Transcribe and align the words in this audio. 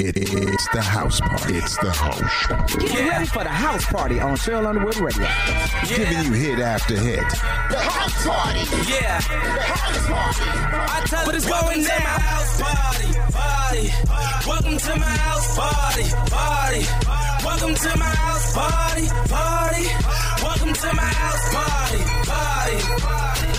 It, 0.00 0.16
it's 0.16 0.68
the 0.70 0.82
house 0.82 1.20
party. 1.20 1.54
It's 1.54 1.78
the 1.78 1.92
house 1.92 2.20
party. 2.48 2.78
Get 2.78 2.98
yeah. 2.98 3.08
ready 3.10 3.26
for 3.26 3.44
the 3.44 3.48
house 3.48 3.86
party 3.86 4.18
on 4.18 4.34
Cheryl 4.34 4.66
Underwood 4.66 4.96
Radio. 4.96 5.22
Yeah. 5.22 5.86
Giving 5.86 6.24
you 6.24 6.32
hit 6.32 6.58
after 6.58 6.98
hit. 6.98 7.20
The 7.70 7.78
house 7.78 8.26
party. 8.26 8.58
Yeah. 8.90 9.20
The 9.20 9.62
house 9.62 10.06
party. 10.08 10.50
I 10.90 11.06
tell 11.06 11.26
what 11.26 11.34
is 11.36 11.46
going 11.46 11.84
down. 11.84 12.02
my 12.02 12.18
house 12.26 12.60
party. 12.60 13.06
Party. 13.38 14.48
Welcome 14.48 14.78
to 14.78 14.98
my 14.98 15.14
house 15.14 15.56
party. 15.56 16.10
Party. 16.28 16.82
Welcome 17.46 17.74
to 17.76 17.96
my 17.96 18.14
house 18.18 18.52
party. 18.52 19.06
Party. 19.30 19.86
Welcome 20.42 20.74
to 20.74 20.92
my 20.92 21.10
house 21.22 21.54
party. 21.54 22.02
Party. 22.26 23.00
Party. 23.00 23.53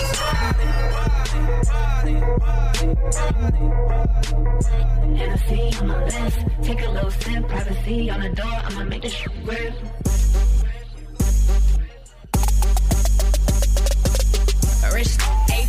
Take 6.61 6.81
a 6.81 6.89
little 6.89 7.11
sip, 7.11 7.47
privacy 7.47 8.09
on 8.09 8.21
the 8.21 8.29
door. 8.29 8.45
I'ma 8.45 8.83
make 8.85 9.01
this 9.03 9.13
shit 9.13 9.31
real. 9.43 9.73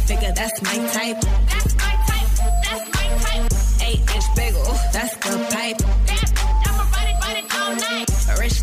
Figure, 0.07 0.33
that's 0.37 0.63
my 0.63 0.77
type. 0.93 1.21
That's 1.21 1.75
my 1.75 1.95
type. 2.07 2.31
That's 2.63 2.87
my 2.95 3.07
type. 3.27 3.47
Eight 3.83 4.01
inch 4.15 4.29
bagel, 4.37 4.63
that's 4.93 5.17
the 5.17 5.35
pipe. 5.51 5.81
I'ma 6.65 6.85
ride 6.95 7.11
it, 7.11 7.17
ride 7.21 7.39
it 7.43 7.47
all 7.59 7.75
night. 7.75 8.07
Rich 8.39 8.59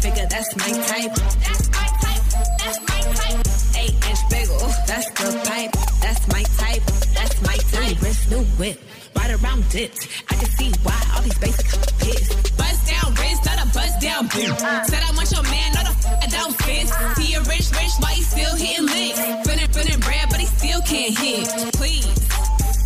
figure, 0.00 0.26
that's 0.30 0.56
my 0.56 0.70
type. 0.86 1.14
That's 1.42 1.68
my 1.70 1.86
type. 2.02 2.22
That's 2.60 2.78
my 2.88 3.00
type. 3.18 3.40
Eight 3.76 3.96
inch 4.08 4.22
bagel, 4.30 4.58
that's 4.86 5.10
the 5.10 5.26
pipe. 5.44 5.95
That's 6.06 6.28
my 6.28 6.44
type. 6.62 6.84
That's 7.18 7.42
my 7.42 7.56
type. 7.74 8.00
Wrist 8.00 8.30
new 8.30 8.44
whip 8.62 8.78
right 9.16 9.32
around 9.42 9.68
dipped. 9.70 10.06
I 10.30 10.34
can 10.36 10.48
see 10.54 10.70
why 10.84 10.94
all 11.12 11.20
these 11.20 11.36
basic 11.40 11.66
pissed. 11.98 12.56
Bust 12.56 12.86
down 12.86 13.10
wrist, 13.18 13.42
not 13.44 13.58
a 13.58 13.66
bust 13.74 13.98
down 14.00 14.28
bitch. 14.28 14.54
Said 14.86 15.02
I 15.02 15.10
want 15.18 15.32
your 15.34 15.42
man, 15.50 15.72
not 15.74 15.86
a 15.90 15.94
f- 15.98 16.30
down 16.30 16.52
fist. 16.62 16.94
He 17.18 17.34
a 17.34 17.40
rich, 17.50 17.74
rich, 17.74 17.90
why 17.98 18.12
he 18.14 18.22
still 18.22 18.54
hitting 18.54 18.86
licks? 18.86 19.18
Feeling, 19.18 19.70
feeling 19.74 19.98
bread, 19.98 20.26
but 20.30 20.38
he 20.38 20.46
still 20.46 20.80
can't 20.82 21.10
hit. 21.18 21.50
Please. 21.74 22.06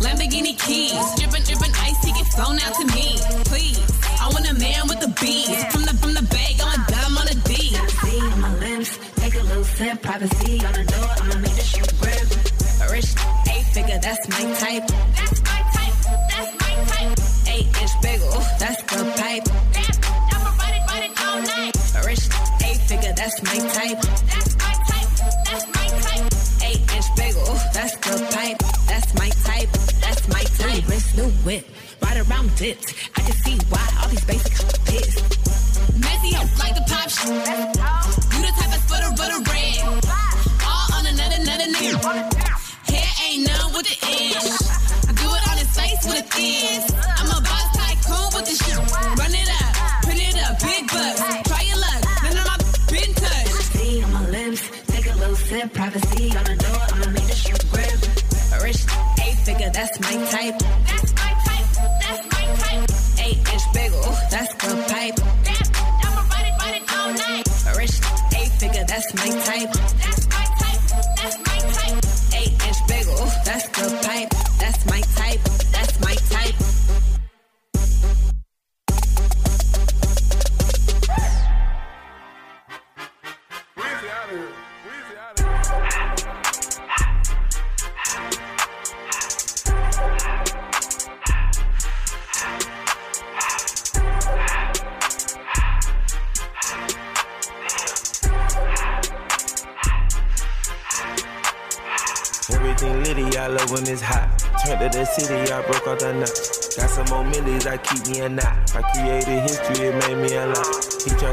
Lamborghini 0.01 0.57
keys, 0.57 0.97
dripping, 1.21 1.45
dripping 1.45 1.75
ice, 1.77 2.01
he 2.03 2.11
get 2.17 2.25
flown 2.33 2.57
out 2.57 2.73
to 2.73 2.85
me. 2.89 3.21
Please, 3.45 3.77
I 4.17 4.33
want 4.33 4.49
a 4.49 4.55
man 4.55 4.89
with 4.89 4.99
the 4.99 5.13
beats. 5.21 5.61
From 5.69 5.85
the 5.85 5.93
from 6.01 6.15
the 6.15 6.25
bag, 6.25 6.57
I'm 6.57 6.73
a 6.73 6.85
dumb 6.89 7.17
on 7.21 7.27
a 7.29 7.37
D. 7.45 7.77
See 8.01 8.17
on 8.17 8.41
my 8.41 8.57
limbs, 8.57 8.97
take 9.21 9.35
a 9.35 9.43
little 9.45 9.63
sip, 9.63 10.01
privacy 10.01 10.65
on 10.65 10.73
the 10.73 10.85
door, 10.89 11.09
I'ma 11.21 11.37
make 11.37 11.53
this 11.53 11.69
shit 11.69 11.85
grip. 12.01 12.50
Rich, 12.91 13.15
eight 13.47 13.65
figure, 13.71 13.99
that's 13.99 14.27
my 14.27 14.43
type. 14.59 14.85
That's 15.15 15.41
my 15.47 15.61
type, 15.71 15.95
that's 16.27 16.51
my 16.59 16.73
type. 16.91 17.19
Eight 17.47 17.67
inch 17.81 17.95
bagel, 18.01 18.35
that's 18.59 18.81
the 18.83 18.99
pipe. 19.15 19.47
Yeah, 19.47 20.35
I'ma 20.35 20.51
ride 20.59 20.75
it, 20.75 20.83
ride 20.91 21.05
it 21.07 21.13
all 21.23 21.39
night. 21.41 21.71
Rich, 22.05 22.27
eight 22.67 22.81
figure, 22.91 23.13
that's 23.15 23.41
my 23.43 23.57
type. 23.71 24.01
That's 24.27 24.57
my 24.59 24.73
type, 24.91 25.09
that's 25.47 25.65
my 25.71 25.87
type. 26.03 26.27
Eight 26.67 26.81
inch 26.93 27.09
bagel, 27.15 27.55
that's 27.71 27.95
the 27.95 28.27
pipe. 28.35 28.59
That's 28.87 29.13
my 29.15 29.29
type, 29.47 29.71
that's 30.03 30.27
my 30.27 30.43
type. 30.59 30.89
Wrist 30.89 31.15
new 31.15 31.29
whip, 31.47 31.65
right 32.01 32.17
around 32.27 32.53
dipped. 32.57 32.93
I 33.15 33.21
can 33.21 33.31
see 33.31 33.57
why 33.69 33.87
all 34.01 34.09
these 34.09 34.25
basic 34.25 34.51
pissed. 34.83 35.23
Messy 35.97 36.35
up 36.35 36.59
like 36.59 36.75
the 36.75 36.83
pop 36.91 37.07
shit. 37.09 37.31
You 38.35 38.41
the 38.43 38.51
type 38.59 38.75
of 38.75 38.83
sputter, 38.83 39.15
butter 39.15 39.39
red. 39.49 40.10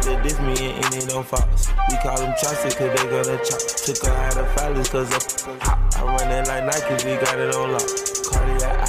To 0.09 0.23
diss 0.23 0.41
me 0.41 0.73
and 0.73 0.85
ended 0.87 1.13
on 1.13 1.25
Fox. 1.25 1.69
We 1.91 1.97
call 1.99 2.21
him 2.21 2.33
Chaucer, 2.41 2.71
cause 2.71 2.79
they 2.79 3.05
gonna 3.11 3.39
chop. 3.45 3.61
Took 3.85 4.07
her 4.07 4.13
out 4.13 4.37
of 4.39 4.47
filers, 4.57 4.91
cause 4.91 5.11
of 5.15 5.63
hot. 5.63 5.97
I 5.97 6.03
run 6.05 6.33
it 6.33 6.49
like 6.49 6.65
Nike, 6.65 7.05
we 7.05 7.17
got 7.17 7.39
it 7.39 7.55
on 7.55 7.73
lock. 7.73 7.89
Cardiac. 8.33 8.88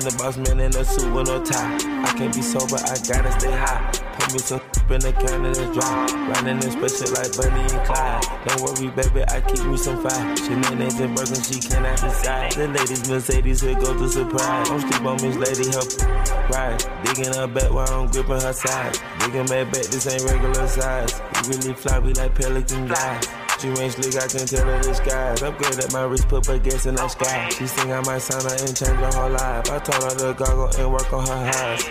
I'm 0.00 0.08
the 0.08 0.16
boss 0.16 0.36
man 0.38 0.60
in 0.60 0.72
a 0.72 0.82
suit 0.82 1.12
with 1.12 1.28
no 1.28 1.44
tie. 1.44 1.76
I 1.76 2.16
can't 2.16 2.32
be 2.32 2.40
sober, 2.40 2.80
I 2.88 2.96
gotta 3.04 3.28
stay 3.36 3.52
high. 3.52 3.84
Put 4.16 4.32
me 4.32 4.38
some 4.38 4.60
in 4.96 5.00
the 5.04 5.12
can 5.12 5.44
and 5.44 5.52
it's 5.52 5.68
dry. 5.76 6.08
Riding 6.24 6.56
in 6.56 6.72
special 6.72 7.12
like 7.20 7.28
Bonnie 7.36 7.68
and 7.68 7.84
Clyde. 7.84 8.24
Don't 8.48 8.64
worry, 8.64 8.88
baby, 8.96 9.28
I 9.28 9.44
keep 9.44 9.60
me 9.68 9.76
some 9.76 10.00
fire. 10.00 10.36
She 10.40 10.56
Shenanigans 10.56 11.00
and 11.00 11.12
Birkin, 11.14 11.42
she 11.44 11.60
cannot 11.60 12.00
decide. 12.00 12.52
The 12.52 12.68
ladies, 12.68 13.10
Mercedes, 13.10 13.60
here 13.60 13.74
go 13.76 13.92
to 13.92 14.08
surprise. 14.08 14.68
Don't 14.72 14.80
sleep 14.80 15.04
on 15.04 15.18
this 15.20 15.36
Lady, 15.36 15.68
help 15.68 16.48
ride. 16.48 16.80
Digging 17.04 17.34
her 17.36 17.46
back 17.46 17.68
while 17.68 17.92
I'm 17.92 18.08
gripping 18.08 18.40
her 18.40 18.56
side. 18.56 18.96
Digging 19.20 19.52
my 19.52 19.68
back, 19.68 19.84
this 19.92 20.08
ain't 20.08 20.24
regular 20.24 20.66
size. 20.66 21.12
We 21.44 21.60
really 21.60 21.74
fly, 21.74 21.98
we 21.98 22.14
like 22.14 22.34
pelican 22.34 22.88
guys. 22.88 23.28
She 23.60 23.68
ain't 23.68 23.92
slick, 23.92 24.16
I 24.16 24.26
can 24.26 24.46
tell 24.46 24.64
her 24.64 24.82
the 24.82 24.94
skies. 24.94 25.42
At 25.42 25.92
my 25.92 26.04
wrist, 26.04 26.28
put 26.28 26.46
gas 26.62 26.86
in 26.86 26.94
the 26.94 27.08
sky. 27.08 27.50
She 27.50 27.66
sing 27.66 27.92
I 27.92 28.00
might 28.00 28.22
sign 28.22 28.40
her 28.40 28.56
and 28.56 28.74
change 28.74 28.96
her 28.96 29.10
whole 29.12 29.28
life. 29.28 29.70
I 29.70 29.78
told 29.80 30.02
her 30.02 30.16
to 30.18 30.32
goggle 30.32 30.70
and 30.80 30.90
work 30.90 31.12
on 31.12 31.26
her 31.26 31.52
eyes. 31.60 31.84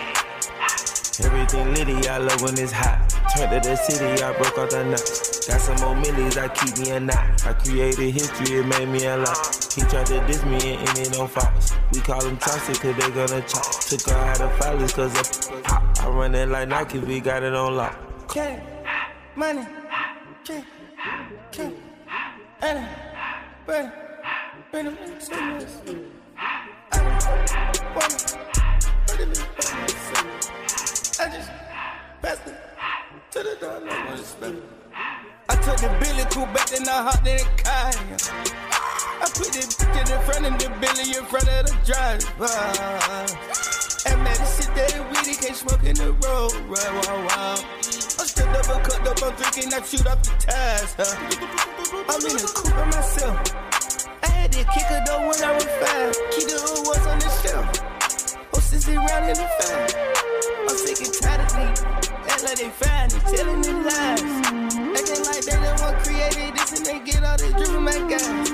Everything 1.24 1.72
litty, 1.76 2.10
I 2.10 2.18
love 2.18 2.42
when 2.42 2.58
it's 2.58 2.72
hot. 2.72 3.08
Turned 3.38 3.52
to 3.62 3.70
the 3.70 3.76
city, 3.76 4.24
I 4.24 4.34
broke 4.34 4.58
all 4.58 4.66
the 4.66 4.84
nuts. 4.84 5.46
Got 5.46 5.62
some 5.62 5.76
more 5.82 5.96
millies, 5.96 6.38
I 6.38 6.48
keep 6.48 6.76
me 6.80 6.90
a 6.90 7.00
knot. 7.00 7.46
I 7.46 7.54
created 7.54 8.14
history, 8.14 8.58
it 8.58 8.66
made 8.66 8.90
me 8.90 9.06
a 9.06 9.18
lot. 9.18 9.74
He 9.76 9.82
tried 9.82 10.08
to 10.08 10.26
diss 10.26 10.44
me 10.46 10.74
and 10.74 10.90
ended 10.90 11.18
on 11.18 11.28
Fox. 11.28 11.76
We 11.94 12.00
call 12.00 12.22
them 12.22 12.40
Chaucer, 12.40 12.74
cause 12.74 12.96
they 12.98 13.12
gonna 13.12 13.42
chop. 13.46 13.70
Took 13.86 14.10
her 14.10 14.16
out 14.18 14.42
of 14.42 14.52
filers, 14.58 14.94
cause 14.96 15.62
pop. 15.62 15.84
I 16.02 16.10
run 16.10 16.34
it 16.34 16.50
like 16.50 16.68
Nike, 16.68 16.98
we 16.98 17.20
got 17.20 17.44
it 17.44 17.54
on 17.54 17.76
lock. 17.76 18.28
Cash, 18.28 18.60
money, 19.36 19.68
Brenda, 24.72 24.92
I 31.20 31.30
just 31.30 31.50
passed 32.22 32.48
it 32.48 32.56
to 33.32 33.40
the 33.40 33.56
it. 34.42 34.64
I 35.50 35.56
took 35.56 35.78
the 35.78 35.90
Billy 36.00 36.24
and 36.78 36.88
I 36.88 37.12
the. 37.24 37.38
I 39.22 39.28
put 39.34 39.52
the 39.52 39.62
in 40.12 40.22
front 40.22 40.46
of 40.46 40.54
the 40.60 40.70
Billy 40.80 41.18
in 41.18 41.26
front 41.26 41.50
of 41.50 41.66
the 41.66 41.74
driver. 41.84 42.54
And 44.06 44.24
man, 44.24 44.38
this 44.38 44.58
shit 44.58 44.76
that 44.76 44.92
weedy 45.10 45.36
can't 45.36 45.56
smoke 45.56 45.84
in 45.84 45.96
the 45.96 46.12
road. 46.14 46.54
Wow, 46.70 47.26
wow. 47.28 48.09
I'm 48.50 48.64
stripped 48.64 48.70
up 48.70 48.84
cut 48.84 49.08
up, 49.08 49.24
I'm 49.24 49.36
drinking, 49.38 49.74
I 49.74 49.82
shoot 49.86 50.08
off 50.08 50.22
the 50.24 50.34
tires. 50.42 50.96
Huh? 50.98 51.70
I'm 52.10 52.22
in 52.26 52.34
the 52.34 52.50
coupe 52.50 52.74
by 52.74 52.86
myself. 52.86 53.38
I 54.24 54.28
had 54.28 54.52
to 54.54 54.64
kick 54.74 54.90
her 54.90 55.02
though 55.06 55.22
when 55.22 55.38
I 55.38 55.54
was 55.54 55.70
five. 55.78 56.14
Keep 56.34 56.48
the 56.50 56.58
old 56.58 56.88
ones 56.88 57.06
on 57.06 57.20
the 57.20 57.30
shelf. 57.42 57.66
Oh, 57.70 58.58
Hostess 58.58 58.88
around 58.90 59.30
in 59.30 59.38
the 59.38 59.48
five. 59.62 60.20
I'm 60.66 60.78
sick 60.78 60.98
and 61.06 61.14
tired 61.14 61.42
of 61.46 61.52
me. 61.58 61.68
Act 62.26 62.44
like 62.44 62.58
they 62.58 62.70
fine 62.74 63.10
and 63.14 63.26
telling 63.30 63.62
them 63.62 63.84
lies. 63.86 64.22
Acting 64.98 65.24
like 65.30 65.44
they 65.46 65.58
the 65.62 65.72
one 65.86 65.96
created 66.02 66.58
this 66.58 66.74
and 66.78 66.86
they 66.86 67.00
get 67.06 67.24
all 67.24 67.38
this 67.38 67.54
drip 67.54 67.70
from 67.70 67.84
my 67.86 68.02
guys. 68.10 68.50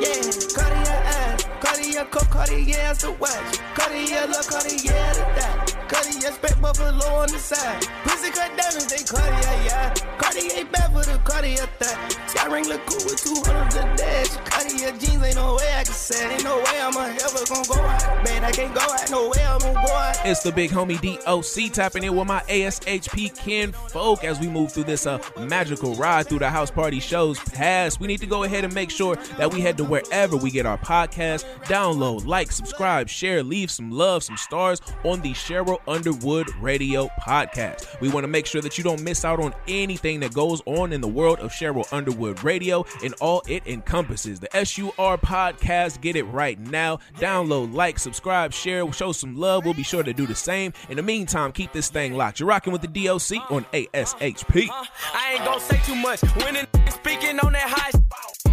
Yeah, 0.00 0.24
Cartier 0.56 0.98
eyes, 1.04 1.44
Cartier 1.60 2.04
coat, 2.06 2.30
Cartier 2.30 2.80
as 2.80 2.98
the 3.02 3.12
watch, 3.12 3.58
Cartier 3.76 4.26
look, 4.26 4.46
Cartier 4.48 5.12
the 5.12 5.24
dot. 5.36 5.67
Cartier, 5.88 6.32
spec 6.32 6.60
buffalo 6.60 7.06
on 7.16 7.28
the 7.28 7.38
side. 7.38 7.82
Pussy 8.04 8.30
cut 8.30 8.56
diamonds, 8.56 8.86
they 8.86 9.02
Cartier, 9.04 9.64
yeah. 9.64 9.94
Cartier 10.18 10.64
bad 10.66 10.92
for 10.92 11.10
the 11.10 11.18
Cartier 11.24 11.66
thigh. 11.80 12.08
Sky 12.26 12.46
ring 12.52 12.68
look 12.68 12.84
cool 12.86 13.04
with 13.04 13.22
200 13.22 13.72
the 13.72 13.96
dash. 13.96 14.28
Cartier 14.48 14.92
jeans, 14.98 15.22
ain't 15.22 15.36
no 15.36 15.56
way 15.56 15.72
I 15.74 15.84
can 15.84 15.94
say. 15.94 16.34
Ain't 16.34 16.44
no 16.44 16.56
way 16.58 16.80
I'm 16.80 16.96
ever 16.96 17.44
gonna 17.48 17.68
go 17.68 17.80
out. 17.80 18.24
Man, 18.24 18.44
I 18.44 18.50
can't 18.50 18.74
go 18.74 18.80
out, 18.80 19.10
no 19.10 19.28
way 19.28 19.44
I'm 19.44 19.58
gonna 19.60 19.74
go 19.74 19.92
out. 19.92 20.16
It's 20.24 20.42
the 20.42 20.52
big 20.52 20.70
homie 20.70 21.00
DOC 21.00 21.72
tapping 21.72 22.04
in 22.04 22.14
with 22.16 22.26
my 22.26 22.40
ASHP 22.48 23.36
kin 23.38 23.72
folk 23.72 24.24
as 24.24 24.38
we 24.38 24.48
move 24.48 24.72
through 24.72 24.84
this 24.84 25.06
uh, 25.06 25.18
magical 25.38 25.94
ride 25.94 26.28
through 26.28 26.40
the 26.40 26.50
house 26.50 26.70
party 26.70 27.00
shows 27.00 27.38
past. 27.38 28.00
We 28.00 28.06
need 28.06 28.20
to 28.20 28.26
go 28.26 28.44
ahead 28.44 28.64
and 28.64 28.74
make 28.74 28.90
sure 28.90 29.16
that 29.38 29.52
we 29.52 29.60
head 29.60 29.76
to 29.78 29.84
wherever 29.84 30.36
we 30.36 30.50
get 30.50 30.66
our 30.66 30.78
podcast. 30.78 31.44
Download, 31.64 32.26
like, 32.26 32.52
subscribe, 32.52 33.08
share, 33.08 33.42
leave 33.42 33.70
some 33.70 33.90
love, 33.90 34.22
some 34.22 34.36
stars 34.36 34.80
on 35.04 35.20
the 35.20 35.32
Cheryl 35.32 35.77
Underwood 35.86 36.48
Radio 36.56 37.08
podcast. 37.20 38.00
We 38.00 38.08
want 38.08 38.24
to 38.24 38.28
make 38.28 38.46
sure 38.46 38.60
that 38.62 38.78
you 38.78 38.84
don't 38.84 39.02
miss 39.02 39.24
out 39.24 39.40
on 39.40 39.54
anything 39.66 40.20
that 40.20 40.32
goes 40.34 40.62
on 40.66 40.92
in 40.92 41.00
the 41.00 41.08
world 41.08 41.38
of 41.40 41.50
Cheryl 41.52 41.90
Underwood 41.92 42.42
Radio 42.42 42.84
and 43.04 43.14
all 43.20 43.42
it 43.46 43.66
encompasses. 43.66 44.40
The 44.40 44.48
SUR 44.64 45.18
podcast, 45.18 46.00
get 46.00 46.16
it 46.16 46.24
right 46.24 46.58
now. 46.58 46.98
Download, 47.18 47.72
like, 47.72 47.98
subscribe, 47.98 48.52
share, 48.52 48.90
show 48.92 49.12
some 49.12 49.36
love. 49.36 49.64
We'll 49.64 49.74
be 49.74 49.82
sure 49.82 50.02
to 50.02 50.12
do 50.12 50.26
the 50.26 50.34
same. 50.34 50.72
In 50.88 50.96
the 50.96 51.02
meantime, 51.02 51.52
keep 51.52 51.72
this 51.72 51.90
thing 51.90 52.14
locked. 52.14 52.40
You're 52.40 52.48
rocking 52.48 52.72
with 52.72 52.82
the 52.82 52.88
DOC 52.88 53.50
on 53.50 53.64
ASHP. 53.72 54.68
I 54.70 55.32
ain't 55.34 55.44
gonna 55.44 55.60
say 55.60 55.80
too 55.84 55.94
much. 55.96 56.22
N- 56.46 56.66
speaking 56.90 57.38
on 57.40 57.52
that 57.52 57.68
high, 57.68 57.90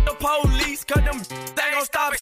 the 0.06 0.16
police, 0.20 0.84
cause 0.84 1.04
them 1.04 1.22
they 1.56 1.72
gon' 1.72 1.86
stop. 1.86 2.14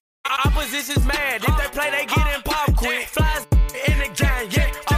Opposition's 0.46 1.06
mad. 1.06 1.44
If 1.44 1.58
they 1.58 1.68
play, 1.78 1.92
they 1.92 2.06
get 2.06 2.36
in 2.36 2.42
pop 2.44 2.76
quick. 2.76 3.08
Flies 3.08 3.46
in 3.88 4.00
the 4.00 4.10
gang, 4.16 4.48
yeah. 4.52 4.93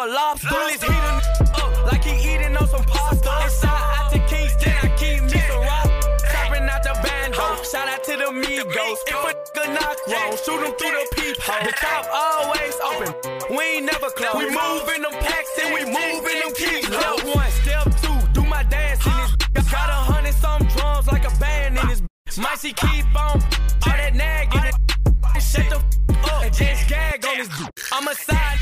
A 0.00 0.06
lobster. 0.06 0.48
Bullies 0.48 0.82
heat 0.82 0.90
a 0.90 1.12
n- 1.12 1.48
up 1.60 1.92
like 1.92 2.04
he 2.04 2.14
eating 2.34 2.56
on 2.56 2.66
some 2.68 2.84
pasta. 2.84 3.32
Inside 3.44 3.68
out 3.68 4.12
to 4.12 4.18
Kingston, 4.30 4.72
I 4.82 4.88
keep 4.96 5.22
me 5.22 5.38
some 5.48 5.60
rock. 5.60 5.88
Tapping 6.24 6.68
out 6.68 6.82
the 6.82 6.94
bando. 7.04 7.62
Shout 7.64 7.88
out 7.88 8.02
to 8.04 8.16
the 8.16 8.30
Migos. 8.32 8.98
If 9.06 9.20
a 9.28 9.32
nigga 9.36 9.74
knock 9.76 9.98
wrong, 10.08 10.32
shoot 10.44 10.60
him 10.64 10.72
through 10.78 10.94
the 10.96 11.04
peephole. 11.16 11.64
The 11.64 11.72
top 11.76 12.06
always 12.12 12.76
open. 12.88 13.56
We 13.56 13.62
ain't 13.76 13.86
never 13.92 14.10
close. 14.10 14.36
We 14.36 14.48
move 14.48 14.88
in 14.94 15.02
them 15.02 15.16
packs 15.20 15.52
and 15.62 15.74
we 15.74 15.84
move 15.84 16.24
in 16.32 16.36
them 16.40 16.52
keys. 16.54 16.86
Step 16.86 17.36
one, 17.36 17.50
step 17.62 17.84
two, 18.00 18.18
do 18.32 18.42
my 18.48 18.62
dance 18.64 19.04
in 19.04 19.12
this. 19.52 19.70
Got 19.70 19.90
a 19.90 20.00
hundred 20.12 20.34
some 20.34 20.62
drums 20.68 21.06
like 21.08 21.26
a 21.30 21.34
band 21.38 21.78
in 21.78 21.88
this. 21.88 22.02
Might 22.38 22.58
she 22.58 22.72
keep 22.72 23.04
on 23.14 23.36
all 23.36 23.96
that 24.00 24.14
nagging. 24.14 24.89
Shut 25.38 25.68
the 25.68 25.76
f- 25.76 26.24
up 26.24 26.42
and 26.44 26.54
just 26.54 26.88
gag 26.88 27.24
on 27.24 27.38
this. 27.38 27.48
dude. 27.48 27.68
I'm 27.92 28.08
a 28.08 28.14
side 28.14 28.58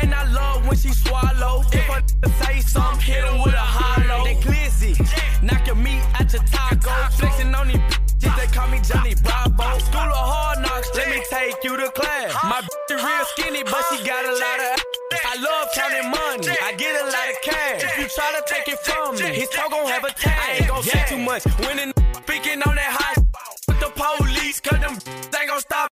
and 0.00 0.14
I 0.14 0.24
love 0.32 0.66
when 0.66 0.76
she 0.76 0.90
swallow. 0.90 1.62
If 1.72 1.88
a 1.88 2.28
say 2.44 2.60
something, 2.60 3.00
hit 3.00 3.24
him 3.24 3.38
with 3.42 3.54
a 3.54 3.58
hollow. 3.78 4.24
They 4.24 4.34
glizzy, 4.36 4.94
knock 5.42 5.66
your 5.66 5.76
meat 5.76 6.02
out 6.14 6.32
your 6.32 6.42
taco. 6.44 6.90
Flexing 7.16 7.54
on 7.54 7.68
these 7.68 7.76
bitches, 7.76 8.36
they 8.36 8.46
call 8.54 8.68
me 8.68 8.80
Johnny 8.82 9.14
Bravo. 9.22 9.78
School 9.78 10.00
of 10.00 10.24
hard 10.32 10.60
knocks, 10.62 10.90
let 10.94 11.08
me 11.10 11.22
take 11.30 11.62
you 11.64 11.76
to 11.76 11.90
class. 11.90 12.34
My 12.44 12.60
bitch 12.62 12.96
is 12.96 13.02
real 13.04 13.24
skinny, 13.36 13.62
but 13.64 13.82
she 13.90 14.04
got 14.04 14.24
a 14.24 14.32
lot 14.32 14.60
of. 14.72 14.82
I 15.24 15.34
love 15.40 15.68
counting 15.74 16.10
money, 16.10 16.56
I 16.62 16.72
get 16.76 16.94
a 17.00 17.04
lot 17.04 17.28
of 17.30 17.36
cash. 17.42 17.82
If 17.82 17.98
you 17.98 18.08
try 18.08 18.30
to 18.38 18.42
take 18.46 18.68
it 18.68 18.78
from 18.80 19.16
me, 19.16 19.34
his 19.34 19.48
talk 19.50 19.70
gon' 19.70 19.86
have 19.88 20.04
a 20.04 20.10
tag. 20.12 20.38
I 20.38 20.52
ain't 20.58 20.68
gon' 20.68 20.82
say 20.82 21.04
too 21.08 21.18
much. 21.18 21.42
The 21.44 21.92
speaking 22.22 22.62
on 22.62 22.74
that 22.76 22.92
high 22.98 23.22
with 23.66 23.80
the 23.80 23.90
police, 23.94 24.60
cause 24.60 24.78
them 24.80 24.92
ain't 25.38 25.48
gon' 25.48 25.60
stop. 25.60 25.87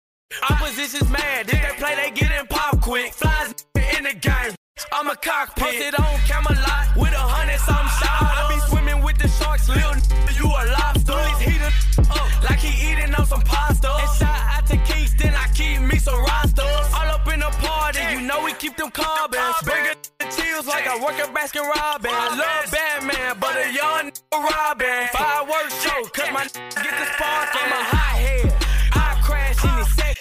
Opposition's 0.49 1.09
mad. 1.09 1.49
If 1.49 1.61
they 1.61 1.75
play, 1.77 1.95
they 1.95 2.11
get 2.11 2.31
in 2.31 2.47
pop 2.47 2.81
quick. 2.81 3.13
Flies 3.13 3.53
in 3.97 4.03
the 4.03 4.13
game. 4.13 4.55
I'm 4.91 5.07
a 5.07 5.15
cockpit. 5.15 5.63
Posted 5.63 5.95
on 5.95 6.19
Camelot 6.27 6.95
with 6.97 7.13
a 7.13 7.25
hundred 7.35 7.59
some 7.59 7.87
shots. 7.99 8.27
I 8.27 8.43
be 8.51 8.59
swimming 8.67 9.03
with 9.03 9.17
the 9.17 9.27
sharks, 9.27 9.69
little 9.69 9.95
you 10.35 10.47
a 10.51 10.63
lobster. 10.75 11.15
Bullies 11.15 11.39
heat 11.39 11.61
up 11.63 12.43
like 12.43 12.59
he 12.59 12.91
eating 12.91 13.15
on 13.15 13.25
some 13.25 13.41
pasta. 13.41 13.87
And 13.87 14.09
shot 14.19 14.35
out 14.51 14.65
to 14.67 14.77
Kingston, 14.83 15.33
I 15.33 15.47
keep 15.53 15.79
me 15.79 15.97
some 15.97 16.19
rosters. 16.19 16.87
All 16.91 17.07
up 17.07 17.27
in 17.31 17.39
the 17.39 17.51
party, 17.63 18.03
you 18.11 18.21
know 18.21 18.43
we 18.43 18.51
keep 18.53 18.75
them 18.75 18.91
carbons. 18.91 19.55
Bigger 19.63 19.95
chills 20.27 20.67
like 20.67 20.87
I 20.87 20.99
work 20.99 21.15
at 21.23 21.33
Baskin 21.33 21.63
Robbins. 21.63 22.13
I 22.13 22.35
love 22.35 22.71
Batman, 22.71 23.37
but 23.39 23.55
a 23.55 23.71
young 23.71 24.11
Robin. 24.31 25.07
Fireworks 25.15 25.75
show, 25.81 26.03
cause 26.11 26.31
my 26.31 26.43
get 26.83 26.93
the 26.99 27.05
spark. 27.15 27.47
I'm 27.55 27.71
a 27.71 27.94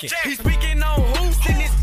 second. 0.08 0.30
He 0.30 0.36
speaking 0.36 0.82
on 0.82 1.00
who? 1.00 1.32
Send 1.32 1.60
this 1.60 1.74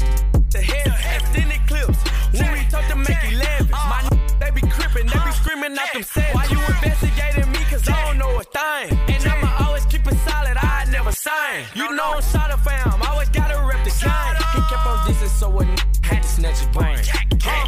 the 0.52 0.62
head 0.62 0.88
extended 1.22 1.62
clips. 1.68 2.00
When 2.34 2.52
we 2.54 2.66
talk 2.70 2.86
to 2.88 2.96
make 2.96 3.24
11. 3.32 3.72
My 3.72 4.02
uh. 4.04 4.16
n- 4.16 4.20
they 4.40 4.52
be 4.52 4.62
crippin', 4.62 5.08
they 5.08 5.20
be 5.20 5.32
screaming 5.32 5.78
out 5.78 5.94
them 5.94 6.04
sets. 6.04 6.34
Why 6.36 6.46
you 6.46 6.60
investigating 6.60 7.52
me? 7.52 7.60
Cause 7.70 7.88
I 7.88 8.06
don't 8.06 8.18
know 8.18 8.40
a 8.40 8.44
thing. 8.44 9.00
And 9.08 9.26
I'ma 9.28 9.66
always 9.66 9.86
keep 9.86 10.06
it 10.08 10.18
solid, 10.28 10.58
I 10.58 10.84
ain't 10.84 10.92
sign. 11.14 11.64
You 11.76 11.94
know 11.96 12.14
I'm 12.16 12.22
shot 12.22 12.52
of 12.52 12.62
fam, 12.64 13.02
always 13.04 13.30
gotta 13.30 13.58
rep 13.68 13.84
the 13.84 13.92
shine. 13.92 14.36
He 14.54 14.62
kept 14.70 14.86
on 14.88 14.98
dissing, 15.06 15.28
so 15.40 15.60
a 15.60 15.66
n- 15.66 15.78
had 16.04 16.24
to 16.24 16.30
snatch 16.30 16.60
his 16.60 16.68
brain. 16.70 17.00
Huh? 17.42 17.68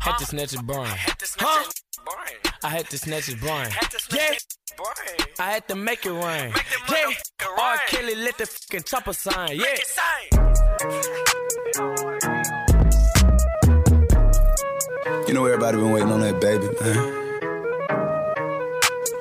Had 0.00 0.18
to 0.18 0.26
snatch 0.26 0.50
his 0.52 0.62
brain. 0.62 0.86
Huh? 1.38 1.70
I 2.64 2.68
had 2.68 2.88
to 2.90 2.98
snatch 2.98 3.26
his 3.26 3.34
brain. 3.36 3.68
Yeah. 4.14 4.34
I 5.38 5.52
had 5.52 5.68
to 5.68 5.74
make 5.74 6.06
it 6.06 6.12
rain. 6.12 6.52
Yeah. 6.90 7.10
R. 7.60 7.76
Kelly 7.88 8.14
let 8.14 8.38
the 8.38 8.46
fucking 8.46 8.84
chopper 8.84 9.12
sign. 9.12 9.56
Yeah. 9.56 9.76
You 15.28 15.34
know 15.34 15.44
everybody 15.44 15.76
been 15.76 15.90
waiting 15.90 16.10
on 16.10 16.20
that 16.20 16.40
baby, 16.40 16.66
man. 16.80 17.20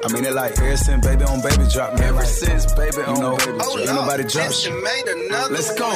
I 0.06 0.14
mean, 0.14 0.24
it 0.24 0.34
like 0.34 0.58
ever 0.58 0.78
since 0.78 1.06
baby 1.06 1.24
on 1.26 1.42
baby 1.42 1.66
drop, 1.70 2.00
man. 2.00 2.04
Ever 2.04 2.24
since 2.24 2.72
baby 2.74 3.02
on 3.04 3.20
know, 3.20 3.36
baby 3.36 3.58
drop, 3.58 3.78
ain't 3.78 3.94
nobody 3.94 4.24
drop 4.24 4.52
shit. 4.54 4.74
Let's 5.52 5.78
go. 5.78 5.92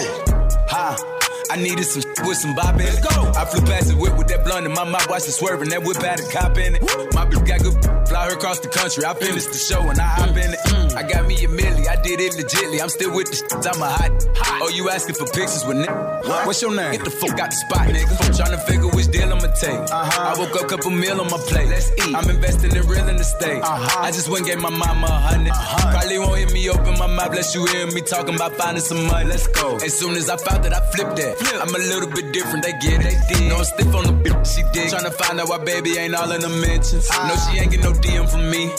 Ha. 0.68 1.14
I 1.50 1.56
needed 1.56 1.84
some 1.84 2.04
with 2.26 2.38
some 2.38 2.56
bop 2.56 2.76
in 2.76 2.82
it. 2.82 2.86
Let's 2.86 3.16
go. 3.16 3.32
I 3.36 3.46
flew 3.46 3.62
past 3.62 3.88
the 3.88 3.96
whip 3.96 4.18
with 4.18 4.28
that 4.28 4.44
blunt 4.44 4.66
in 4.66 4.74
my 4.74 4.84
mouth, 4.84 5.08
watched 5.10 5.28
it 5.28 5.32
swerving. 5.32 5.70
That 5.70 5.84
whip 5.84 5.98
had 5.98 6.20
a 6.20 6.28
cop 6.30 6.58
in 6.58 6.76
it. 6.76 6.82
My 7.14 7.26
bitch 7.26 7.46
got 7.46 7.62
good, 7.62 8.08
fly 8.10 8.26
her 8.26 8.34
across 8.36 8.60
the 8.60 8.70
country. 8.70 9.06
I 9.06 9.14
finished 9.14 9.52
the 9.52 9.58
show 9.58 9.82
and 9.88 10.00
I 10.00 10.04
hop 10.04 10.36
in 10.36 10.52
it. 10.52 10.60
I 10.96 11.04
got 11.04 11.28
me 11.28 11.36
a 11.44 11.48
milli, 11.48 11.88
I 11.88 11.96
did 12.02 12.20
it 12.20 12.34
legitly. 12.34 12.82
I'm 12.82 12.90
still 12.90 13.14
with 13.14 13.30
the 13.30 13.36
shit, 13.36 13.66
I'm 13.68 13.82
a 13.82 13.90
hot. 13.90 14.12
Oh, 14.62 14.70
you 14.70 14.90
asking 14.90 15.16
for 15.16 15.26
pictures 15.26 15.66
with 15.66 15.78
nigga? 15.78 16.46
What's 16.46 16.62
your 16.62 16.76
name? 16.76 16.92
Get 16.92 17.04
the 17.04 17.12
fuck 17.12 17.40
out 17.40 17.50
the 17.50 17.56
spot, 17.56 17.88
nigga. 17.88 18.38
Trying 18.38 18.52
to 18.52 18.62
figure 18.66 18.90
which 18.90 19.08
deal 19.12 19.32
I'ma 19.32 19.52
take. 19.54 19.80
Uh-huh. 19.92 20.34
I 20.36 20.40
woke 20.40 20.56
up, 20.62 20.70
couple 20.70 20.92
meal 20.92 21.20
on 21.20 21.30
my 21.30 21.38
plate. 21.38 21.70
Let's 21.70 21.92
eat. 21.92 22.16
I'm 22.16 22.30
investing 22.30 22.76
in 22.76 22.84
real 22.88 23.04
estate. 23.24 23.62
Uh-huh. 23.62 24.02
I 24.02 24.12
just 24.12 24.30
went 24.30 24.46
and 24.46 24.48
gave 24.48 24.62
my 24.62 24.70
mama 24.70 25.08
a 25.08 25.40
100 25.40 25.50
uh-huh. 25.50 25.92
Probably 25.92 26.20
won't 26.20 26.38
hear 26.38 26.52
me 26.52 26.70
open 26.70 26.98
my 27.00 27.08
mouth, 27.08 27.32
bless 27.32 27.56
you 27.56 27.66
hear 27.66 27.88
me 27.88 28.02
talking 28.02 28.36
about 28.36 28.54
finding 28.54 28.84
some 28.84 29.06
money. 29.08 29.30
Let's 29.30 29.48
go. 29.48 29.78
As 29.78 29.98
soon 29.98 30.16
as 30.16 30.30
I 30.30 30.38
found 30.38 30.64
that, 30.66 30.74
I 30.74 30.82
flipped 30.92 31.16
that. 31.18 31.38
Flip. 31.38 31.62
I'm 31.62 31.74
a 31.74 31.78
little 31.78 32.10
bit 32.10 32.32
different, 32.34 32.64
they 32.64 32.74
get 32.80 33.02
it. 33.04 33.16
No 33.50 33.58
I'm 33.58 33.66
stiff 33.66 33.96
on 33.96 34.04
the 34.04 34.16
bitch, 34.24 34.56
she 34.56 34.64
dig. 34.74 34.90
Trying 34.90 35.06
to 35.06 35.12
find 35.12 35.40
out 35.40 35.50
why 35.50 35.58
baby 35.64 35.98
ain't 35.98 36.16
all 36.16 36.32
in 36.32 36.42
the 36.42 36.50
mentions. 36.50 37.10
No, 37.10 37.36
she 37.48 37.60
ain't 37.60 37.72
get 37.72 37.84
no 37.84 37.92
DM 37.94 38.30
from 38.30 38.50
me. 38.50 38.72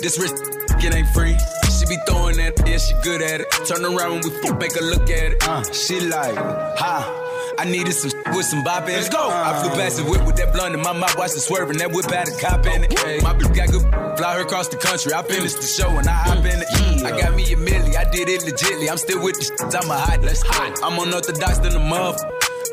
This 0.00 0.18
wrist, 0.18 0.36
it 0.84 0.94
ain't 0.94 1.08
free. 1.08 1.36
She 1.78 1.86
be 1.86 1.96
throwing 2.08 2.36
that, 2.38 2.54
yeah, 2.66 2.78
she 2.78 2.94
good 3.02 3.22
at 3.22 3.40
it. 3.40 3.50
Turn 3.66 3.84
around 3.84 4.12
when 4.12 4.22
we 4.24 4.30
fuck, 4.42 4.58
make 4.58 4.74
her 4.74 4.84
look 4.84 5.10
at 5.10 5.32
it. 5.32 5.48
Uh, 5.48 5.62
she 5.72 6.00
like, 6.00 6.36
ha. 6.36 7.22
I 7.58 7.64
needed 7.64 7.92
some 7.92 8.10
with 8.34 8.44
some 8.44 8.62
bop 8.64 8.84
in 8.84 8.90
it. 8.90 8.96
Let's 8.96 9.08
go. 9.08 9.30
I 9.30 9.58
flew 9.62 9.70
past 9.70 9.96
the 9.96 10.04
whip 10.04 10.26
with 10.26 10.36
that 10.36 10.52
blunt 10.52 10.74
in 10.74 10.82
my 10.82 10.92
mouth, 10.92 11.16
watched 11.16 11.36
it 11.36 11.40
swerving. 11.40 11.78
That 11.78 11.90
whip 11.90 12.04
had 12.10 12.28
a 12.28 12.36
cop 12.36 12.66
in 12.66 12.84
it. 12.84 13.22
My 13.22 13.32
bitch 13.32 13.54
got 13.56 13.70
good, 13.70 13.82
fly 14.18 14.36
her 14.36 14.42
across 14.42 14.68
the 14.68 14.76
country. 14.76 15.14
I 15.14 15.22
finished 15.22 15.56
the 15.56 15.66
show 15.66 15.88
and 15.96 16.06
I 16.06 16.12
hop 16.12 16.44
in 16.44 16.60
it. 16.60 17.04
I 17.04 17.18
got 17.18 17.34
me 17.34 17.44
a 17.52 17.56
milli, 17.56 17.96
I 17.96 18.10
did 18.10 18.28
it 18.28 18.42
legitly. 18.42 18.90
I'm 18.90 18.98
still 18.98 19.22
with 19.22 19.38
the 19.38 19.44
shit, 19.44 19.74
I'm 19.74 19.90
a 19.90 19.96
hot. 19.96 20.20
Let's 20.22 20.42
go. 20.42 20.50
I'm 20.84 20.98
unorthodox 20.98 21.58
than 21.58 21.72
the 21.72 21.80
muff. 21.80 22.20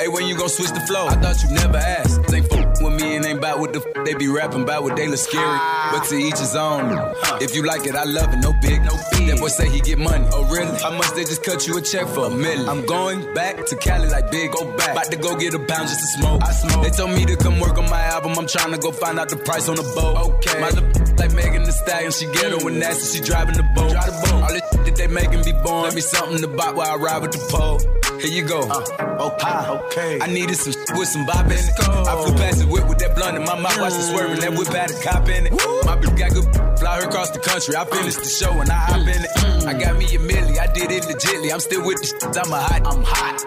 Hey, 0.04 0.10
when 0.10 0.28
you 0.28 0.36
gon' 0.36 0.50
switch 0.50 0.72
the 0.72 0.82
flow? 0.82 1.08
I 1.08 1.16
thought 1.16 1.42
you 1.44 1.50
never 1.56 1.78
asked. 1.78 2.28
They 2.28 2.42
fuck 2.42 2.82
with 2.82 3.00
me 3.02 3.16
and 3.16 3.26
ain't 3.26 3.40
bout 3.40 3.60
what 3.60 3.72
the 3.72 3.80
f- 3.80 4.04
they 4.04 4.14
be 4.14 4.28
rapping 4.28 4.64
about 4.64 4.84
what 4.84 4.98
they 4.98 5.08
look 5.08 5.18
scary. 5.18 5.46
Ah. 5.48 5.96
But 5.96 6.04
to 6.10 6.18
each 6.18 6.40
his 6.40 6.58
own. 6.58 6.92
If 7.40 7.56
you 7.56 7.64
like 7.64 7.88
it, 7.88 7.96
I 7.96 8.04
love 8.04 8.34
it. 8.34 8.40
No 8.44 8.52
big, 8.62 8.84
no 8.84 8.92
big. 9.14 9.30
That 9.30 9.40
boy 9.40 9.48
say 9.48 9.70
he 9.70 9.80
get 9.80 10.00
money. 10.00 10.28
Oh 10.34 10.44
really? 10.52 10.78
How 10.80 10.92
much 10.92 11.12
they 11.14 11.24
just 11.24 11.42
cut 11.46 11.66
you 11.66 11.78
a 11.78 11.82
check 11.82 12.06
for 12.10 12.26
a 12.26 12.30
million? 12.30 12.68
I'm 12.68 12.86
going 12.86 13.34
back 13.34 13.66
to 13.66 13.78
Cali 13.78 14.10
like 14.10 14.30
big. 14.30 14.52
Go 14.52 14.76
back. 14.76 14.92
About 14.92 15.10
to 15.10 15.16
go 15.16 15.38
get 15.38 15.54
a 15.54 15.60
pound 15.60 15.88
just 15.88 16.02
to 16.02 16.08
smoke. 16.20 16.44
I 16.44 16.52
smoke. 16.52 16.84
They 16.84 16.90
told 16.90 17.12
me 17.12 17.24
to 17.24 17.38
come 17.38 17.62
work 17.62 17.78
on 17.78 17.90
my 17.90 18.04
album. 18.04 18.38
I'm 18.38 18.48
trying 18.48 18.74
to 18.74 18.80
go 18.80 18.92
find 18.92 19.18
out 19.18 19.30
the 19.30 19.38
price 19.38 19.70
on 19.70 19.78
the 19.78 19.88
boat. 19.96 20.18
Okay. 20.18 20.60
My 20.60 20.68
little 20.72 21.16
like 21.16 21.32
Megan 21.32 21.64
Thee 21.64 21.72
Stallion. 21.72 22.12
She 22.12 22.26
ghetto 22.26 22.68
and 22.68 22.78
nasty. 22.78 23.20
She 23.20 23.24
driving 23.24 23.56
the 23.56 23.64
boat. 23.74 23.92
Drive 23.92 24.08
the 24.08 24.28
boat. 24.28 24.44
All 24.44 24.52
this 24.52 24.64
shit 24.70 24.84
that 24.84 24.96
they 24.98 25.08
making 25.08 25.46
be 25.46 25.54
born. 25.64 25.84
Let 25.84 25.96
me 25.96 26.02
something 26.02 26.42
to 26.42 26.50
buy 26.50 26.72
while 26.72 26.92
I 26.92 26.96
ride 26.98 27.22
with 27.22 27.32
the 27.32 27.40
pole. 27.48 27.80
Here 28.22 28.32
you 28.32 28.44
go. 28.48 28.62
Uh, 28.70 28.84
okay, 29.20 29.70
okay. 29.86 30.20
I 30.22 30.28
needed 30.28 30.56
some 30.56 30.74
with 30.98 31.08
some 31.10 31.26
bop 31.26 31.46
in 31.46 31.52
it. 31.54 31.70
I 31.80 32.24
flew 32.24 32.34
past 32.36 32.60
the 32.60 32.68
whip 32.68 32.88
with 32.88 33.00
that 33.00 33.16
blunt 33.16 33.38
in 33.38 33.44
my 33.44 33.60
mouth, 33.60 33.80
watched 33.80 33.96
it 33.96 34.04
swerving. 34.04 34.40
That 34.40 34.52
whip 34.54 34.68
had 34.68 34.92
a 34.92 35.02
cop 35.02 35.28
in 35.30 35.48
it. 35.48 35.52
My 35.52 35.98
bitch 35.98 36.18
got 36.18 36.32
good, 36.34 36.80
fly 36.80 37.02
her 37.02 37.08
across 37.08 37.32
the 37.32 37.40
country. 37.40 37.76
I 37.76 37.86
finished 37.86 38.20
the 38.20 38.30
show 38.30 38.52
and 38.60 38.70
I 38.70 38.76
hop 38.76 39.02
in 39.02 39.10
it. 39.10 39.30
Mm. 39.38 39.68
I 39.68 39.74
got 39.80 39.98
me 39.98 40.06
a 40.06 40.20
milli, 40.20 40.60
I 40.60 40.68
did 40.74 40.92
it 40.92 41.04
legitly. 41.04 41.52
I'm 41.52 41.60
still 41.60 41.86
with 41.86 42.00
the 42.00 42.08
shit, 42.08 42.24
I'm 42.24 42.52
a 42.52 42.60
hot, 42.62 42.82
I'm 42.86 43.04
hot. 43.04 43.44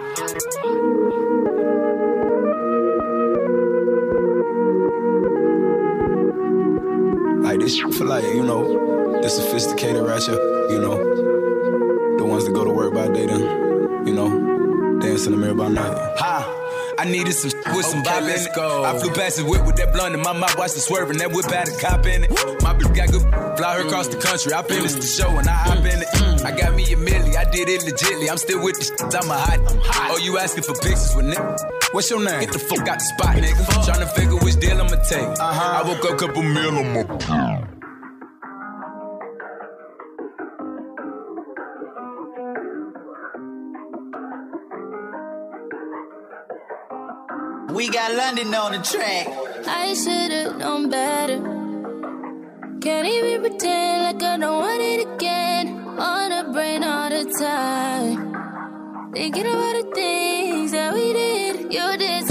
Like 7.43 7.59
this 7.59 7.77
for 7.79 8.05
like, 8.05 8.25
you 8.25 8.43
know, 8.43 9.21
the 9.21 9.29
sophisticated 9.29 10.03
ratchet, 10.03 10.39
you 10.69 10.79
know, 10.79 10.97
the 12.17 12.25
ones 12.25 12.45
that 12.45 12.51
go 12.53 12.63
to 12.63 12.71
work 12.71 12.93
by 12.93 13.07
day 13.07 13.25
then, 13.25 13.66
you 15.25 15.33
in 15.33 15.39
the 15.39 15.45
mirror 15.45 15.55
by 15.55 15.67
night. 15.69 15.97
Ha! 16.19 16.53
I 16.99 17.05
needed 17.05 17.33
some 17.33 17.51
shit 17.51 17.75
with 17.75 17.85
some 17.85 18.03
bop 18.03 18.23
in 18.23 18.29
it. 18.29 18.49
I 18.57 18.97
flew 18.97 19.11
past 19.11 19.37
the 19.37 19.45
whip 19.45 19.65
with 19.65 19.75
that 19.77 19.93
blunt 19.93 20.15
in 20.15 20.21
my 20.21 20.33
mouth, 20.33 20.57
watched 20.57 20.75
it 20.75 20.81
swerving. 20.81 21.17
That 21.17 21.31
whip 21.31 21.45
had 21.45 21.67
a 21.69 21.77
cop 21.77 22.05
in 22.05 22.23
it. 22.23 22.31
My 22.61 22.73
bitch 22.73 22.95
got 22.95 23.11
good, 23.11 23.21
fly 23.57 23.77
her 23.77 23.87
across 23.87 24.07
the 24.07 24.17
country. 24.17 24.53
I 24.53 24.63
finished 24.63 24.95
the 24.95 25.05
show 25.05 25.29
and 25.37 25.47
I 25.47 25.53
hop 25.53 25.79
in 25.79 26.01
it. 26.01 26.07
I 26.43 26.51
got 26.51 26.73
me 26.73 26.83
a 26.91 26.95
milli, 26.95 27.35
I 27.35 27.49
did 27.49 27.69
it 27.69 27.81
legitly. 27.81 28.29
I'm 28.29 28.37
still 28.37 28.63
with 28.63 28.77
the 28.77 28.85
shit, 28.85 29.13
I'm 29.13 29.29
a 29.29 29.37
hot. 29.37 29.59
Oh, 30.11 30.17
you 30.17 30.37
asking 30.37 30.63
for 30.63 30.73
pictures 30.73 31.13
with 31.15 31.25
nigga? 31.25 31.93
What's 31.93 32.09
your 32.09 32.23
name? 32.23 32.39
Get 32.41 32.53
the 32.53 32.59
fuck 32.59 32.87
out 32.87 32.99
the 32.99 33.05
spot, 33.05 33.35
nigga. 33.37 33.63
Tryna 33.85 34.09
figure 34.13 34.37
which 34.37 34.59
deal 34.59 34.81
I'ma 34.81 34.97
take. 35.05 35.21
Uh-huh. 35.21 35.83
I 35.83 35.87
woke 35.87 36.03
up, 36.05 36.17
couple 36.17 36.41
meal 36.41 36.77
on 36.77 36.93
my. 36.93 37.76
We 47.77 47.89
got 47.91 48.11
London 48.11 48.55
on 48.55 48.71
the 48.71 48.79
track. 48.79 49.27
I 49.67 49.93
should've 49.93 50.57
known 50.57 50.89
better. 50.89 51.37
Can't 52.81 53.07
even 53.07 53.41
pretend 53.41 54.01
like 54.01 54.23
I 54.23 54.37
don't 54.37 54.59
want 54.63 54.81
it 54.81 55.07
again. 55.07 55.67
On 55.99 56.29
the 56.31 56.51
brain 56.51 56.83
all 56.83 57.07
the 57.07 57.25
time. 57.37 59.13
Thinking 59.13 59.45
about 59.45 59.75
the 59.79 59.91
things 59.93 60.71
that 60.71 60.91
we 60.91 61.13
did. 61.13 61.71
You 61.71 61.97
did 61.99 62.25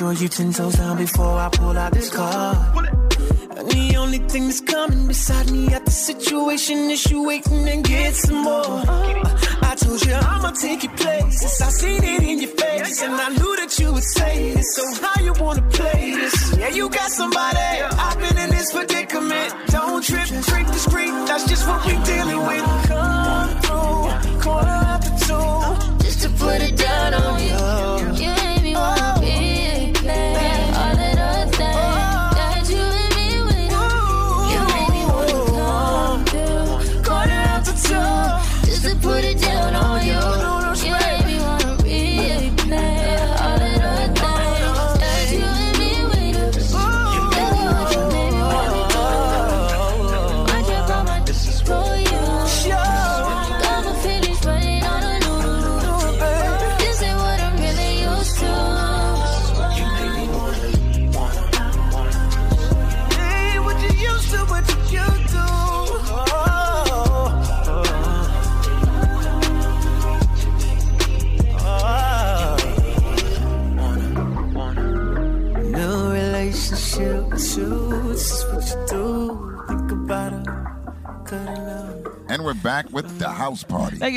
sure 0.00 0.12
you 0.14 0.28
ten 0.28 0.50
toes 0.50 0.76
down 0.76 0.96
before 0.96 1.36
I 1.38 1.50
pull 1.50 1.76
out 1.76 1.92
this 1.92 2.08
car. 2.08 2.54
And 3.58 3.68
the 3.68 3.96
only 3.98 4.20
thing 4.30 4.44
that's 4.46 4.62
coming 4.62 5.06
beside 5.06 5.50
me 5.50 5.68
at 5.74 5.84
the 5.84 5.90
situation 5.90 6.90
is 6.90 7.04
you 7.10 7.22
waiting 7.22 7.68
and 7.68 7.84
get 7.84 8.14
some 8.14 8.42
more. 8.42 8.82
I 9.70 9.74
told 9.76 10.00
you 10.06 10.14
I'ma 10.14 10.52
take 10.52 10.84
your 10.84 10.96
places. 10.96 11.60
I 11.60 11.68
seen 11.68 12.02
it 12.02 12.22
in 12.22 12.40
your 12.40 12.54
face, 12.62 13.02
and 13.02 13.12
I 13.12 13.28
knew 13.28 13.52
that 13.60 13.78
you 13.78 13.92
would 13.92 14.08
say 14.18 14.54
this. 14.54 14.74
So 14.74 14.82
how 15.04 15.20
you 15.22 15.34
wanna 15.34 15.68
play 15.68 16.12
this? 16.20 16.56
Yeah, 16.58 16.70
you 16.70 16.88
got 16.88 17.10
somebody. 17.10 17.58
I've 18.06 18.18
been 18.24 18.38
in 18.38 18.48
this 18.56 18.72
predicament. 18.72 19.52
Don't 19.66 20.02
trip, 20.02 20.28
trick 20.50 20.66
the. 20.74 20.80
That's 21.28 21.44
just 21.46 21.68
what 21.68 21.84
we 21.84 21.92
dealing 22.12 22.42
with. 22.50 22.64
Come 22.88 23.50
through, 23.64 24.40
corner 24.40 24.80
after 24.94 25.12
two, 25.26 26.04
just 26.04 26.22
to 26.22 26.30
put 26.42 26.62
it 26.62 26.74
down 26.78 27.12
on 27.12 27.38
you. 27.42 28.09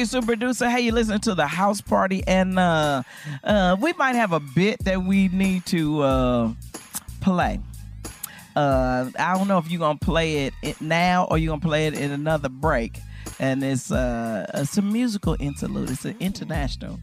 You, 0.03 0.07
super 0.07 0.27
producer. 0.27 0.69
Hey, 0.69 0.81
you 0.81 0.91
listening 0.91 1.19
to 1.21 1.33
the 1.33 1.47
house 1.47 1.79
party, 1.79 2.23
and 2.27 2.59
uh, 2.59 3.03
uh, 3.43 3.77
we 3.79 3.93
might 3.93 4.15
have 4.15 4.33
a 4.33 4.39
bit 4.39 4.83
that 4.83 5.01
we 5.01 5.29
need 5.29 5.65
to 5.67 6.01
uh, 6.01 6.53
play. 7.21 7.59
Uh, 8.55 9.09
I 9.17 9.37
don't 9.37 9.47
know 9.47 9.57
if 9.57 9.71
you're 9.71 9.79
gonna 9.79 9.97
play 9.97 10.51
it 10.61 10.81
now 10.81 11.25
or 11.31 11.37
you're 11.37 11.51
gonna 11.51 11.61
play 11.61 11.87
it 11.87 11.93
in 11.93 12.11
another 12.11 12.49
break. 12.49 12.99
And 13.43 13.61
it's 13.61 13.91
uh, 13.91 14.45
it's 14.53 14.77
a 14.77 14.81
musical 14.81 15.35
interlude. 15.37 15.89
It's 15.89 16.05
an 16.05 16.15
international 16.21 16.97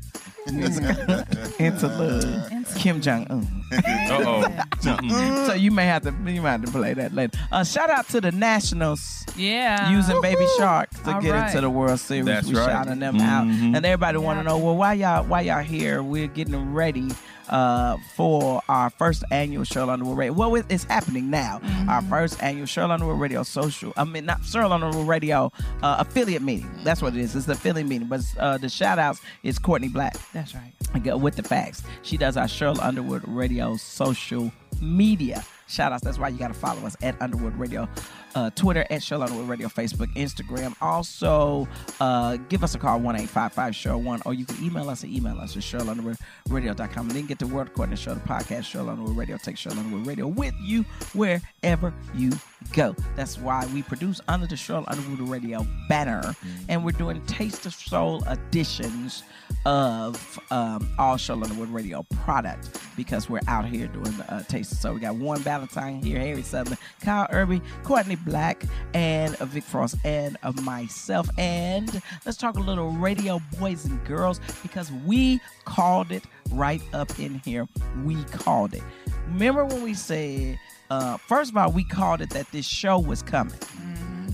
musical 0.50 1.22
interlude. 1.58 2.64
Kim 2.76 3.02
Jong 3.02 3.26
Un. 3.28 3.46
Uh-oh. 3.72 5.46
so 5.46 5.52
you 5.52 5.70
may 5.70 5.84
have 5.84 6.02
to 6.04 6.14
you 6.32 6.40
might 6.40 6.52
have 6.52 6.64
to 6.64 6.70
play 6.70 6.94
that 6.94 7.14
later. 7.14 7.38
Uh, 7.52 7.62
shout 7.62 7.90
out 7.90 8.08
to 8.08 8.22
the 8.22 8.32
Nationals. 8.32 9.26
Yeah. 9.36 9.90
Using 9.90 10.18
Baby 10.22 10.46
Shark 10.56 10.88
to 11.04 11.14
All 11.14 11.20
get 11.20 11.32
right. 11.32 11.48
into 11.50 11.60
the 11.60 11.68
World 11.68 12.00
Series. 12.00 12.24
That's 12.24 12.46
we 12.46 12.54
right. 12.54 12.64
shouting 12.64 13.00
them 13.00 13.16
out. 13.20 13.44
Mhm. 13.46 13.76
And 13.76 13.84
everybody 13.84 14.16
want 14.16 14.38
to 14.38 14.42
know, 14.42 14.56
well, 14.56 14.76
why 14.76 14.94
y'all 14.94 15.24
why 15.26 15.42
y'all 15.42 15.62
here? 15.62 16.02
We're 16.02 16.26
getting 16.26 16.72
ready 16.72 17.10
uh, 17.50 17.96
for 18.14 18.62
our 18.68 18.90
first 18.90 19.24
annual 19.30 19.64
Cheryl 19.64 19.88
Underwood 19.88 20.16
Radio. 20.16 20.32
Well, 20.32 20.54
it's 20.68 20.84
happening 20.84 21.30
now. 21.30 21.58
Mm-hmm. 21.58 21.88
Our 21.88 22.02
first 22.02 22.42
annual 22.42 22.66
Cheryl 22.66 22.90
Underwood 22.90 23.20
Radio 23.20 23.42
social. 23.42 23.92
I 23.96 24.04
mean, 24.04 24.24
not 24.24 24.40
Cheryl 24.42 24.70
Underwood 24.70 25.06
Radio 25.06 25.52
uh, 25.82 25.96
affiliate 25.98 26.42
meeting. 26.42 26.70
That's 26.84 27.02
what 27.02 27.14
it 27.14 27.20
is. 27.20 27.36
It's 27.36 27.46
the 27.46 27.52
affiliate 27.52 27.88
meeting. 27.88 28.08
But 28.08 28.22
uh, 28.38 28.58
the 28.58 28.68
shout 28.68 28.98
outs 28.98 29.20
is 29.42 29.58
Courtney 29.58 29.88
Black. 29.88 30.16
That's 30.32 30.54
right. 30.54 30.72
With 31.20 31.36
the 31.36 31.42
facts. 31.42 31.82
She 32.02 32.16
does 32.16 32.36
our 32.36 32.46
Cheryl 32.46 32.80
Underwood 32.80 33.26
Radio 33.26 33.76
social 33.76 34.50
media. 34.80 35.44
Shout 35.68 35.92
outs. 35.92 36.02
That's 36.02 36.18
why 36.18 36.28
you 36.28 36.38
got 36.38 36.48
to 36.48 36.54
follow 36.54 36.84
us 36.86 36.96
at 37.02 37.20
Underwood 37.20 37.56
Radio 37.56 37.88
uh, 38.34 38.50
Twitter 38.50 38.86
at 38.90 39.00
Cheryl 39.00 39.22
Underwood 39.22 39.48
Radio, 39.48 39.68
Facebook, 39.68 40.12
Instagram. 40.14 40.74
Also, 40.80 41.68
uh, 42.00 42.36
give 42.48 42.62
us 42.64 42.74
a 42.74 42.78
call, 42.78 43.00
1 43.00 43.14
855 43.16 43.76
Show 43.76 43.98
1, 43.98 44.22
or 44.26 44.34
you 44.34 44.44
can 44.44 44.62
email 44.64 44.88
us 44.88 45.02
and 45.02 45.12
email 45.12 45.38
us 45.38 45.56
at 45.56 45.62
CherylUnderwoodRadio.com. 45.62 47.08
And 47.08 47.16
then 47.16 47.26
get 47.26 47.38
work 47.42 47.68
according 47.68 47.96
to 47.96 48.00
show 48.00 48.14
the 48.14 48.20
podcast, 48.20 48.70
Cheryl 48.70 48.88
Underwood 48.88 49.16
Radio. 49.16 49.36
Take 49.36 49.56
Cheryl 49.56 49.78
Underwood 49.78 50.06
Radio 50.06 50.26
with 50.26 50.54
you 50.60 50.82
wherever 51.14 51.92
you 52.14 52.30
go. 52.72 52.94
That's 53.16 53.38
why 53.38 53.66
we 53.74 53.82
produce 53.82 54.20
under 54.28 54.46
the 54.46 54.54
Cheryl 54.54 54.84
Underwood 54.88 55.28
Radio 55.28 55.66
banner, 55.88 56.34
and 56.68 56.84
we're 56.84 56.92
doing 56.92 57.20
Taste 57.26 57.66
of 57.66 57.74
Soul 57.74 58.22
editions 58.24 59.22
of 59.66 60.38
um, 60.50 60.88
all 60.98 61.16
Cheryl 61.16 61.42
Underwood 61.42 61.70
Radio 61.70 62.04
product 62.22 62.80
because 62.96 63.28
we're 63.28 63.40
out 63.48 63.66
here 63.66 63.86
doing 63.88 64.16
the 64.16 64.32
uh, 64.32 64.42
Taste 64.44 64.72
of 64.72 64.78
Soul. 64.78 64.94
We 64.94 65.00
got 65.00 65.16
Warren 65.16 65.42
Valentine 65.42 66.02
here, 66.02 66.18
Harry 66.18 66.42
Sutherland, 66.42 66.78
Kyle 67.02 67.26
Irby, 67.30 67.60
Courtney 67.82 68.16
Black, 68.16 68.62
and 68.94 69.34
uh, 69.36 69.44
Vic 69.46 69.64
Frost, 69.64 69.96
and 70.04 70.36
uh, 70.42 70.52
myself. 70.62 71.28
And 71.38 72.00
let's 72.24 72.38
talk 72.38 72.56
a 72.56 72.60
little 72.60 72.90
radio 72.90 73.40
boys 73.58 73.84
and 73.84 74.02
girls 74.04 74.40
because 74.62 74.90
we 75.06 75.40
called 75.64 76.12
it 76.12 76.24
right 76.52 76.82
up 76.92 77.18
in 77.18 77.40
here. 77.44 77.68
We 78.04 78.22
called 78.24 78.74
it. 78.74 78.82
Remember 79.28 79.64
when 79.64 79.82
we 79.82 79.94
said, 79.94 80.58
uh, 80.90 81.16
first 81.16 81.50
of 81.50 81.56
all, 81.56 81.70
we 81.72 81.84
called 81.84 82.20
it 82.20 82.30
that 82.30 82.50
this 82.52 82.66
show 82.66 82.98
was 82.98 83.22
coming. 83.22 83.54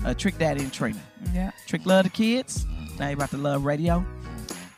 Uh, 0.05 0.13
Trick 0.13 0.37
Daddy 0.37 0.61
and 0.61 0.73
Trina. 0.73 0.99
Yeah. 1.33 1.51
Trick 1.67 1.85
love 1.85 2.03
the 2.03 2.09
kids. 2.09 2.65
Now 2.99 3.09
you 3.09 3.13
about 3.13 3.29
to 3.31 3.37
love 3.37 3.65
radio. 3.65 4.05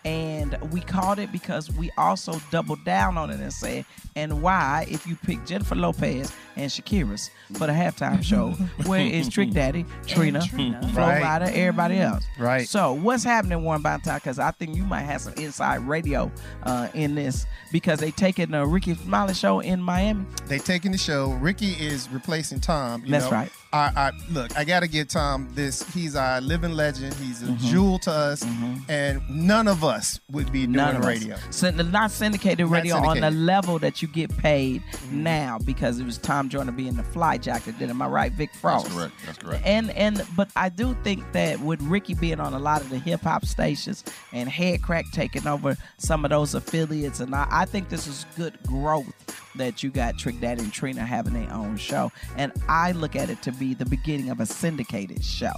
And 0.10 0.58
we 0.72 0.82
called 0.82 1.20
it 1.20 1.32
because 1.32 1.70
we 1.72 1.92
also 1.96 2.42
doubled 2.50 2.84
down 2.84 3.16
on 3.16 3.30
it 3.30 3.40
and 3.40 3.54
said, 3.54 3.86
and 4.16 4.42
why, 4.42 4.88
if 4.90 5.06
you 5.06 5.16
pick 5.16 5.46
Jennifer 5.46 5.76
Lopez 5.76 6.34
and 6.56 6.72
Shakira's 6.72 7.30
for 7.54 7.68
the 7.68 7.74
halftime 7.74 8.24
show, 8.24 8.50
where 8.88 9.06
is 9.06 9.30
Trick 9.30 9.52
Daddy, 9.52 9.86
Trina, 10.08 10.42
Trina. 10.42 10.82
Flo 10.94 11.04
Right. 11.04 11.22
Rida, 11.22 11.54
everybody 11.54 12.00
else? 12.00 12.26
Right. 12.40 12.68
So 12.68 12.94
what's 12.94 13.24
happening, 13.24 13.64
Warren 13.64 13.84
Valentine? 13.84 14.16
Because 14.18 14.40
I 14.40 14.50
think 14.50 14.76
you 14.76 14.84
might 14.84 15.04
have 15.04 15.22
some 15.22 15.34
inside 15.34 15.88
radio 15.88 16.32
uh, 16.64 16.88
in 16.96 17.14
this 17.14 17.46
because 17.72 18.00
they 18.00 18.10
taking 18.10 18.50
the 18.50 18.66
Rickey 18.66 18.96
Smiley 18.96 19.36
show 19.36 19.60
in 19.60 19.80
Miami. 19.80 20.26
They 20.48 20.58
taking 20.58 20.92
the 20.92 20.98
show. 20.98 21.34
Ricky 21.34 21.74
is 21.74 22.10
replacing 22.10 22.62
Tom. 22.62 23.06
You 23.06 23.12
That's 23.12 23.26
know? 23.26 23.32
right. 23.32 23.52
I, 23.72 23.92
I 23.96 24.12
look. 24.32 24.58
I 24.58 24.64
got 24.64 24.80
to 24.80 24.88
give 24.88 25.10
Tom 25.10 25.48
this. 25.54 25.84
He's 25.94 26.16
our 26.16 26.42
living 26.42 26.72
legend. 26.72 27.14
He's 27.16 27.44
a 27.44 27.46
Mhm. 27.46 27.60
jewel 27.60 28.00
to 28.00 28.12
us, 28.12 28.44
and 28.88 29.22
none 29.30 29.68
of 29.68 29.84
us 29.84 30.20
would 30.32 30.52
be 30.52 30.62
doing 30.62 30.72
None 30.72 30.96
us. 30.98 31.06
radio. 31.06 31.36
Syn- 31.52 31.92
not 31.92 32.10
syndicated 32.10 32.66
Not 32.66 32.72
radio 32.72 32.96
on 32.98 33.20
the 33.20 33.30
level 33.30 33.78
that 33.80 34.02
you 34.02 34.08
get 34.08 34.36
paid 34.38 34.82
now 35.12 35.60
because 35.64 36.00
it 36.00 36.06
was 36.06 36.18
Tom 36.18 36.50
Joyner 36.50 36.72
being 36.72 36.96
the 36.96 37.04
fly 37.04 37.38
jacket. 37.38 37.78
Did 37.78 37.92
am 37.92 38.02
I 38.02 38.08
right, 38.08 38.32
Vic 38.32 38.50
Frost? 38.56 38.86
That's 38.86 38.96
correct. 38.98 39.14
That's 39.26 39.38
correct. 39.38 39.66
And 39.66 39.92
and 39.92 40.26
but 40.36 40.50
I 40.56 40.70
do 40.70 40.98
think 41.04 41.32
that 41.34 41.60
with 41.60 41.80
Rickey 41.84 42.16
being 42.16 42.40
on 42.40 42.56
a 42.56 42.60
lot 42.60 42.82
of 42.82 42.90
the 42.90 42.98
hip 42.98 43.22
hop 43.22 43.46
stations 43.46 44.04
and 44.34 44.50
Headkrack 44.50 45.12
taking 45.12 45.46
over 45.46 45.78
some 46.00 46.26
of 46.26 46.32
those 46.32 46.56
affiliates, 46.56 47.20
and 47.20 47.36
I, 47.36 47.48
I 47.52 47.66
think 47.66 47.90
this 47.90 48.08
is 48.08 48.26
good 48.36 48.58
growth 48.66 49.14
that 49.60 49.84
you 49.84 49.92
got 49.92 50.18
Trick 50.18 50.40
Daddy 50.40 50.64
and 50.64 50.74
Trina 50.74 51.02
having 51.02 51.34
their 51.34 51.54
own 51.54 51.78
show. 51.78 52.12
And 52.36 52.52
I 52.68 52.94
look 52.94 53.16
at 53.16 53.30
it 53.30 53.42
to 53.44 53.52
be 53.52 53.74
the 53.74 53.86
beginning 53.86 54.30
of 54.30 54.40
a 54.40 54.46
syndicated 54.46 55.24
show. 55.24 55.54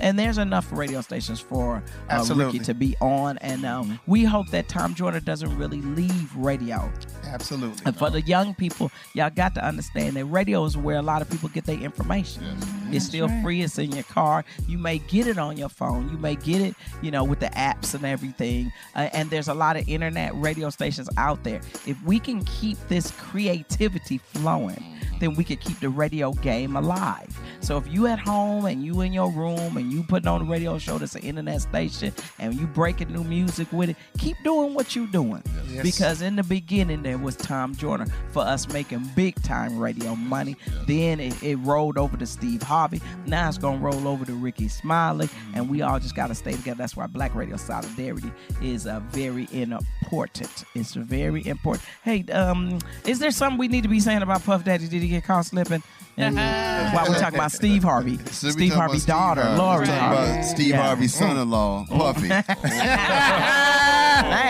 And 0.00 0.18
there's 0.18 0.38
enough 0.38 0.70
radio 0.72 1.00
stations 1.00 1.40
for 1.40 1.82
uh, 2.10 2.26
Rickey 2.34 2.58
to 2.60 2.74
be 2.74 2.96
on, 3.00 3.38
and 3.38 3.64
um, 3.64 3.98
we 4.06 4.24
hope 4.24 4.48
that 4.50 4.68
Tom 4.68 4.94
Joyner 4.94 5.20
doesn't 5.20 5.56
really 5.56 5.80
leave 5.82 6.34
radio. 6.36 6.90
Absolutely. 7.24 7.82
And 7.84 7.96
for 7.96 8.10
the 8.10 8.22
young 8.22 8.54
people, 8.54 8.90
y'all 9.14 9.30
got 9.30 9.54
to 9.56 9.64
understand 9.64 10.16
that 10.16 10.24
radio 10.26 10.64
is 10.64 10.76
where 10.76 10.96
a 10.96 11.02
lot 11.02 11.22
of 11.22 11.30
people 11.30 11.48
get 11.48 11.64
their 11.64 11.78
information. 11.78 12.42
Yes. 12.44 12.96
It's 12.96 13.04
still 13.06 13.28
right. 13.28 13.42
free. 13.42 13.62
It's 13.62 13.78
in 13.78 13.92
your 13.92 14.04
car. 14.04 14.44
You 14.66 14.78
may 14.78 14.98
get 14.98 15.26
it 15.26 15.38
on 15.38 15.56
your 15.56 15.68
phone. 15.68 16.08
You 16.10 16.18
may 16.18 16.36
get 16.36 16.60
it, 16.60 16.74
you 17.02 17.10
know, 17.10 17.24
with 17.24 17.40
the 17.40 17.48
apps 17.48 17.94
and 17.94 18.04
everything. 18.04 18.72
Uh, 18.94 19.08
and 19.12 19.30
there's 19.30 19.48
a 19.48 19.54
lot 19.54 19.76
of 19.76 19.88
internet 19.88 20.34
radio 20.34 20.70
stations 20.70 21.08
out 21.16 21.42
there. 21.44 21.60
If 21.86 22.00
we 22.04 22.18
can 22.18 22.44
keep 22.44 22.78
this 22.88 23.10
creativity 23.12 24.18
flowing, 24.18 24.82
then 25.20 25.34
we 25.34 25.44
can 25.44 25.56
keep 25.56 25.80
the 25.80 25.88
radio 25.88 26.32
game 26.32 26.76
alive. 26.76 27.38
So 27.60 27.76
if 27.78 27.88
you 27.88 28.06
at 28.06 28.18
home 28.18 28.66
and 28.66 28.84
you 28.84 29.00
in 29.00 29.12
your 29.12 29.30
room 29.30 29.75
and 29.76 29.92
you 29.92 30.02
putting 30.02 30.28
on 30.28 30.42
a 30.42 30.44
radio 30.44 30.78
show 30.78 30.98
that's 30.98 31.14
an 31.14 31.22
internet 31.22 31.62
station 31.62 32.12
and 32.38 32.54
you 32.54 32.66
breaking 32.66 33.12
new 33.12 33.24
music 33.24 33.72
with 33.72 33.90
it, 33.90 33.96
keep 34.18 34.36
doing 34.44 34.74
what 34.74 34.94
you're 34.96 35.06
doing. 35.06 35.42
Yes. 35.70 35.82
Because 35.82 36.22
in 36.22 36.36
the 36.36 36.42
beginning 36.42 37.02
there 37.02 37.18
was 37.18 37.36
Tom 37.36 37.74
Joyner 37.74 38.06
for 38.32 38.42
us 38.42 38.68
making 38.68 39.08
big 39.14 39.40
time 39.42 39.78
radio 39.78 40.14
money. 40.14 40.56
Then 40.86 41.20
it, 41.20 41.42
it 41.42 41.56
rolled 41.56 41.98
over 41.98 42.16
to 42.16 42.26
Steve 42.26 42.62
Harvey. 42.62 43.00
Now 43.26 43.48
it's 43.48 43.58
gonna 43.58 43.78
roll 43.78 44.08
over 44.08 44.24
to 44.24 44.34
Rickey 44.34 44.68
Smiley, 44.68 45.28
and 45.54 45.68
we 45.68 45.82
all 45.82 45.98
just 45.98 46.14
gotta 46.14 46.34
stay 46.34 46.52
together. 46.52 46.78
That's 46.78 46.96
why 46.96 47.06
Black 47.06 47.34
Radio 47.34 47.56
Solidarity 47.56 48.32
is 48.62 48.86
uh, 48.86 49.00
very 49.10 49.48
important. 49.52 50.64
It's 50.74 50.94
very 50.94 51.46
important. 51.46 51.84
Hey, 52.02 52.24
um, 52.32 52.78
is 53.04 53.18
there 53.18 53.30
something 53.30 53.58
we 53.58 53.68
need 53.68 53.82
to 53.82 53.88
be 53.88 54.00
saying 54.00 54.22
about 54.22 54.44
Puff 54.44 54.64
Daddy? 54.64 54.88
Did 54.88 55.02
he 55.02 55.08
get 55.08 55.24
caught 55.24 55.46
slipping? 55.46 55.82
And 56.16 56.36
while 56.94 57.08
we 57.08 57.14
talk 57.16 57.34
about 57.34 57.52
Steve 57.52 57.82
Harvey, 57.82 58.18
So 58.30 58.50
Steve 58.50 58.72
Harvey's 58.72 59.04
about 59.04 59.36
daughter, 59.36 59.42
Steve 59.42 59.58
Harvey. 59.58 59.86
Lori 59.86 59.98
Harvey. 59.98 60.30
about 60.32 60.44
Steve 60.44 60.66
Yeah. 60.68 60.82
Harvey's 60.82 61.14
son-in-law, 61.14 61.86
Puffy. 61.88 62.28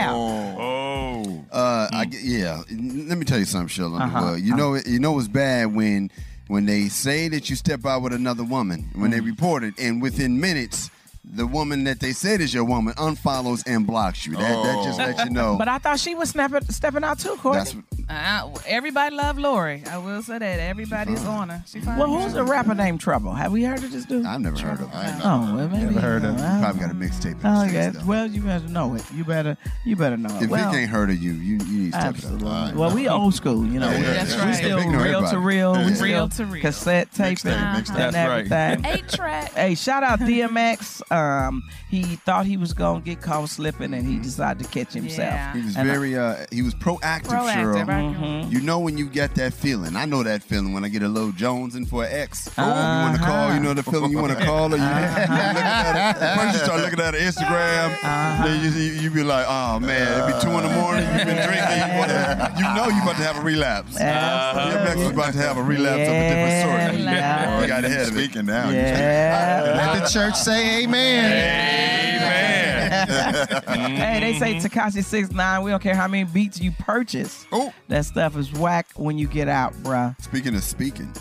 Oh. 0.08 1.44
Uh, 1.52 1.88
I 1.92 2.04
g 2.06 2.18
yeah. 2.22 2.62
Let 2.70 3.18
me 3.18 3.24
tell 3.24 3.38
you 3.38 3.44
something, 3.44 3.68
Sheldon. 3.68 4.00
Uh-huh. 4.02 4.20
Well, 4.22 4.38
you 4.38 4.54
know, 4.54 4.74
you 4.76 4.98
know 5.00 5.18
it's 5.18 5.28
bad 5.28 5.74
when 5.74 6.10
when 6.48 6.66
they 6.66 6.88
say 6.88 7.28
that 7.28 7.50
you 7.50 7.56
step 7.56 7.84
out 7.84 8.02
with 8.02 8.12
another 8.12 8.44
woman 8.44 8.88
when 8.94 9.10
Mm. 9.10 9.14
they 9.14 9.20
report 9.20 9.64
it, 9.64 9.74
and 9.78 10.00
within 10.00 10.40
minutes. 10.40 10.90
The 11.28 11.46
woman 11.46 11.84
that 11.84 11.98
they 12.00 12.12
said 12.12 12.40
is 12.40 12.54
your 12.54 12.64
woman 12.64 12.94
unfollows 12.94 13.62
and 13.66 13.84
blocks 13.86 14.24
you. 14.26 14.34
That, 14.36 14.62
that 14.62 14.84
just 14.84 14.98
lets 14.98 15.24
you 15.24 15.30
know. 15.30 15.56
But 15.58 15.66
I 15.68 15.78
thought 15.78 15.98
she 15.98 16.14
was 16.14 16.30
snapping, 16.30 16.60
stepping 16.70 17.02
out 17.02 17.18
too, 17.18 17.36
Courtney. 17.36 17.58
That's 17.64 17.76
Uh, 18.08 18.56
everybody 18.66 19.16
love 19.16 19.36
Lori. 19.36 19.82
I 19.90 19.98
will 19.98 20.22
say 20.22 20.38
that. 20.38 20.60
Everybody's 20.60 21.24
on 21.24 21.48
her. 21.48 21.64
She. 21.66 21.80
Well, 21.80 22.06
who's 22.06 22.32
the 22.32 22.44
rapper 22.44 22.74
named 22.76 23.00
Trouble? 23.00 23.32
Have 23.34 23.50
we 23.50 23.64
heard 23.64 23.82
of 23.82 23.90
this 23.90 24.04
dude? 24.04 24.24
I've 24.24 24.40
never 24.40 24.56
heard 24.56 24.80
of 24.80 24.88
him. 24.92 25.20
Oh, 25.24 25.56
well, 25.56 25.68
maybe 25.68 25.86
Never 25.86 26.00
heard 26.00 26.24
of 26.24 26.36
him. 26.38 26.60
Probably 26.60 26.80
got 26.80 26.90
a 26.92 26.94
mixtape. 26.94 27.40
Oh, 27.42 27.64
yeah. 27.64 27.90
States, 27.90 27.98
though. 28.04 28.08
Well, 28.08 28.26
you 28.28 28.42
better 28.42 28.68
know 28.68 28.94
it. 28.94 29.02
You 29.12 29.24
better, 29.24 29.56
you 29.84 29.96
better 29.96 30.16
know 30.16 30.34
it. 30.36 30.44
If 30.44 30.50
well, 30.50 30.70
Vic 30.70 30.82
ain't 30.82 30.90
heard 30.90 31.10
of 31.10 31.16
you, 31.20 31.32
you, 31.32 31.56
you 31.66 31.78
need 31.82 31.92
to 31.92 31.98
step 31.98 32.14
it 32.14 32.18
Absolutely. 32.24 32.48
up. 32.48 32.74
Well, 32.76 32.94
we 32.94 33.08
old 33.08 33.34
school, 33.34 33.66
you 33.66 33.80
know. 33.80 33.90
Yeah, 33.90 33.98
we, 33.98 34.04
that's 34.04 34.34
we 34.36 34.40
right. 34.42 34.54
still 34.54 34.78
Vic 34.78 34.88
know 34.90 35.02
reel 35.02 35.28
to 35.28 35.38
reel. 35.40 35.74
Yeah. 35.76 35.92
still 35.94 36.06
Reel 36.06 36.28
to 36.28 36.46
reel. 36.46 36.62
Cassette 36.62 37.10
taping 37.12 37.34
Mixtape, 37.34 37.74
mixtape. 37.74 37.88
and 38.06 38.14
That's 38.14 38.50
right. 38.52 38.52
everything. 38.76 38.86
Eight 38.86 39.08
track. 39.08 39.52
Hey, 39.54 39.74
shout 39.74 40.04
out 40.04 40.20
DMX. 40.26 41.02
Um, 41.16 41.62
he 41.88 42.02
thought 42.16 42.46
he 42.46 42.56
was 42.56 42.72
gonna 42.72 43.00
get 43.00 43.20
caught 43.22 43.48
slipping, 43.48 43.94
and 43.94 44.04
he 44.06 44.16
decided 44.18 44.64
to 44.64 44.68
catch 44.70 44.92
himself. 44.92 45.54
He 45.54 45.62
was 45.62 45.76
And 45.76 45.88
I- 45.88 45.92
very 45.92 46.16
uh 46.18 46.34
he 46.50 46.62
was 46.62 46.74
proactive, 46.74 47.26
Proactive, 47.28 47.54
Cheryl. 47.54 47.82
I 47.82 47.84
can- 47.84 48.14
Mhm. 48.14 48.50
You 48.50 48.60
know 48.60 48.80
when 48.80 48.98
you 48.98 49.06
get 49.06 49.36
that 49.36 49.54
feeling. 49.54 49.94
I 49.96 50.04
know 50.04 50.22
that 50.24 50.42
feeling 50.42 50.72
when 50.72 50.84
I 50.84 50.88
get 50.88 51.02
a 51.02 51.08
little 51.08 51.30
Jonesing 51.32 51.88
for 51.88 52.04
an 52.04 52.10
ex. 52.12 52.48
You 52.58 52.64
want 52.64 53.16
to 53.16 53.22
Uh-huh. 53.22 53.30
call, 53.30 53.54
you 53.54 53.60
know 53.60 53.72
the 53.74 53.82
feeling 53.84 54.10
you 54.10 54.18
want 54.18 54.36
to 54.36 54.44
call 54.50 54.68
her. 54.70 54.76
You, 54.76 54.82
you 54.82 54.88
look 54.88 55.62
at 55.62 56.36
first 56.40 56.58
you 56.58 56.64
start 56.64 56.80
looking 56.82 57.00
at 57.00 57.14
her 57.14 57.20
Instagram, 57.20 57.90
Uh-huh. 58.02 58.44
then 58.46 58.64
you, 58.64 58.70
you, 58.70 58.92
you 59.02 59.10
be 59.10 59.22
like, 59.22 59.46
oh 59.48 59.78
man, 59.78 60.22
it 60.22 60.26
be 60.34 60.40
two 60.42 60.50
in 60.58 60.62
the 60.64 60.74
morning, 60.80 61.04
you've 61.04 61.24
been 61.24 61.36
drinking, 61.46 61.76
you, 61.76 61.98
wanna, 61.98 62.54
you 62.58 62.64
know 62.74 62.88
you 62.88 63.00
about 63.02 63.16
to 63.16 63.22
have 63.22 63.36
a 63.38 63.42
relapse. 63.42 63.96
Absolutely. 64.00 64.72
Your 64.80 64.88
ex 64.88 65.00
is 65.00 65.10
about 65.10 65.32
to 65.34 65.38
have 65.38 65.56
a 65.56 65.62
relapse 65.62 66.08
of 66.08 66.14
a 66.14 66.28
different 66.28 66.92
sort. 66.92 67.00
Yeah. 67.14 67.60
You 67.60 67.66
got 67.68 67.84
ahead 67.84 68.08
of 68.08 68.16
it. 68.16 68.24
Speaking 68.24 68.46
now. 68.46 68.70
Yeah. 68.70 69.92
Let 69.94 70.02
the 70.02 70.08
church 70.08 70.34
say 70.34 70.82
amen. 70.82 71.75
hey, 73.66 74.20
they 74.20 74.38
say 74.38 74.54
Tekashi 74.56 75.04
six 75.04 75.30
nine. 75.30 75.62
We 75.62 75.70
don't 75.70 75.82
care 75.82 75.94
how 75.94 76.08
many 76.08 76.24
beats 76.24 76.60
you 76.60 76.72
purchase. 76.72 77.46
Oh, 77.52 77.72
that 77.88 78.04
stuff 78.04 78.36
is 78.36 78.52
whack 78.52 78.86
when 78.96 79.18
you 79.18 79.26
get 79.26 79.48
out, 79.48 79.72
bruh. 79.82 80.20
Speaking 80.22 80.54
of 80.54 80.62
speaking. 80.62 81.12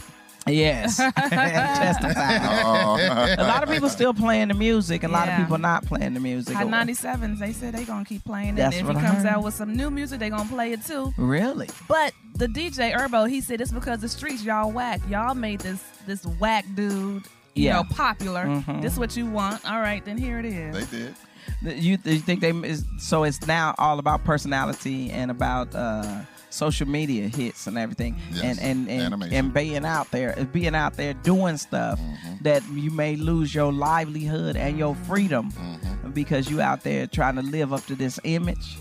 Yes. 0.48 0.98
Testify. 1.20 2.36
Uh-oh. 2.38 3.36
a 3.39 3.44
lot 3.48 3.63
of 3.63 3.70
people 3.70 3.89
still 3.89 4.13
playing 4.13 4.50
the 4.50 4.54
music, 4.54 5.02
and 5.04 5.12
a 5.12 5.13
lot 5.15 5.24
of 5.28 5.34
Yeah. 5.34 5.39
people 5.39 5.58
not 5.58 5.84
playing 5.88 6.13
the 6.13 6.20
music. 6.20 6.56
Hot 6.56 6.68
97s, 6.68 7.39
they 7.39 7.52
said 7.52 7.74
they 7.74 7.84
gonna 7.84 8.06
keep 8.06 8.24
playing 8.24 8.50
it. 8.50 8.58
That's 8.58 8.76
and 8.78 8.88
if 8.88 8.94
what 8.94 9.02
he 9.02 9.08
I 9.08 9.10
comes 9.10 9.24
heard. 9.24 9.32
out 9.32 9.44
with 9.44 9.56
some 9.56 9.76
new 9.76 9.89
music, 9.89 10.20
they 10.20 10.30
gonna 10.30 10.48
play 10.48 10.72
it 10.72 10.86
too. 10.86 11.12
Really? 11.18 11.68
But 11.88 12.13
the 12.36 12.46
DJ 12.48 12.94
Herbo, 12.96 13.28
he 13.28 13.41
said 13.41 13.60
it's 13.60 13.72
because 13.72 14.02
the 14.02 14.10
streets 14.10 14.44
y'all 14.44 14.72
whack. 14.72 15.02
Y'all 15.10 15.34
made 15.34 15.62
this 15.62 15.82
this 16.06 16.24
whack 16.39 16.65
dude, 16.76 17.24
you 17.56 17.65
Yeah. 17.65 17.74
know, 17.78 17.84
popular. 17.86 18.46
Mhm. 18.46 18.82
This 18.82 18.94
is 18.94 19.00
what 19.00 19.15
you 19.18 19.26
want. 19.26 19.65
All 19.70 19.80
right, 19.80 20.04
then 20.06 20.18
here 20.18 20.39
it 20.39 20.46
is. 20.46 20.89
They 20.89 20.98
did. 20.98 21.15
You, 21.62 21.98
you 22.04 22.20
think 22.20 22.41
they 22.41 22.52
is, 22.52 22.84
so? 23.00 23.24
It's 23.24 23.46
now 23.48 23.74
all 23.78 23.98
about 24.00 24.24
personality 24.24 25.10
and 25.12 25.32
about 25.32 25.74
uh, 25.74 26.22
social 26.50 26.88
media 26.88 27.28
hits 27.28 27.65
and 27.68 27.78
everything, 27.78 28.15
Yes. 28.32 28.60
and 28.60 28.89
and 28.89 29.13
and, 29.13 29.24
and 29.34 29.54
being 29.54 29.86
out 29.86 30.12
there, 30.12 30.36
being 30.52 30.76
out 30.76 30.96
there 30.96 31.13
doing 31.13 31.58
stuff 31.58 32.00
Mm-hmm. 32.00 32.44
that 32.44 32.62
you 32.74 32.91
may 32.91 33.15
lose 33.15 33.54
your 33.56 33.72
livelihood 33.72 34.56
and 34.58 34.78
your 34.78 34.96
freedom 34.96 35.52
Mm-hmm. 35.52 36.12
because 36.12 36.50
you 36.52 36.62
out 36.62 36.84
there 36.84 37.08
trying 37.08 37.36
to 37.36 37.41
live 37.41 37.72
up 37.74 37.86
to 37.86 37.96
this 37.96 38.20
image. 38.24 38.78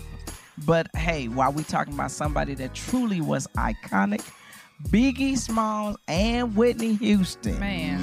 But 0.65 0.87
hey, 0.95 1.27
while 1.27 1.51
we 1.53 1.63
talking 1.63 1.93
about 1.93 2.11
somebody 2.11 2.55
that 2.55 2.73
truly 2.73 3.21
was 3.21 3.47
iconic, 3.57 4.21
Biggie 4.83 5.37
Smalls 5.37 5.97
and 6.07 6.55
Whitney 6.55 6.95
Houston. 6.95 7.59
Man. 7.59 8.01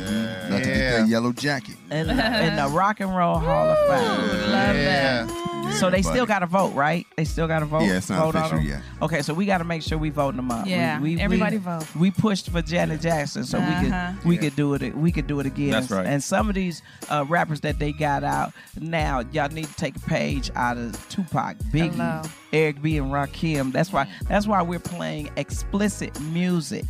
Not 0.50 0.58
to 0.58 0.64
get 0.64 0.90
that 0.98 1.08
yellow 1.08 1.32
jacket. 1.32 1.76
in, 1.90 2.06
the, 2.08 2.44
in 2.46 2.56
the 2.56 2.68
Rock 2.68 3.00
and 3.00 3.14
Roll 3.14 3.38
Hall 3.38 3.68
of 3.68 3.78
Fame. 3.88 4.50
Love 4.50 4.76
that. 4.76 5.62
So 5.78 5.90
they 5.90 6.02
still 6.02 6.26
got 6.26 6.40
to 6.40 6.46
vote, 6.46 6.74
right? 6.74 7.06
They 7.16 7.24
still 7.24 7.48
got 7.48 7.61
to 7.61 7.64
vote. 7.66 7.82
Yeah, 7.82 7.96
it's 7.96 8.08
not 8.11 8.24
vote 8.24 8.37
on 8.37 8.42
official 8.42 8.58
them? 8.58 8.66
yet. 8.68 8.82
Okay, 9.02 9.22
so 9.22 9.35
we 9.35 9.46
got 9.46 9.58
to 9.58 9.64
make 9.64 9.82
sure 9.82 9.98
we 9.98 10.11
voting 10.11 10.37
them 10.37 10.50
up. 10.50 10.64
We- 10.66 10.70
Yeah, 10.72 11.00
we, 11.00 11.18
everybody 11.20 11.56
we, 11.56 11.62
vote. 11.62 11.96
We 11.96 12.11
pushed 12.11 12.50
for 12.50 12.62
Janet 12.62 13.00
Jackson, 13.00 13.44
so 13.44 13.58
Uh-huh. 13.58 13.82
we 13.82 13.88
could 13.90 14.24
we 14.28 14.38
could 14.38 14.56
do 14.56 14.74
it. 14.74 14.96
We 14.96 15.11
could 15.12 15.26
do 15.26 15.40
it 15.40 15.46
again. 15.46 15.70
That's 15.70 15.90
right. 15.90 16.06
And 16.06 16.22
some 16.22 16.48
of 16.48 16.54
these 16.54 16.82
uh, 17.11 17.24
rappers 17.28 17.61
that 17.62 17.78
they 17.78 17.92
got 17.92 18.22
out 18.24 18.52
now, 18.80 19.22
y'all 19.32 19.48
need 19.48 19.66
to 19.66 19.74
take 19.74 19.96
a 19.96 20.00
page 20.00 20.50
out 20.54 20.76
of 20.78 21.08
Tupac, 21.08 21.56
Biggie, 21.72 21.92
Hello. 21.94 22.22
Eric 22.52 22.80
B, 22.82 22.98
and 22.98 23.11
Rakim. 23.11 23.72
That's 23.72 23.92
why. 23.92 24.08
That's 24.28 24.46
why 24.46 24.62
we're 24.62 24.78
playing 24.78 25.30
explicit 25.37 26.20
music 26.20 26.85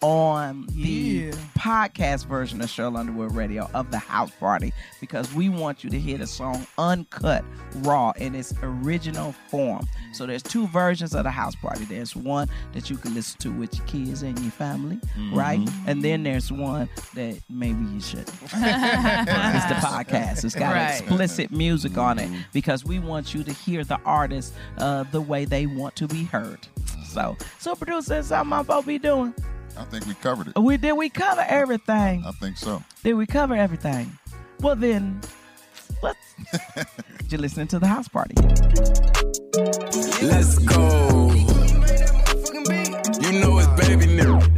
on 0.00 0.66
the 0.70 1.30
podcast 1.58 2.26
version 2.26 2.60
of 2.60 2.68
Cheryl 2.68 2.96
Underwood 2.96 3.34
Radio 3.34 3.68
of 3.74 3.90
the 3.90 3.98
House 3.98 4.30
Party 4.38 4.72
because 5.00 5.32
we 5.34 5.48
want 5.48 5.82
you 5.82 5.90
to 5.90 5.98
hear 5.98 6.18
the 6.18 6.26
song 6.26 6.66
uncut, 6.78 7.44
raw 7.78 8.12
in 8.16 8.34
its 8.34 8.54
original 8.62 9.32
form. 9.48 9.86
So 10.12 10.24
there's 10.24 10.42
two 10.42 10.68
versions 10.68 11.14
of 11.14 11.24
the 11.24 11.30
House 11.30 11.56
Party. 11.56 11.84
There's 11.84 12.14
one 12.14 12.48
that 12.72 12.88
you 12.90 12.96
can 12.96 13.14
listen 13.14 13.38
to 13.40 13.52
with 13.52 13.76
your 13.76 13.86
kids 13.86 14.22
and 14.22 14.38
your 14.38 14.52
family, 14.52 15.00
right? 15.32 15.60
And 15.86 16.02
then 16.02 16.22
there's 16.22 16.52
one 16.52 16.88
that 17.14 17.38
maybe 17.50 17.84
you 17.86 18.00
shouldn't. 18.00 18.28
it's 18.42 18.52
the 18.52 19.74
podcast. 19.82 20.44
It's 20.44 20.54
got 20.54 20.74
Right. 20.74 20.90
explicit 21.00 21.50
music 21.50 21.96
on 21.98 22.18
it 22.18 22.30
because 22.52 22.84
we 22.84 22.98
want 23.00 23.34
you 23.34 23.42
to 23.42 23.52
hear 23.52 23.82
the 23.84 23.98
artist 24.04 24.54
uh, 24.78 25.02
the 25.10 25.20
way 25.20 25.44
they 25.44 25.66
want 25.66 25.96
to 25.96 26.06
be 26.06 26.24
heard. 26.24 26.60
So, 27.08 27.36
so 27.58 27.74
producer, 27.74 28.22
something 28.22 28.52
I'm 28.52 28.64
supposed 28.64 28.82
to 28.84 28.86
be 28.86 28.98
doing. 28.98 29.34
I 29.78 29.84
think 29.84 30.06
we 30.06 30.14
covered 30.14 30.48
it. 30.48 30.58
We 30.58 30.76
did 30.76 30.92
we 30.92 31.08
cover 31.08 31.44
everything? 31.46 32.24
I 32.26 32.32
think 32.32 32.56
so. 32.56 32.82
Did 33.04 33.14
we 33.14 33.26
cover 33.26 33.54
everything? 33.54 34.18
Well 34.60 34.76
then, 34.76 35.20
let's. 36.02 36.18
You're 37.30 37.40
listening 37.40 37.68
to 37.68 37.78
the 37.78 37.86
house 37.86 38.08
party. 38.08 38.34
Let's 40.26 40.58
go. 40.58 41.30
You 43.20 43.40
know 43.40 43.58
it's 43.58 43.86
baby 43.86 44.06
new. 44.06 44.40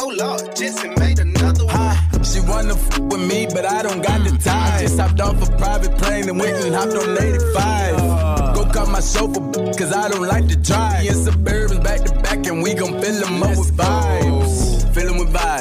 Oh 0.00 0.14
Lord, 0.16 0.56
Jesse 0.56 0.88
made 0.96 1.18
another 1.18 1.64
one. 1.66 2.24
She 2.24 2.40
wanna 2.40 2.74
f 2.74 2.98
with 2.98 3.20
me, 3.28 3.46
but 3.52 3.64
I 3.64 3.82
don't 3.82 4.00
got 4.00 4.22
the 4.24 4.30
time. 4.38 4.74
I 4.74 4.82
just 4.82 4.98
hopped 4.98 5.20
off 5.20 5.42
a 5.42 5.56
private 5.56 5.96
plane 5.98 6.28
and 6.28 6.38
went 6.38 6.56
and 6.56 6.74
hopped 6.74 6.92
on 6.94 7.18
85. 7.20 8.27
My 8.90 9.00
chauffeur, 9.00 9.40
cause 9.74 9.92
I 9.92 10.08
don't 10.08 10.26
like 10.26 10.48
to 10.48 10.56
drive. 10.56 11.02
Me 11.02 11.08
and 11.08 11.26
Suburbans 11.26 11.84
back 11.84 12.00
to 12.04 12.14
back, 12.20 12.46
and 12.46 12.62
we 12.62 12.74
gon' 12.74 13.00
fill 13.00 13.20
them 13.20 13.42
up 13.42 13.50
with 13.50 13.76
vibes. 13.76 14.37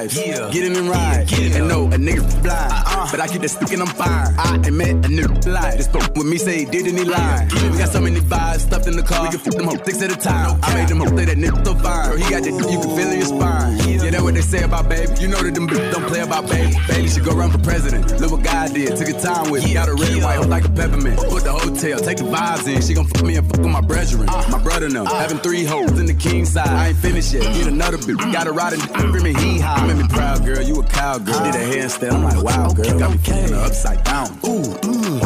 With 0.04 0.12
vibes. 0.14 0.54
Get 0.54 0.64
in 0.64 0.76
and 0.76 0.90
ride. 0.90 1.32
and 1.34 1.68
no, 1.68 1.86
a 1.86 1.98
nigga 1.98 2.22
blind. 2.44 2.72
Uh-huh. 2.72 3.08
But 3.12 3.20
I 3.20 3.28
keep 3.28 3.42
that 3.42 3.50
stick 3.50 3.72
and 3.72 3.82
I'm 3.82 3.88
fine. 3.88 4.34
I 4.38 4.56
ain't 4.66 4.74
met 4.74 4.90
a 4.90 5.10
nigga 5.10 5.44
blind. 5.44 5.80
This 5.80 5.88
fuck 5.88 6.16
with 6.16 6.28
me, 6.28 6.38
say 6.38 6.60
he 6.60 6.66
did 6.66 6.88
and 6.88 6.98
he 6.98 7.06
lied. 7.06 7.52
We 7.54 7.78
got 7.78 7.90
so 7.90 8.02
many 8.02 8.20
vibes 8.20 8.62
stuffed 8.62 8.88
in 8.88 8.96
the 8.96 9.04
car. 9.04 9.24
We 9.24 9.30
can 9.30 9.40
flip 9.40 9.56
them 9.56 9.70
up 9.70 9.86
six 9.86 10.02
at 10.02 10.12
a 10.12 10.16
time. 10.16 10.60
I 10.64 10.76
made 10.76 10.90
them 10.90 11.02
up, 11.02 11.10
say 11.10 11.26
that 11.26 11.38
nigga 11.38 11.66
so 11.66 11.76
fine. 11.76 12.10
Girl, 12.10 12.18
he 12.18 12.30
got 12.30 12.44
that, 12.44 12.54
you 12.72 12.80
can 12.80 12.96
feel 12.96 13.10
in 13.10 13.18
your 13.20 13.28
spine. 13.28 13.78
Yeah, 13.88 14.12
that's 14.12 14.24
what 14.24 14.34
they 14.36 14.42
say 14.42 14.64
about 14.64 14.88
baby. 14.88 15.14
You 15.20 15.28
know 15.28 15.42
that 15.42 15.54
them 15.54 15.68
bitches 15.68 15.92
don't 15.92 16.06
play 16.06 16.22
about 16.22 16.48
baby. 16.50 16.76
Baby 16.88 17.08
should 17.10 17.26
go 17.26 17.34
run 17.34 17.52
for 17.52 17.58
president. 17.60 18.20
Look 18.22 18.32
what 18.32 18.44
God 18.44 18.74
did. 18.74 18.96
Took 18.96 19.10
a 19.10 19.20
time 19.20 19.52
with 19.52 19.64
me. 19.66 19.74
Got 19.74 19.90
a 19.90 19.96
red 19.96 20.12
and 20.14 20.24
white 20.24 20.48
like 20.48 20.66
a 20.66 20.70
peppermint. 20.70 21.18
Put 21.18 21.44
the 21.44 21.52
hotel, 21.52 22.00
take 22.00 22.18
the 22.18 22.24
vibes 22.24 22.68
in. 22.68 22.82
She 22.82 22.94
gon' 22.94 23.08
fuck 23.08 23.24
me 23.24 23.36
and 23.36 23.48
fuck 23.50 23.60
with 23.60 23.72
my 23.72 23.82
brethren. 23.82 24.30
Uh. 24.30 24.48
My 24.52 24.62
brother 24.62 24.90
know. 24.90 25.06
Uh. 25.06 25.20
Having 25.20 25.40
three 25.40 25.66
hoes 25.66 26.00
in 26.00 26.06
the 26.06 26.14
king 26.14 26.46
side. 26.46 26.68
I 26.68 26.90
ain't 26.90 26.98
finished 26.98 27.34
yet. 27.34 27.44
Get 27.54 27.68
another 27.68 27.98
bitch. 27.98 28.32
Got 28.32 28.48
a 28.48 28.52
ride 28.52 28.74
and 28.74 28.82
screaming 28.82 29.36
hee 29.36 29.60
haw. 29.60 29.87
You 29.88 29.94
made 29.94 30.04
me 30.04 30.10
proud, 30.10 30.44
girl. 30.44 30.62
You 30.62 30.82
a 30.82 30.84
cowgirl. 30.84 31.44
Did 31.46 31.56
a 31.56 31.64
handstand. 31.64 32.12
I'm 32.12 32.24
like, 32.24 32.44
wow, 32.44 32.74
girl. 32.74 33.00
Got 33.00 33.12
me 33.12 33.18
flipping 33.20 33.54
her 33.54 33.64
upside 33.64 34.04
down. 34.04 34.38
Ooh, 34.46 34.76
ooh. 34.86 35.20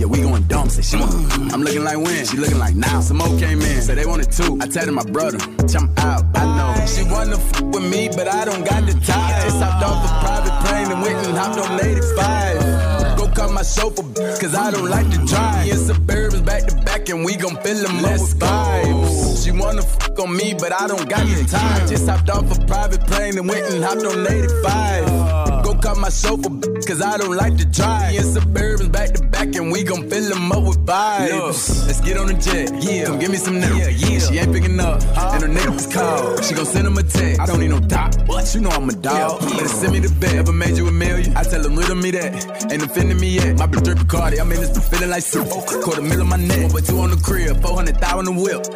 Yeah, 0.00 0.06
we 0.06 0.22
going 0.22 0.44
dumb. 0.44 0.70
Say 0.70 0.80
she 0.80 0.96
want. 0.96 1.12
I'm 1.52 1.60
looking 1.60 1.84
like 1.84 1.98
when. 1.98 2.24
She 2.24 2.38
looking 2.38 2.58
like 2.58 2.74
now. 2.74 3.02
Some 3.02 3.18
more 3.18 3.28
came 3.38 3.60
in. 3.60 3.82
Say 3.82 3.94
they 3.94 4.06
wanted 4.06 4.32
two. 4.32 4.56
I 4.62 4.68
tell 4.68 4.90
my 4.90 5.04
brother. 5.04 5.38
Jump 5.68 5.98
out. 5.98 6.24
I 6.34 6.44
know. 6.56 6.86
She 6.86 7.02
wanna 7.10 7.36
f 7.36 7.60
with 7.60 7.84
me, 7.90 8.08
but 8.08 8.26
I 8.26 8.46
don't 8.46 8.64
got 8.64 8.86
the 8.86 8.92
time. 8.92 9.42
Just 9.42 9.60
hopped 9.62 9.84
off 9.84 10.02
a 10.02 10.24
private 10.24 10.66
plane 10.66 10.90
and 10.92 11.02
went 11.02 11.26
and 11.26 11.36
hopped 11.36 11.58
on 11.58 11.78
85. 11.78 12.89
Go 13.30 13.42
cut 13.42 13.52
my 13.52 13.62
chauffeur, 13.62 14.02
cause 14.40 14.54
I 14.54 14.70
don't 14.70 14.88
like 14.88 15.08
to 15.10 15.18
drive. 15.26 15.64
Me 15.64 15.70
and 15.70 15.80
Suburbans 15.80 16.44
back 16.44 16.66
to 16.66 16.76
back, 16.82 17.08
and 17.08 17.24
we 17.24 17.36
gon' 17.36 17.56
fill 17.62 17.82
them 17.82 18.04
up 18.04 18.12
with 18.12 18.38
vibes. 18.38 19.44
She 19.44 19.50
wanna 19.50 19.82
fuck 19.82 20.18
on 20.18 20.36
me, 20.36 20.54
but 20.54 20.72
I 20.72 20.86
don't 20.86 21.08
got 21.08 21.26
the 21.26 21.44
time. 21.44 21.88
Just 21.88 22.08
hopped 22.08 22.30
off 22.30 22.50
a 22.56 22.66
private 22.66 23.06
plane 23.06 23.38
and 23.38 23.48
went 23.48 23.72
and 23.72 23.84
hopped 23.84 24.04
on 24.04 24.26
85. 24.26 25.59
Go 25.70 25.78
cut 25.78 25.98
my 25.98 26.08
chauffeur, 26.10 26.50
cause 26.84 27.00
I 27.00 27.16
don't 27.16 27.36
like 27.36 27.56
to 27.58 27.64
drive. 27.64 28.10
Me 28.10 28.16
and 28.18 28.26
Suburbans 28.26 28.90
back 28.90 29.12
to 29.12 29.22
back, 29.22 29.54
and 29.54 29.70
we 29.70 29.84
gon' 29.84 30.10
fill 30.10 30.28
them 30.28 30.50
up 30.50 30.64
with 30.64 30.84
vibes. 30.84 31.86
Let's 31.86 32.00
get 32.00 32.16
on 32.16 32.26
the 32.26 32.34
jet, 32.34 32.74
yeah. 32.82 33.04
Come 33.04 33.20
give 33.20 33.30
me 33.30 33.36
some 33.36 33.60
now. 33.60 33.76
Yeah, 33.76 33.88
yeah. 33.90 34.18
She 34.18 34.38
ain't 34.38 34.52
picking 34.52 34.80
up, 34.80 35.00
and 35.00 35.42
her 35.44 35.48
niggas 35.48 35.92
call. 35.94 36.42
She 36.42 36.54
gon' 36.54 36.66
send 36.66 36.88
him 36.88 36.96
a 36.96 37.04
text. 37.04 37.38
I 37.38 37.46
don't 37.46 37.60
need 37.60 37.70
no 37.70 37.78
dot. 37.78 38.16
What? 38.26 38.52
You 38.52 38.62
know 38.62 38.70
I'm 38.70 38.88
a 38.88 38.92
dog. 38.92 39.42
Better 39.42 39.68
send 39.68 39.92
me 39.92 40.00
the 40.00 40.12
bet. 40.18 40.34
Ever 40.34 40.52
made 40.52 40.76
you 40.76 40.88
a 40.88 40.90
million? 40.90 41.36
I 41.36 41.44
tell 41.44 41.62
them 41.62 41.76
riddle 41.76 41.94
me 41.94 42.10
that. 42.10 42.72
Ain't 42.72 42.82
offending 42.82 43.20
me 43.20 43.28
yet. 43.36 43.56
My 43.56 43.68
bitch 43.68 43.84
drip 43.84 44.08
Cardi. 44.08 44.40
I'm 44.40 44.50
in 44.50 44.58
this 44.58 44.76
bitch 44.76 44.90
feeling 44.90 45.10
like 45.10 45.22
soup. 45.22 45.46
Quarter 45.84 46.02
mil 46.02 46.20
on 46.20 46.28
my 46.28 46.36
neck. 46.36 46.64
One 46.64 46.72
but 46.72 46.84
two 46.84 46.98
on 46.98 47.10
the 47.10 47.16
crib. 47.16 47.62
400,000 47.62 48.18
on 48.18 48.24
the 48.24 48.32
whip. 48.42 48.66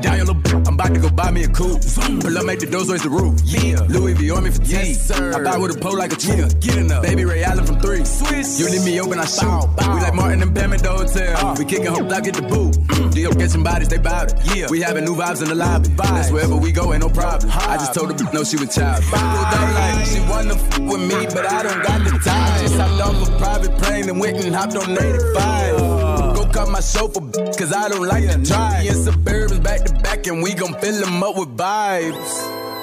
Down 0.00 0.18
your 0.18 0.26
little 0.26 0.68
I'm 0.68 0.74
about 0.74 0.94
to 0.94 1.00
go 1.00 1.10
buy 1.10 1.32
me 1.32 1.42
a 1.42 1.48
coupe. 1.48 1.82
Pull 2.22 2.38
up, 2.38 2.46
make 2.46 2.60
the 2.60 2.66
doors 2.66 2.88
raise 2.88 3.02
the 3.02 3.10
roof. 3.10 3.40
Yeah. 3.42 3.80
Louis 3.88 4.14
V 4.14 4.30
on 4.30 4.44
me 4.44 4.50
for 4.50 4.62
T. 4.62 4.70
Yes, 4.70 5.02
sir. 5.08 5.34
I 5.34 5.42
buy 5.42 5.58
with 5.58 5.76
a 5.76 5.80
pole 5.80 5.98
like 5.98 6.12
a 6.12 6.16
tree. 6.16 6.43
Get 6.60 6.76
enough. 6.76 7.02
Baby 7.02 7.24
Ray 7.24 7.42
Allen 7.42 7.66
from 7.66 7.80
three. 7.80 8.04
Swiss. 8.04 8.60
You 8.60 8.68
leave 8.68 8.84
me 8.84 9.00
open, 9.00 9.18
I 9.18 9.24
shoot. 9.24 9.68
We 9.78 10.00
like 10.00 10.14
Martin 10.14 10.42
and 10.42 10.54
Pam 10.54 10.72
at 10.72 10.80
the 10.80 10.90
hotel. 10.90 11.54
We 11.58 11.64
kicking 11.64 11.86
hope 11.86 12.10
I 12.10 12.20
get 12.20 12.34
the 12.34 12.42
boot. 12.42 12.76
Deal 13.12 13.32
catching 13.32 13.62
bodies, 13.62 13.88
they 13.88 13.98
bout 13.98 14.32
it. 14.32 14.56
Yeah. 14.56 14.66
We 14.70 14.80
having 14.80 15.04
new 15.04 15.14
vibes 15.14 15.42
in 15.42 15.48
the 15.48 15.54
lobby. 15.54 15.88
That's 15.88 16.30
wherever 16.30 16.56
we 16.56 16.72
go, 16.72 16.92
ain't 16.92 17.02
no 17.02 17.08
problem. 17.08 17.50
I 17.52 17.76
just 17.76 17.94
told 17.94 18.10
her 18.10 18.32
no, 18.32 18.44
she 18.44 18.56
was 18.56 18.74
child. 18.74 19.04
Like, 19.12 20.06
she 20.06 20.20
wanna 20.28 20.54
f 20.54 20.78
with 20.80 21.00
me, 21.00 21.26
but 21.26 21.46
I 21.46 21.62
don't 21.62 21.82
got 21.82 22.04
the 22.04 22.18
time. 22.18 22.60
Just 22.60 22.76
hopped 22.76 23.00
off 23.00 23.28
a 23.28 23.38
private 23.38 23.78
plane 23.78 24.08
and 24.08 24.20
went 24.20 24.44
and 24.44 24.54
hopped 24.54 24.76
on 24.76 24.90
85. 24.90 26.34
Go 26.36 26.46
cut 26.52 26.68
my 26.70 26.80
chauffeur, 26.80 27.20
cause 27.54 27.72
I 27.72 27.88
don't 27.88 28.06
like 28.06 28.28
to 28.30 28.38
drive. 28.38 28.82
Me 28.82 28.88
and 28.88 29.06
Suburbans 29.06 29.62
back 29.62 29.84
to 29.84 29.94
back, 30.02 30.26
and 30.26 30.42
we 30.42 30.54
gon' 30.54 30.74
fill 30.80 31.00
them 31.00 31.22
up 31.22 31.36
with 31.36 31.56
vibes. 31.56 32.73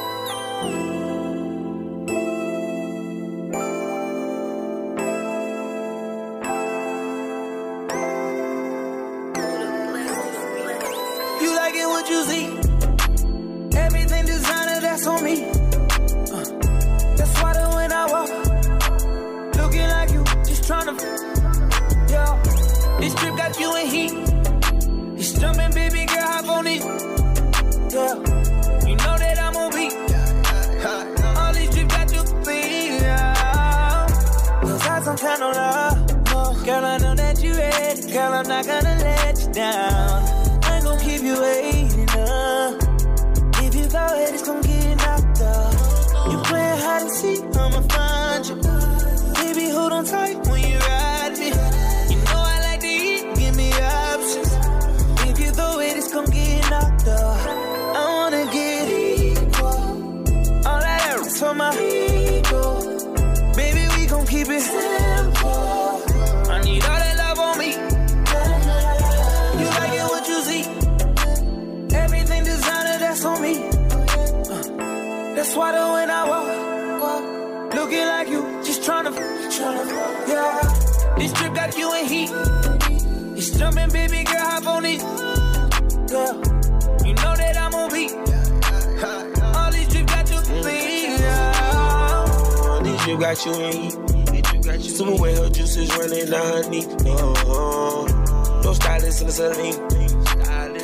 This 23.01 23.15
trip 23.15 23.35
got 23.35 23.59
you 23.59 23.75
in 23.77 23.87
heat. 23.87 24.13
It's 25.19 25.33
jumping, 25.33 25.73
baby 25.73 26.05
girl, 26.05 26.21
hop 26.21 26.47
on 26.49 26.67
it. 26.67 26.81
Yeah, 27.91 28.13
you 28.87 28.95
know 28.95 29.15
that 29.17 29.39
I'm 29.41 29.55
on 29.57 29.71
beat. 29.73 29.93
All 31.37 31.51
these 31.53 31.69
trips 31.73 31.93
got 31.95 32.13
you 32.13 32.23
clean. 32.43 32.99
Cause 34.61 34.87
I 34.87 35.01
some 35.01 35.17
kind 35.17 35.41
of 35.41 35.55
love. 35.55 36.65
Girl, 36.65 36.85
I 36.85 36.97
know 36.99 37.15
that 37.15 37.41
you 37.41 37.53
ready. 37.53 38.13
Girl, 38.13 38.33
I'm 38.33 38.47
not 38.47 38.67
gonna 38.67 38.95
let 38.99 39.39
you 39.39 39.51
down. 39.51 40.61
I 40.63 40.75
ain't 40.75 40.85
gonna 40.85 41.01
keep 41.01 41.21
you 41.23 41.41
waiting 41.41 42.09
up. 42.11 42.81
If 43.63 43.73
you 43.73 43.89
go 43.89 43.97
ahead, 43.97 44.33
it's 44.33 44.45
gonna 44.45 44.61
get 44.61 44.97
knocked 44.97 45.41
up. 45.41 45.73
You 46.31 46.37
playing 46.43 46.79
hide 46.79 47.01
and 47.01 47.11
seek, 47.11 47.41
I'ma 47.57 47.81
find 47.89 48.45
you. 48.45 48.55
Baby, 49.41 49.69
hold 49.71 49.91
on 49.91 50.05
tight 50.05 50.50
Swatter 75.51 75.91
when 75.91 76.09
I 76.09 76.23
walk. 76.29 77.73
Looking 77.73 78.05
like 78.05 78.29
you, 78.29 78.41
just 78.63 78.83
tryna, 78.83 79.11
tryna, 79.51 79.85
yeah. 80.29 81.15
This 81.17 81.33
trip 81.33 81.53
got 81.53 81.77
you 81.77 81.93
in 81.99 82.05
heat. 82.05 82.29
It's 83.37 83.57
jumping, 83.57 83.89
baby 83.89 84.23
girl, 84.23 84.39
hop 84.39 84.65
on 84.65 84.85
it, 84.85 85.01
yeah. 86.09 86.31
You 87.05 87.13
know 87.15 87.35
that 87.35 87.57
I'm 87.57 87.75
on 87.75 87.91
beat. 87.91 88.13
All 89.55 89.71
these 89.73 89.89
drip 89.89 90.07
got 90.07 90.31
you 90.31 90.39
clean, 90.39 91.19
yeah. 91.19 92.69
All 92.69 92.81
these 92.81 93.05
got 93.19 93.45
you 93.45 93.53
in 93.53 93.73
heat. 93.73 94.81
Super 94.81 95.21
way 95.21 95.35
her 95.35 95.49
juices 95.49 95.89
running 95.97 96.29
down 96.29 96.63
her 96.63 96.69
knee. 96.69 96.85
No, 97.03 98.05
no 98.63 98.73
stylist 98.73 99.19
in 99.19 99.27
the 99.27 99.33
saline. 99.33 100.10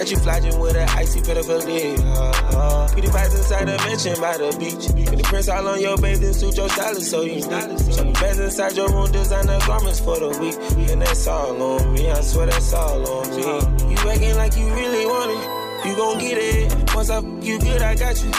Got 0.08 0.16
you 0.16 0.24
flogging 0.24 0.60
with 0.62 0.78
an 0.78 0.88
icy 0.96 1.20
dick. 1.20 2.00
Uh-huh. 2.00 2.88
Pretty 2.94 3.10
vibes 3.10 3.36
inside 3.36 3.68
the 3.68 3.76
mansion 3.84 4.16
by 4.22 4.38
the 4.38 4.56
beach. 4.58 5.06
Pretty 5.06 5.24
prints 5.24 5.50
all 5.50 5.68
on 5.68 5.82
your 5.82 5.98
bathing 5.98 6.32
suit, 6.32 6.56
your 6.56 6.70
stylist 6.70 7.12
so 7.12 7.24
you 7.24 7.46
know. 7.46 7.76
Some 7.76 8.14
beds 8.14 8.40
inside 8.40 8.78
your 8.78 8.88
room, 8.88 9.12
designer 9.12 9.60
garments 9.68 10.00
for 10.00 10.18
the 10.18 10.30
week. 10.40 10.56
And 10.92 11.02
that's 11.02 11.28
all 11.28 11.62
on 11.62 11.92
me, 11.92 12.10
I 12.10 12.22
swear 12.22 12.46
that's 12.46 12.72
all 12.72 13.06
on 13.06 13.36
me. 13.36 13.92
You 13.92 14.10
acting 14.10 14.36
like 14.38 14.56
you 14.56 14.74
really 14.74 15.06
want 15.06 15.32
it. 15.32 15.68
You 15.86 15.96
gon' 15.96 16.20
get 16.20 16.38
it. 16.38 16.96
Once 16.96 17.10
I 17.10 17.18
f- 17.18 17.24
you 17.42 17.60
good, 17.60 17.82
I 17.82 17.96
got 17.96 18.16
you. 18.24 18.32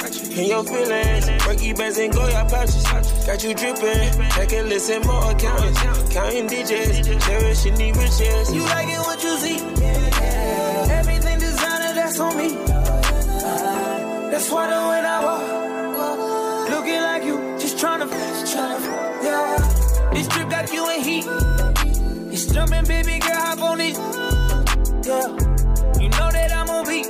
In 0.43 0.49
your 0.49 0.65
feelings. 0.65 1.27
Breaky 1.45 1.77
bands 1.77 1.99
and 1.99 2.13
Goyard 2.13 2.49
pouches. 2.51 2.83
Got 3.27 3.45
you 3.45 3.55
dripping. 3.55 4.19
Like 4.37 4.53
a 4.53 4.63
listen 4.63 5.03
more 5.03 5.31
accountants. 5.31 5.81
Counting 6.13 6.47
digits. 6.49 7.07
Cherishing 7.27 7.75
the 7.77 7.93
riches. 7.93 8.55
You 8.55 8.63
like 8.65 8.89
it 8.89 8.99
what 9.01 9.23
you 9.23 9.37
see? 9.39 9.78
On 12.21 12.37
me. 12.37 12.49
That's 14.31 14.51
why 14.51 14.67
the 14.67 14.75
when 14.89 15.05
I 15.07 15.25
walk, 15.25 16.69
looking 16.69 17.01
like 17.01 17.23
you, 17.23 17.37
just 17.61 17.79
tryna, 17.79 18.09
tryna, 18.09 18.81
yeah. 19.23 20.11
This 20.13 20.27
trip 20.27 20.51
got 20.51 20.73
you 20.73 20.91
in 20.91 21.01
heat. 21.01 21.27
It's 22.33 22.47
jumping, 22.47 22.87
baby 22.87 23.21
girl, 23.21 23.37
hop 23.37 23.63
on 23.63 23.81
it. 23.81 23.97
Yeah, 25.07 25.29
you 26.03 26.09
know 26.09 26.31
that 26.33 26.53
I'm 26.53 26.69
on 26.71 26.87
beat. 26.89 27.07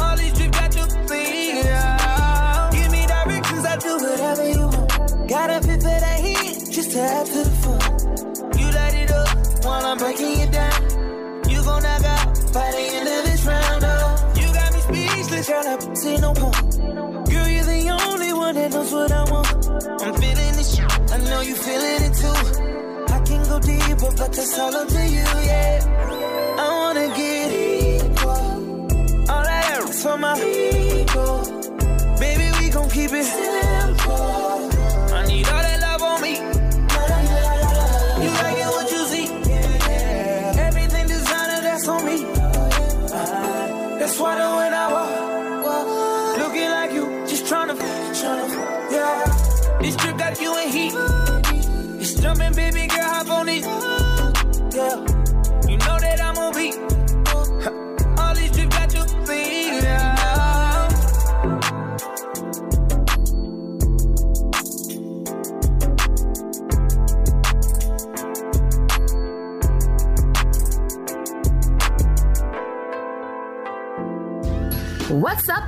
All 0.00 0.16
these 0.16 0.32
trips 0.32 0.58
got 0.58 0.74
you. 0.74 0.86
Yeah. 1.12 2.70
Give 2.72 2.90
me 2.90 3.06
directions, 3.06 3.66
I 3.66 3.76
do 3.76 3.98
whatever 3.98 4.48
you 4.48 4.66
want. 4.66 5.28
Got 5.28 5.50
a 5.50 5.60
fit 5.66 5.82
for 5.82 6.00
that 6.00 6.20
heat, 6.20 6.70
just 6.70 6.92
to 6.92 7.00
add 7.00 7.26
to 7.26 7.44
the 7.44 7.50
fun. 7.60 7.80
You 8.58 8.70
light 8.72 8.94
it 8.94 9.10
up 9.10 9.28
while 9.64 9.84
I'm 9.84 9.98
breaking 9.98 10.40
it 10.40 10.52
down. 10.52 10.72
You 11.50 11.62
gon' 11.62 11.82
knock 11.82 12.04
out 12.04 12.52
by 12.54 12.70
girl. 15.48 15.66
I 15.66 15.94
see 15.94 16.16
no 16.18 16.32
point. 16.34 16.76
Girl, 17.32 17.48
you're 17.48 17.64
the 17.64 17.80
only 18.06 18.32
one 18.32 18.54
that 18.54 18.70
knows 18.70 18.92
what 18.92 19.10
I 19.10 19.24
want. 19.32 19.48
I'm 20.02 20.14
feeling 20.20 20.54
this 20.58 20.76
shit. 20.76 21.12
I 21.12 21.16
know 21.28 21.40
you 21.40 21.54
feeling 21.54 22.02
it 22.08 22.14
too. 22.22 22.38
I 23.14 23.18
can 23.28 23.42
go 23.48 23.58
deeper, 23.58 24.10
but 24.18 24.32
that's 24.32 24.58
all 24.58 24.76
up 24.76 24.88
to 24.88 25.02
you, 25.16 25.28
yeah. 25.50 26.56
I 26.58 26.66
wanna 26.80 27.08
get 27.16 27.48
equal. 27.52 29.30
All 29.30 29.44
that 29.48 29.80
else 29.80 30.02
for 30.02 30.18
my 30.18 30.34
people. 30.38 31.36
Baby, 32.20 32.46
we 32.58 32.70
gon' 32.70 32.90
keep 32.90 33.12
it 33.12 33.26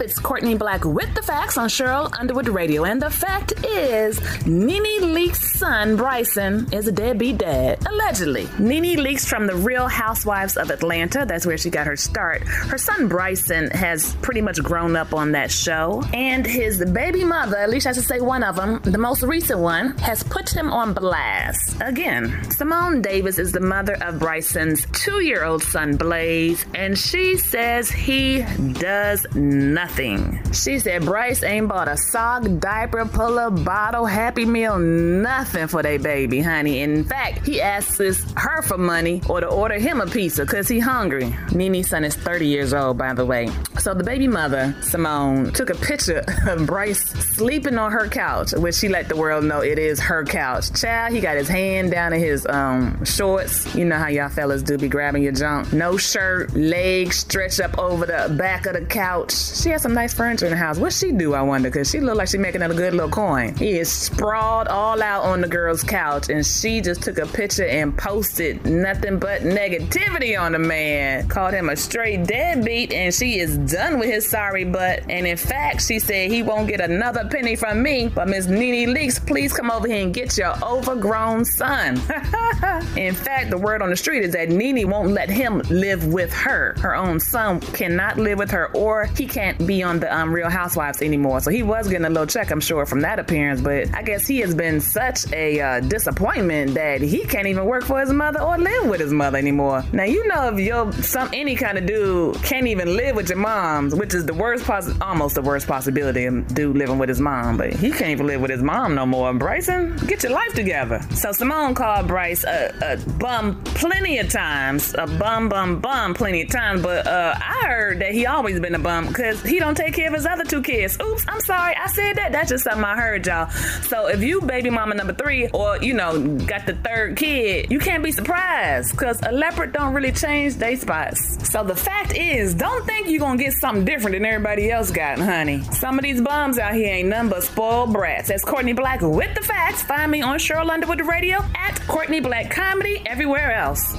It's 0.02 0.18
Courtney 0.18 0.54
Black 0.54 0.86
with 0.86 1.14
the 1.14 1.20
facts 1.20 1.58
on 1.58 1.68
Cheryl 1.68 2.10
Underwood 2.18 2.48
Radio. 2.48 2.84
And 2.84 3.02
the 3.02 3.10
fact 3.10 3.52
is, 3.66 4.18
Nene 4.46 5.14
Leakes' 5.14 5.49
son, 5.60 5.94
Bryson, 5.94 6.66
is 6.72 6.88
a 6.88 6.92
deadbeat 6.92 7.36
dad. 7.36 7.86
Allegedly. 7.86 8.48
Nene 8.58 8.96
Leakes 8.96 9.26
from 9.26 9.46
the 9.46 9.54
Real 9.54 9.88
Housewives 9.88 10.56
of 10.56 10.70
Atlanta. 10.70 11.26
That's 11.28 11.44
where 11.44 11.58
she 11.58 11.68
got 11.68 11.86
her 11.86 11.96
start. 11.96 12.40
Her 12.44 12.78
son, 12.78 13.08
Bryson, 13.08 13.70
has 13.72 14.14
pretty 14.22 14.40
much 14.40 14.62
grown 14.62 14.96
up 14.96 15.12
on 15.12 15.32
that 15.32 15.50
show. 15.50 16.02
And 16.14 16.46
his 16.46 16.82
baby 16.92 17.24
mother, 17.24 17.58
at 17.58 17.68
least 17.68 17.86
I 17.86 17.92
should 17.92 18.04
say 18.04 18.22
one 18.22 18.42
of 18.42 18.56
them, 18.56 18.80
the 18.84 18.96
most 18.96 19.22
recent 19.22 19.60
one, 19.60 19.98
has 19.98 20.22
put 20.22 20.48
him 20.48 20.72
on 20.72 20.94
blast. 20.94 21.76
Again, 21.82 22.50
Simone 22.50 23.02
Davis 23.02 23.38
is 23.38 23.52
the 23.52 23.60
mother 23.60 23.98
of 24.00 24.18
Bryson's 24.18 24.86
two 24.92 25.20
year 25.20 25.44
old 25.44 25.62
son, 25.62 25.94
Blaze. 25.98 26.64
And 26.74 26.96
she 26.96 27.36
says 27.36 27.90
he 27.90 28.46
does 28.78 29.26
nothing. 29.34 30.40
She 30.54 30.78
said 30.78 31.04
Bryce 31.04 31.42
ain't 31.42 31.68
bought 31.68 31.88
a 31.88 31.98
sock, 31.98 32.44
diaper, 32.60 33.04
puller, 33.04 33.50
bottle, 33.50 34.06
happy 34.06 34.46
meal, 34.46 34.78
nothing 34.78 35.49
for 35.50 35.82
their 35.82 35.98
baby, 35.98 36.40
honey. 36.40 36.80
In 36.80 37.04
fact, 37.04 37.46
he 37.46 37.60
asks 37.60 37.98
her 38.36 38.62
for 38.62 38.78
money 38.78 39.22
or 39.28 39.40
to 39.40 39.46
order 39.46 39.78
him 39.78 40.00
a 40.00 40.06
pizza 40.06 40.44
because 40.44 40.68
he 40.68 40.78
hungry. 40.78 41.34
Nene's 41.52 41.88
son 41.88 42.04
is 42.04 42.14
30 42.14 42.46
years 42.46 42.72
old, 42.72 42.98
by 42.98 43.12
the 43.12 43.24
way. 43.24 43.48
So 43.78 43.94
the 43.94 44.04
baby 44.04 44.28
mother, 44.28 44.74
Simone, 44.82 45.52
took 45.52 45.70
a 45.70 45.74
picture 45.74 46.22
of 46.46 46.66
Bryce 46.66 47.00
sleeping 47.00 47.78
on 47.78 47.92
her 47.92 48.08
couch, 48.08 48.52
which 48.52 48.74
she 48.74 48.88
let 48.88 49.08
the 49.08 49.16
world 49.16 49.44
know 49.44 49.60
it 49.60 49.78
is 49.78 49.98
her 50.00 50.24
couch. 50.24 50.72
Child, 50.78 51.14
he 51.14 51.20
got 51.20 51.36
his 51.36 51.48
hand 51.48 51.90
down 51.90 52.12
in 52.12 52.20
his 52.20 52.46
um 52.46 53.04
shorts. 53.04 53.74
You 53.74 53.84
know 53.84 53.96
how 53.96 54.08
y'all 54.08 54.28
fellas 54.28 54.62
do 54.62 54.78
be 54.78 54.88
grabbing 54.88 55.22
your 55.22 55.32
junk. 55.32 55.72
No 55.72 55.96
shirt, 55.96 56.54
legs 56.54 57.16
stretched 57.16 57.60
up 57.60 57.78
over 57.78 58.06
the 58.06 58.34
back 58.36 58.66
of 58.66 58.74
the 58.74 58.84
couch. 58.84 59.32
She 59.32 59.70
has 59.70 59.82
some 59.82 59.94
nice 59.94 60.14
furniture 60.14 60.46
in 60.46 60.52
the 60.52 60.58
house. 60.58 60.78
What 60.78 60.92
she 60.92 61.12
do, 61.12 61.34
I 61.34 61.42
wonder, 61.42 61.70
because 61.70 61.90
she 61.90 62.00
look 62.00 62.16
like 62.16 62.28
she 62.28 62.38
making 62.38 62.62
a 62.62 62.68
good 62.68 62.92
little 62.92 63.10
coin. 63.10 63.54
He 63.56 63.78
is 63.78 63.90
sprawled 63.90 64.68
all 64.68 65.02
out 65.02 65.24
on 65.24 65.39
the 65.40 65.48
girl's 65.48 65.82
couch, 65.82 66.28
and 66.28 66.44
she 66.44 66.80
just 66.80 67.02
took 67.02 67.18
a 67.18 67.26
picture 67.26 67.66
and 67.66 67.96
posted 67.96 68.64
nothing 68.64 69.18
but 69.18 69.42
negativity 69.42 70.40
on 70.40 70.52
the 70.52 70.58
man. 70.58 71.28
Called 71.28 71.54
him 71.54 71.68
a 71.68 71.76
straight 71.76 72.26
deadbeat, 72.26 72.92
and 72.92 73.12
she 73.14 73.38
is 73.38 73.56
done 73.58 73.98
with 73.98 74.08
his 74.08 74.28
sorry 74.28 74.64
butt. 74.64 75.04
And 75.08 75.26
in 75.26 75.36
fact, 75.36 75.86
she 75.86 75.98
said 75.98 76.30
he 76.30 76.42
won't 76.42 76.68
get 76.68 76.80
another 76.80 77.28
penny 77.30 77.56
from 77.56 77.82
me. 77.82 78.08
But 78.08 78.28
Miss 78.28 78.46
Nene 78.46 78.88
Leakes, 78.94 79.24
please 79.24 79.52
come 79.52 79.70
over 79.70 79.86
here 79.86 80.02
and 80.02 80.14
get 80.14 80.36
your 80.36 80.54
overgrown 80.62 81.44
son. 81.44 81.96
in 82.96 83.14
fact, 83.14 83.50
the 83.50 83.58
word 83.58 83.82
on 83.82 83.90
the 83.90 83.96
street 83.96 84.24
is 84.24 84.32
that 84.32 84.48
Nene 84.48 84.88
won't 84.88 85.10
let 85.10 85.30
him 85.30 85.58
live 85.70 86.06
with 86.06 86.32
her. 86.32 86.74
Her 86.78 86.94
own 86.94 87.20
son 87.20 87.60
cannot 87.60 88.18
live 88.18 88.38
with 88.38 88.50
her, 88.50 88.68
or 88.74 89.06
he 89.06 89.26
can't 89.26 89.66
be 89.66 89.82
on 89.82 90.00
the 90.00 90.14
um, 90.14 90.32
Real 90.32 90.50
Housewives 90.50 91.02
anymore. 91.02 91.40
So 91.40 91.50
he 91.50 91.62
was 91.62 91.88
getting 91.88 92.06
a 92.06 92.10
little 92.10 92.26
check, 92.26 92.50
I'm 92.50 92.60
sure, 92.60 92.86
from 92.86 93.00
that 93.00 93.18
appearance. 93.18 93.60
But 93.60 93.94
I 93.94 94.02
guess 94.02 94.26
he 94.26 94.40
has 94.40 94.54
been 94.54 94.80
such 94.80 95.29
a 95.32 95.60
uh, 95.60 95.80
disappointment 95.80 96.74
that 96.74 97.00
he 97.00 97.24
can't 97.24 97.46
even 97.46 97.64
work 97.64 97.84
for 97.84 98.00
his 98.00 98.12
mother 98.12 98.40
or 98.40 98.58
live 98.58 98.88
with 98.88 99.00
his 99.00 99.12
mother 99.12 99.38
anymore. 99.38 99.84
Now 99.92 100.04
you 100.04 100.26
know 100.28 100.48
if 100.48 100.58
you're 100.58 100.92
some 100.92 101.30
any 101.32 101.56
kind 101.56 101.78
of 101.78 101.86
dude 101.86 102.36
can't 102.42 102.66
even 102.66 102.96
live 102.96 103.16
with 103.16 103.28
your 103.28 103.38
moms, 103.38 103.94
which 103.94 104.14
is 104.14 104.26
the 104.26 104.34
worst 104.34 104.64
poss 104.64 104.90
almost 105.00 105.34
the 105.34 105.42
worst 105.42 105.66
possibility 105.66 106.24
of 106.26 106.46
dude 106.54 106.76
living 106.76 106.98
with 106.98 107.08
his 107.08 107.20
mom, 107.20 107.56
but 107.56 107.72
he 107.72 107.90
can't 107.90 108.10
even 108.10 108.26
live 108.26 108.40
with 108.40 108.50
his 108.50 108.62
mom 108.62 108.94
no 108.94 109.06
more. 109.06 109.32
Bryson, 109.34 109.96
get 110.06 110.22
your 110.22 110.32
life 110.32 110.52
together. 110.54 111.00
So 111.14 111.32
Simone 111.32 111.74
called 111.74 112.06
Bryce 112.06 112.44
a, 112.44 112.72
a 112.82 113.10
bum 113.18 113.62
plenty 113.64 114.18
of 114.18 114.28
times, 114.28 114.94
a 114.98 115.06
bum 115.06 115.48
bum 115.48 115.80
bum 115.80 116.14
plenty 116.14 116.42
of 116.42 116.50
times, 116.50 116.82
but 116.82 117.06
uh, 117.06 117.34
I 117.36 117.66
heard 117.66 118.00
that 118.00 118.12
he 118.12 118.26
always 118.26 118.60
been 118.60 118.74
a 118.74 118.78
bum 118.78 119.06
because 119.06 119.42
he 119.42 119.58
don't 119.58 119.76
take 119.76 119.94
care 119.94 120.08
of 120.08 120.14
his 120.14 120.26
other 120.26 120.44
two 120.44 120.62
kids. 120.62 120.98
Oops, 121.00 121.24
I'm 121.28 121.40
sorry, 121.40 121.74
I 121.74 121.86
said 121.88 122.16
that. 122.16 122.32
That's 122.32 122.50
just 122.50 122.64
something 122.64 122.84
I 122.84 122.96
heard, 122.96 123.26
y'all. 123.26 123.50
So 123.50 124.08
if 124.08 124.22
you 124.22 124.40
baby 124.40 124.70
mama 124.70 124.94
number 124.94 125.09
three, 125.12 125.48
or 125.48 125.78
you 125.78 125.94
know 125.94 126.36
got 126.46 126.66
the 126.66 126.74
third 126.74 127.16
kid, 127.16 127.70
you 127.70 127.78
can't 127.78 128.02
be 128.02 128.12
surprised 128.12 128.92
because 128.92 129.20
a 129.26 129.32
leopard 129.32 129.72
don't 129.72 129.94
really 129.94 130.12
change 130.12 130.56
their 130.56 130.76
spots. 130.76 131.50
So 131.50 131.64
the 131.64 131.76
fact 131.76 132.16
is, 132.16 132.54
don't 132.54 132.86
think 132.86 133.08
you're 133.08 133.20
gonna 133.20 133.38
get 133.38 133.52
something 133.54 133.84
different 133.84 134.14
than 134.14 134.24
everybody 134.24 134.70
else 134.70 134.90
got, 134.90 135.18
honey. 135.18 135.62
Some 135.72 135.98
of 135.98 136.02
these 136.02 136.20
bums 136.20 136.58
out 136.58 136.74
here 136.74 136.94
ain't 136.94 137.08
none 137.08 137.28
but 137.28 137.42
spoiled 137.42 137.92
brats. 137.92 138.28
That's 138.28 138.44
Courtney 138.44 138.72
Black 138.72 139.00
with 139.00 139.34
the 139.34 139.42
facts. 139.42 139.82
Find 139.82 140.10
me 140.10 140.22
on 140.22 140.38
Cheryl 140.38 140.70
Underwood 140.70 141.06
Radio 141.06 141.38
at 141.56 141.80
Courtney 141.86 142.20
Black 142.20 142.50
Comedy 142.50 143.02
everywhere 143.06 143.52
else. 143.52 143.96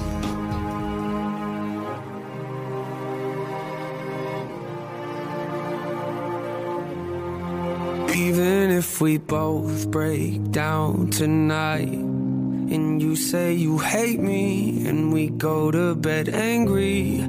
Even 8.14 8.72
if 8.72 9.00
we 9.00 9.18
both 9.18 9.90
break 9.90 10.52
down 10.52 11.10
tonight, 11.12 11.88
and 11.88 13.02
you 13.02 13.16
say 13.16 13.54
you 13.54 13.78
hate 13.78 14.20
me, 14.20 14.86
and 14.86 15.14
we 15.14 15.30
go 15.30 15.72
to 15.72 15.96
bed 15.96 16.28
angry, 16.28 17.26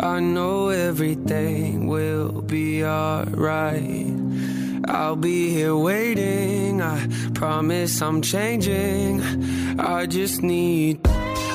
I 0.00 0.20
know 0.20 0.68
everything 0.68 1.86
will 1.86 2.42
be 2.42 2.84
alright. 2.84 4.12
I'll 4.84 5.16
be 5.16 5.50
here 5.50 5.76
waiting, 5.76 6.82
I 6.82 7.08
promise 7.34 8.02
I'm 8.02 8.20
changing. 8.20 9.22
I 9.80 10.06
just 10.06 10.42
need 10.42 11.02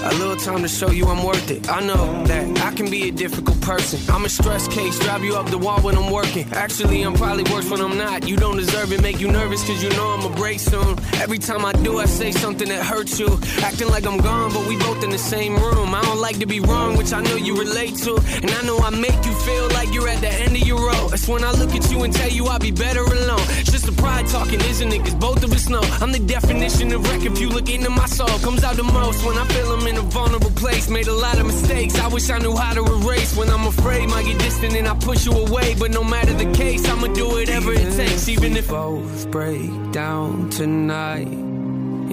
a 0.03 0.13
little 0.15 0.35
time 0.35 0.61
to 0.61 0.67
show 0.67 0.91
you 0.91 1.07
I'm 1.07 1.23
worth 1.23 1.49
it. 1.49 1.69
I 1.69 1.79
know 1.79 2.23
that 2.25 2.59
I 2.61 2.71
can 2.75 2.89
be 2.89 3.07
a 3.09 3.11
difficult 3.11 3.59
person. 3.61 3.99
I'm 4.13 4.25
a 4.25 4.29
stress 4.29 4.67
case, 4.67 4.99
drive 4.99 5.23
you 5.23 5.35
up 5.35 5.49
the 5.49 5.57
wall 5.57 5.79
when 5.81 5.95
I'm 5.95 6.11
working. 6.11 6.45
Actually, 6.51 7.01
I'm 7.03 7.13
probably 7.13 7.43
worse 7.51 7.69
when 7.69 7.79
I'm 7.79 7.97
not. 7.97 8.27
You 8.27 8.35
don't 8.35 8.57
deserve 8.57 8.91
it, 8.91 9.01
make 9.01 9.21
you 9.21 9.31
nervous 9.31 9.65
cause 9.65 9.81
you 9.81 9.89
know 9.91 10.07
I'm 10.09 10.31
a 10.31 10.35
break 10.35 10.59
soon. 10.59 10.99
Every 11.15 11.39
time 11.39 11.65
I 11.65 11.71
do, 11.71 11.99
I 11.99 12.05
say 12.05 12.31
something 12.31 12.67
that 12.67 12.83
hurts 12.85 13.19
you. 13.19 13.39
Acting 13.61 13.87
like 13.89 14.05
I'm 14.05 14.17
gone, 14.17 14.51
but 14.51 14.67
we 14.67 14.77
both 14.77 15.03
in 15.03 15.09
the 15.09 15.17
same 15.17 15.55
room. 15.55 15.95
I 15.95 16.01
don't 16.01 16.19
like 16.19 16.39
to 16.39 16.45
be 16.45 16.59
wrong, 16.59 16.97
which 16.97 17.13
I 17.13 17.21
know 17.21 17.35
you 17.35 17.57
relate 17.57 17.95
to. 18.03 18.15
And 18.41 18.51
I 18.51 18.61
know 18.63 18.77
I 18.79 18.89
make 18.89 19.25
you 19.25 19.33
feel 19.47 19.67
like 19.69 19.93
you're 19.93 20.09
at 20.09 20.19
the 20.19 20.29
end 20.29 20.55
of 20.55 20.67
your 20.67 20.85
road. 20.85 21.11
That's 21.11 21.27
when 21.27 21.43
I 21.43 21.51
look 21.51 21.73
at 21.75 21.89
you 21.91 22.03
and 22.03 22.13
tell 22.13 22.29
you 22.29 22.45
I'll 22.47 22.59
be 22.59 22.71
better 22.71 23.03
alone. 23.03 23.45
It's 23.59 23.71
just 23.71 23.85
the 23.85 23.93
pride 23.93 24.27
talking, 24.27 24.59
isn't 24.61 24.91
it? 24.91 24.99
Cause 24.99 25.15
both 25.15 25.43
of 25.43 25.53
us 25.53 25.69
know 25.69 25.81
I'm 26.01 26.11
the 26.11 26.19
definition 26.19 26.91
of 26.91 27.07
wreck. 27.09 27.23
If 27.23 27.39
you 27.39 27.49
look 27.49 27.69
into 27.69 27.89
my 27.89 28.05
soul, 28.05 28.27
comes 28.39 28.63
out 28.63 28.75
the 28.75 28.83
most 28.83 29.25
when 29.25 29.37
I 29.37 29.47
feel 29.47 29.71
I'm 29.71 29.87
in 29.93 29.99
a 29.99 30.07
vulnerable 30.09 30.51
place. 30.51 30.89
Made 30.89 31.07
a 31.07 31.13
lot 31.13 31.39
of 31.39 31.45
mistakes. 31.45 31.97
I 31.99 32.07
wish 32.07 32.29
I 32.29 32.39
knew 32.39 32.55
how 32.55 32.73
to 32.73 32.83
erase. 32.95 33.35
When 33.35 33.49
I'm 33.49 33.67
afraid, 33.67 34.09
might 34.09 34.25
get 34.25 34.39
distant 34.39 34.75
and 34.75 34.87
I 34.87 34.95
push 34.95 35.25
you 35.25 35.33
away. 35.33 35.75
But 35.75 35.91
no 35.91 36.03
matter 36.03 36.33
the 36.33 36.51
case, 36.53 36.87
I'ma 36.89 37.07
do 37.07 37.27
whatever 37.27 37.71
it 37.73 37.95
takes, 37.95 38.27
even 38.27 38.57
if 38.57 38.69
both 38.69 39.29
break 39.31 39.91
down 39.91 40.49
tonight. 40.49 41.27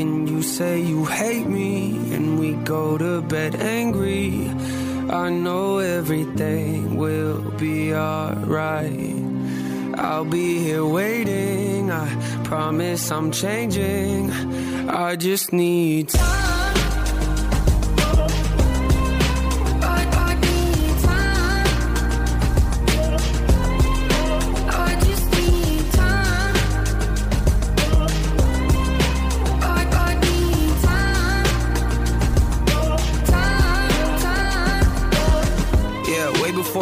And 0.00 0.28
you 0.28 0.42
say 0.42 0.80
you 0.80 1.04
hate 1.04 1.46
me, 1.46 1.96
and 2.14 2.38
we 2.38 2.52
go 2.52 2.96
to 2.96 3.22
bed 3.22 3.56
angry. 3.56 4.48
I 5.10 5.28
know 5.30 5.78
everything 5.78 6.96
will 6.96 7.40
be 7.52 7.94
alright. 7.94 9.16
I'll 9.96 10.24
be 10.24 10.58
here 10.58 10.86
waiting. 10.86 11.90
I 11.90 12.06
promise 12.44 13.10
I'm 13.10 13.32
changing. 13.32 14.30
I 14.88 15.16
just 15.16 15.52
need 15.52 16.08
time. 16.10 16.59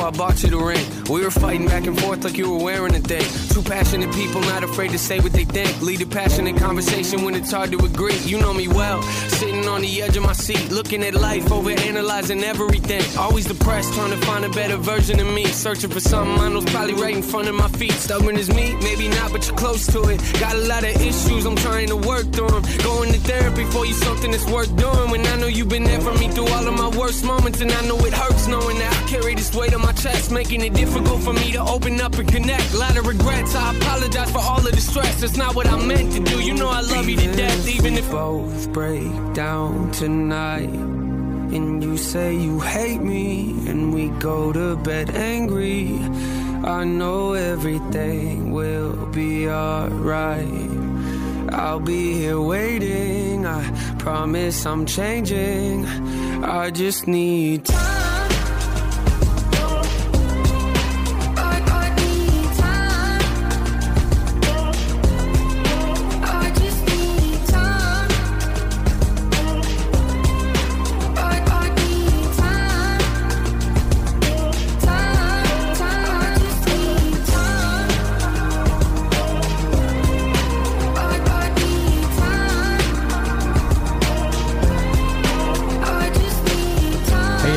Yeah, 0.09 0.23
you 0.43 0.51
the 0.51 0.59
ring. 0.59 0.85
We 1.09 1.23
were 1.23 1.31
fighting 1.31 1.67
back 1.67 1.87
and 1.87 1.99
forth 2.01 2.25
like 2.25 2.37
you 2.37 2.51
were 2.51 2.63
wearing 2.63 2.95
a 2.95 3.01
thing. 3.01 3.25
Two 3.51 3.63
passionate 3.63 4.13
people, 4.15 4.41
not 4.43 4.63
afraid 4.63 4.91
to 4.91 4.99
say 4.99 5.21
what 5.21 5.33
they 5.33 5.45
think. 5.45 5.81
Lead 5.81 6.01
a 6.03 6.07
passionate 6.07 6.57
conversation 6.57 7.25
when 7.25 7.35
it's 7.35 7.51
hard 7.51 7.71
to 7.73 7.79
agree. 7.85 8.17
You 8.19 8.39
know 8.39 8.53
me 8.53 8.69
well, 8.69 9.03
sitting 9.41 9.67
on 9.67 9.81
the 9.83 10.03
edge 10.03 10.17
of 10.17 10.23
my 10.23 10.33
seat, 10.33 10.71
looking 10.71 11.03
at 11.03 11.15
life, 11.15 11.51
over 11.51 11.71
analyzing 11.71 12.43
everything. 12.45 13.03
Always 13.19 13.47
depressed, 13.47 13.93
trying 13.95 14.11
to 14.11 14.27
find 14.27 14.45
a 14.45 14.51
better 14.51 14.77
version 14.77 15.19
of 15.21 15.27
me. 15.27 15.47
Searching 15.47 15.91
for 15.91 16.01
something 16.01 16.39
I 16.39 16.49
know's 16.49 16.65
probably 16.67 16.95
right 16.95 17.17
in 17.17 17.23
front 17.23 17.49
of 17.49 17.55
my 17.55 17.69
feet. 17.69 17.93
Stubborn 17.93 18.37
as 18.37 18.49
me, 18.49 18.75
maybe 18.83 19.09
not, 19.09 19.33
but 19.33 19.47
you're 19.47 19.57
close 19.57 19.87
to 19.89 20.03
it. 20.11 20.21
Got 20.41 20.55
a 20.55 20.65
lot 20.73 20.85
of 20.85 20.95
issues, 21.01 21.45
I'm 21.47 21.57
trying 21.57 21.89
to 21.89 21.97
work 21.97 22.27
through 22.33 22.51
them. 22.51 22.63
Going 22.83 23.13
to 23.13 23.19
therapy 23.21 23.65
for 23.65 23.87
you, 23.87 23.95
something 23.95 24.31
that's 24.31 24.47
worth 24.47 24.75
doing. 24.77 25.11
When 25.11 25.27
I 25.27 25.37
know 25.37 25.47
you've 25.47 25.69
been 25.69 25.85
there 25.85 26.01
for 26.01 26.15
me 26.15 26.29
through 26.29 26.49
all 26.49 26.67
of 26.67 26.75
my 26.75 26.89
worst 26.97 27.25
moments, 27.25 27.61
and 27.61 27.73
I 27.73 27.81
know 27.87 27.99
it 27.99 28.13
hurts 28.13 28.47
knowing 28.47 28.79
that 28.79 28.93
I 28.93 29.09
carry 29.09 29.35
this 29.35 29.55
weight 29.55 29.75
on 29.75 29.83
my 29.83 29.93
chest, 29.93 30.28
making 30.31 30.63
it 30.63 30.75
difficult 30.75 31.23
for 31.23 31.33
me 31.33 31.53
to 31.53 31.61
open 31.61 32.01
up 32.01 32.15
and 32.15 32.29
connect. 32.29 32.75
lot 32.75 32.97
of 32.97 33.07
regrets, 33.07 33.55
I 33.55 33.77
apologize 33.77 34.31
for 34.31 34.39
all 34.39 34.59
of 34.59 34.73
the 34.73 34.81
stress. 34.81 35.21
That's 35.21 35.37
not 35.37 35.55
what 35.55 35.67
I 35.67 35.77
meant 35.85 36.13
to 36.13 36.21
do. 36.21 36.41
You 36.41 36.55
know 36.55 36.69
I 36.69 36.81
love 36.81 37.09
you 37.09 37.17
to 37.17 37.33
death, 37.33 37.69
even 37.69 37.95
if 37.95 38.11
both 38.11 38.73
break 38.73 39.35
down 39.35 39.91
tonight. 39.93 40.69
And 40.69 41.83
you 41.83 41.97
say 41.97 42.35
you 42.37 42.61
hate 42.61 43.01
me, 43.01 43.51
and 43.69 43.95
we 43.95 44.09
go 44.21 44.53
to 44.53 44.77
bed 44.77 45.11
angry. 45.11 45.99
I 46.65 46.85
know 46.85 47.35
everything 47.35 48.53
will 48.53 49.07
be 49.07 49.49
alright. 49.49 50.71
I'll 51.51 51.81
be 51.81 52.13
here 52.15 52.41
waiting. 52.41 53.47
I 53.47 53.63
promise 53.99 54.67
I'm 54.67 54.85
changing. 54.85 55.87
I 56.45 56.71
just 56.71 57.07
need 57.07 57.65
time. 57.65 58.08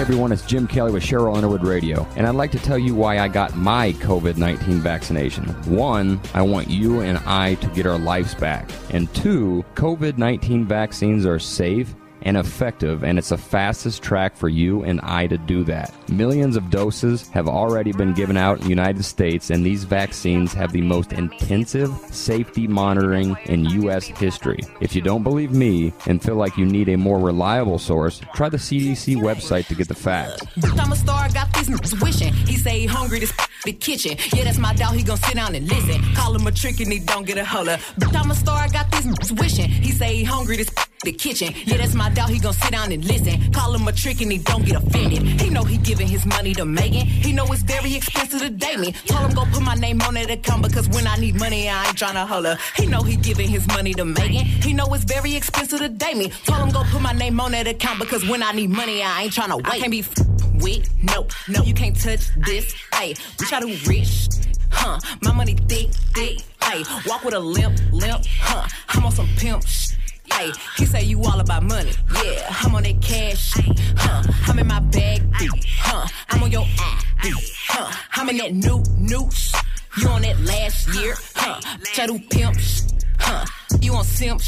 Everyone, 0.02 0.32
it's 0.32 0.42
Jim 0.42 0.66
Kelly 0.66 0.92
with 0.92 1.04
Cheryl 1.04 1.36
Underwood 1.36 1.64
Radio, 1.64 2.08
and 2.16 2.26
I'd 2.26 2.34
like 2.34 2.52
to 2.54 2.58
tell 2.58 2.80
you 2.80 2.96
why 2.96 3.20
I 3.20 3.28
got 3.28 3.56
my 3.56 3.94
COVID 4.00 4.36
19 4.36 4.80
vaccination. 4.80 5.46
One, 5.72 6.20
I 6.34 6.42
want 6.42 6.72
you 6.72 7.02
and 7.02 7.20
I 7.20 7.54
to 7.54 7.68
get 7.68 7.86
our 7.86 8.00
lives 8.00 8.34
back. 8.34 8.72
And 8.90 9.14
two, 9.14 9.64
COVID 9.76 10.18
19 10.18 10.66
vaccines 10.66 11.24
are 11.24 11.38
safe 11.38 11.94
and 12.24 12.38
effective, 12.38 13.04
and 13.04 13.18
it's 13.18 13.30
the 13.30 13.38
fastest 13.38 14.04
track 14.04 14.36
for 14.36 14.50
you 14.50 14.84
and 14.84 15.00
I 15.02 15.28
to 15.28 15.38
do 15.38 15.64
that. 15.66 15.94
Millions 16.10 16.56
of 16.56 16.70
doses 16.70 17.28
have 17.30 17.48
already 17.48 17.92
been 17.92 18.14
given 18.14 18.38
out 18.38 18.58
in 18.58 18.64
the 18.64 18.70
United 18.70 19.04
States, 19.04 19.50
and 19.50 19.66
these 19.66 19.84
vaccines 19.84 20.54
have 20.54 20.72
the 20.72 20.82
most 20.82 21.14
intensive 21.14 21.92
safety 22.12 22.68
monitoring 22.68 23.36
in 23.46 23.66
U.S. 23.66 24.06
history. 24.06 24.60
If 24.80 24.96
you 24.96 25.02
don't 25.02 25.24
believe 25.24 25.52
me 25.52 25.94
and 26.08 26.22
feel 26.22 26.36
like 26.36 26.58
you 26.58 26.66
need 26.66 26.90
a 26.90 26.98
more 26.98 27.20
reliable 27.20 27.80
source, 27.80 28.22
try 28.36 28.50
the 28.50 28.58
CDC 28.58 29.18
website 29.18 29.68
to 29.68 29.76
get 29.76 29.88
the 29.88 29.96
facts. 29.96 30.42
I'm 30.80 30.92
a 30.92 30.96
star, 30.96 31.30
got 31.30 31.54
these 31.54 31.70
wishing. 32.02 32.34
He 32.34 32.58
say 32.58 32.80
he 32.80 32.86
hungry, 32.86 33.20
the 33.66 33.74
kitchen. 33.74 34.18
Yeah, 34.34 34.44
that's 34.44 34.58
my 34.58 34.74
dog, 34.74 34.96
he 34.96 35.06
sit 35.06 35.36
down 35.36 35.56
and 35.56 35.68
listen. 35.68 36.02
Call 36.16 36.36
him 36.36 36.48
a 36.48 36.52
trick 36.52 36.80
and 36.80 36.92
he 36.92 37.00
don't 37.00 37.26
get 37.26 37.38
a 37.38 37.46
holler. 37.46 37.78
I'm 38.16 38.32
a 38.32 38.36
star, 38.36 38.68
got 38.70 38.92
these 38.92 39.34
wishing. 39.34 39.70
He 39.70 39.92
say 39.92 40.16
he 40.16 40.24
hungry, 40.24 40.64
the 41.04 41.12
kitchen. 41.12 41.54
Yeah, 41.66 41.78
that's 41.78 41.96
my 41.96 42.10
dog, 42.10 42.30
he 42.30 42.40
gon' 42.40 42.54
sit 42.54 42.72
down 42.72 42.92
and 42.92 43.04
listen. 43.06 43.52
Call 43.52 43.74
him 43.74 43.88
a 43.88 43.92
trick 43.92 44.22
and 44.22 44.32
he 44.32 44.38
don't 44.38 44.66
get 44.66 44.76
offended. 44.76 45.24
He 45.42 45.50
know 45.50 45.64
he 45.64 45.78
giving 45.78 46.08
his 46.08 46.26
money 46.26 46.54
to 46.54 46.66
Megan. 46.66 47.06
He 47.08 47.34
know 47.34 47.46
it's 47.46 47.64
very 47.64 47.96
expensive 47.96 48.40
to 48.42 48.50
date 48.50 48.80
me. 48.80 48.92
Told 49.06 49.30
him 49.30 49.36
go 49.36 49.46
put 49.52 49.64
my 49.64 49.76
name 49.76 50.02
on 50.02 50.14
that 50.16 50.30
account 50.30 50.64
because 50.64 50.88
when 50.90 51.08
I 51.08 51.16
need 51.18 51.36
money, 51.36 51.70
I 51.70 51.88
ain't 51.88 51.98
tryna 51.98 52.28
holler. 52.28 52.58
He 52.76 52.86
know 52.86 53.02
he 53.02 53.16
giving 53.16 53.50
his 53.50 53.68
money 53.68 53.94
to 53.96 54.06
Megan. 54.06 54.46
He 54.46 54.74
know 54.74 54.86
it's 54.94 55.04
very 55.04 55.36
expensive 55.36 55.80
to 55.80 55.90
date 55.90 56.18
me. 56.18 56.30
Told 56.46 56.60
him 56.60 56.70
go 56.70 56.84
put 56.92 57.02
my 57.02 57.14
name 57.14 57.40
on 57.40 57.52
that 57.52 57.68
account 57.68 58.00
because 58.00 58.28
when 58.28 58.44
I 58.44 58.52
need 58.52 58.70
money, 58.70 59.02
I 59.02 59.24
ain't 59.24 59.34
tryna 59.34 59.58
wait. 59.58 59.68
I 59.68 59.80
can't 59.80 59.92
be 59.92 60.00
f- 60.00 60.14
with, 60.62 60.88
no, 61.04 61.28
no, 61.48 61.64
you 61.64 61.74
can't 61.74 62.00
touch 62.00 62.30
this. 62.38 62.74
Hey, 62.94 63.16
I 63.52 63.60
do 63.60 63.76
rich. 63.88 64.28
Huh, 64.72 65.00
my 65.22 65.34
money 65.34 65.56
thick, 65.68 65.90
thick. 66.14 66.40
Hey, 66.64 66.84
walk 67.06 67.26
with 67.26 67.34
a 67.34 67.40
limp, 67.40 67.78
limp. 67.92 68.24
Huh, 68.40 68.68
I'm 68.90 69.06
on 69.06 69.12
some 69.12 69.28
pimp 69.38 69.64
Hey, 70.42 70.52
he 70.76 70.86
say 70.88 71.04
you 71.04 71.22
all 71.22 71.40
about 71.40 71.62
money. 71.62 71.92
Yeah, 72.16 72.48
I'm 72.50 72.74
on 72.74 72.82
that 72.82 73.00
cash. 73.00 73.54
Huh, 73.96 74.24
I'm 74.48 74.58
in 74.58 74.66
my 74.66 74.80
bag. 74.80 75.22
Huh, 75.34 76.08
I'm 76.30 76.42
on 76.42 76.52
your 76.52 76.64
app. 76.80 77.04
Huh, 77.68 77.96
I'm 78.14 78.28
in 78.30 78.38
that 78.38 78.52
new, 78.52 78.84
new. 78.98 79.30
You 80.00 80.08
on 80.08 80.24
that 80.24 80.40
last 80.40 80.88
year. 80.96 81.14
Huh, 81.36 81.62
bitch, 81.82 82.00
I 82.00 82.08
do 82.08 82.18
pimp. 82.18 82.58
Huh, 83.20 83.46
you 83.82 83.94
on 83.94 84.04
simp. 84.04 84.42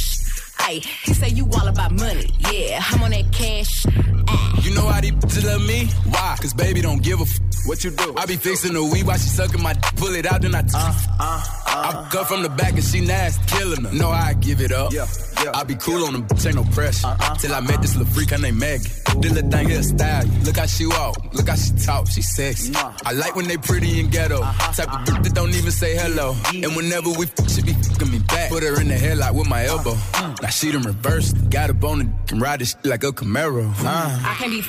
Sh- 0.60 0.64
Hey, 0.64 0.80
he 1.04 1.14
say 1.14 1.30
you 1.30 1.48
all 1.60 1.68
about 1.68 1.92
money. 1.92 2.30
Yeah, 2.52 2.82
I'm 2.90 3.04
on 3.04 3.12
that 3.12 3.32
cash. 3.32 3.86
You 4.64 4.74
know 4.74 4.88
how 4.88 5.02
these 5.02 5.12
bitches 5.12 5.46
love 5.46 5.66
me? 5.68 5.88
Why? 6.10 6.38
Cause 6.40 6.54
baby 6.54 6.82
don't 6.82 7.04
give 7.04 7.20
a 7.20 7.24
f. 7.24 7.40
What 7.66 7.84
you 7.84 7.92
do? 7.92 8.14
I 8.18 8.26
be 8.26 8.36
fixing 8.36 8.74
the 8.74 8.84
weed 8.84 9.06
while 9.08 9.18
she 9.18 9.30
sucking 9.30 9.62
my 9.62 9.72
d- 9.74 9.80
pull 9.96 10.14
it 10.16 10.26
out, 10.26 10.42
then 10.42 10.54
I 10.54 10.62
t- 10.64 10.70
uh, 10.74 10.94
uh, 11.20 11.44
uh, 11.66 12.06
I 12.06 12.10
cut 12.12 12.28
from 12.28 12.44
the 12.44 12.50
back 12.50 12.74
and 12.74 12.84
she 12.84 13.00
nasty, 13.00 13.42
killing 13.56 13.86
her. 13.86 13.94
Know 13.94 14.12
how 14.12 14.28
I 14.30 14.34
give 14.34 14.60
it 14.60 14.74
up. 14.74 14.92
Yeah, 14.92 15.08
yeah. 15.42 15.52
I 15.54 15.64
be 15.64 15.76
cool 15.76 16.06
on 16.06 16.12
them, 16.14 16.28
bitch, 16.28 16.46
ain't 16.46 16.56
no 16.56 16.64
pressure. 16.74 17.16
Till 17.40 17.54
I 17.54 17.62
met 17.62 17.82
this 17.82 17.96
little 17.96 18.12
freak, 18.14 18.32
her 18.32 18.38
name 18.38 18.58
Maggie. 18.60 18.90
This 19.22 19.32
little 19.32 19.50
thing 19.50 19.70
here 19.70 19.82
style. 19.84 20.26
Look 20.44 20.58
how 20.58 20.66
she 20.66 20.86
walk, 20.88 21.34
look 21.34 21.48
how 21.48 21.56
she 21.56 21.72
talk, 21.86 22.08
she 22.10 22.22
sexy. 22.22 22.74
I 22.76 23.14
like 23.14 23.36
when 23.38 23.48
they 23.48 23.56
pretty 23.58 24.00
and 24.02 24.12
ghetto. 24.12 24.42
Type 24.42 24.92
of 24.94 25.00
bitch 25.08 25.24
that 25.24 25.34
don't 25.34 25.54
even 25.56 25.72
say 25.72 25.96
hello. 25.96 26.36
And 26.54 26.76
whenever 26.76 27.12
we 27.12 27.28
f- 27.28 27.50
she 27.50 27.62
be 27.62 27.72
fucking 27.74 28.12
me 28.12 28.20
back. 28.20 28.50
Put 28.50 28.64
her 28.64 28.80
in 28.82 28.90
the 28.90 28.96
headlock 28.96 29.36
with 29.36 29.48
my 29.48 29.66
elbow. 29.66 29.96
Now 30.44 30.50
see 30.50 30.72
them 30.72 30.84
reversed. 30.84 31.50
Got 31.50 31.70
a 31.70 31.74
bone 31.74 32.02
and 32.02 32.28
can 32.28 32.38
ride 32.38 32.60
this 32.60 32.76
like 32.84 33.06
a 33.06 33.14
Camaro. 33.14 33.64
Uh. 33.80 34.20
I 34.28 34.36
can't 34.38 34.52
be 34.52 34.62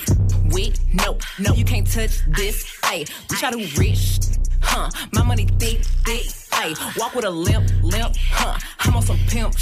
with, 0.55 0.79
no, 0.95 1.18
no, 1.41 1.53
you 1.53 1.64
can't 1.64 1.85
touch 1.85 2.20
this. 2.29 2.79
Hey, 2.85 3.05
we 3.29 3.37
try 3.39 3.51
to 3.51 3.59
rich. 3.77 4.20
Huh? 4.61 4.89
My 5.12 5.25
money 5.25 5.47
thick, 5.59 5.85
thick, 6.07 6.27
ayy. 6.53 6.97
Walk 6.97 7.16
with 7.16 7.25
a 7.25 7.31
limp, 7.31 7.68
limp, 7.83 8.14
huh? 8.31 8.57
I'm 8.79 8.95
on 8.95 9.03
some 9.03 9.18
pimp. 9.27 9.53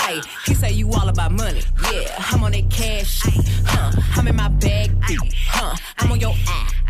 Ay, 0.00 0.22
he 0.46 0.54
say 0.54 0.72
you 0.72 0.90
all 0.90 1.10
about 1.10 1.32
money, 1.32 1.60
yeah. 1.92 2.14
I'm 2.30 2.42
on 2.42 2.52
that 2.52 2.70
cash, 2.70 3.20
huh? 3.66 3.92
I'm 4.16 4.26
in 4.26 4.36
my 4.36 4.48
bag, 4.48 4.90
huh? 5.48 5.76
I'm 5.98 6.12
on 6.12 6.18
your 6.18 6.34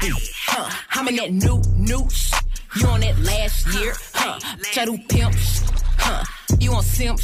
deep, 0.01 0.15
huh? 0.47 0.71
I'm 0.93 1.09
in 1.09 1.17
that 1.17 1.33
new, 1.33 2.09
shit. 2.11 2.41
You 2.77 2.87
on 2.87 3.01
that 3.01 3.19
last 3.19 3.67
year, 3.75 3.93
huh? 4.15 4.39
I 4.77 4.85
do 4.85 4.97
pimp 5.09 5.35
huh? 5.99 6.25
You 6.61 6.73
on 6.75 6.83
simp. 6.85 7.19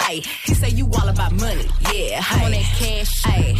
Ay, 0.00 0.22
he 0.44 0.54
say 0.54 0.68
you 0.68 0.88
all 0.94 1.08
about 1.08 1.32
money, 1.32 1.66
yeah. 1.92 2.22
I'm 2.30 2.44
on 2.44 2.50
that 2.52 2.64
cash, 2.78 3.22
ay. 3.26 3.56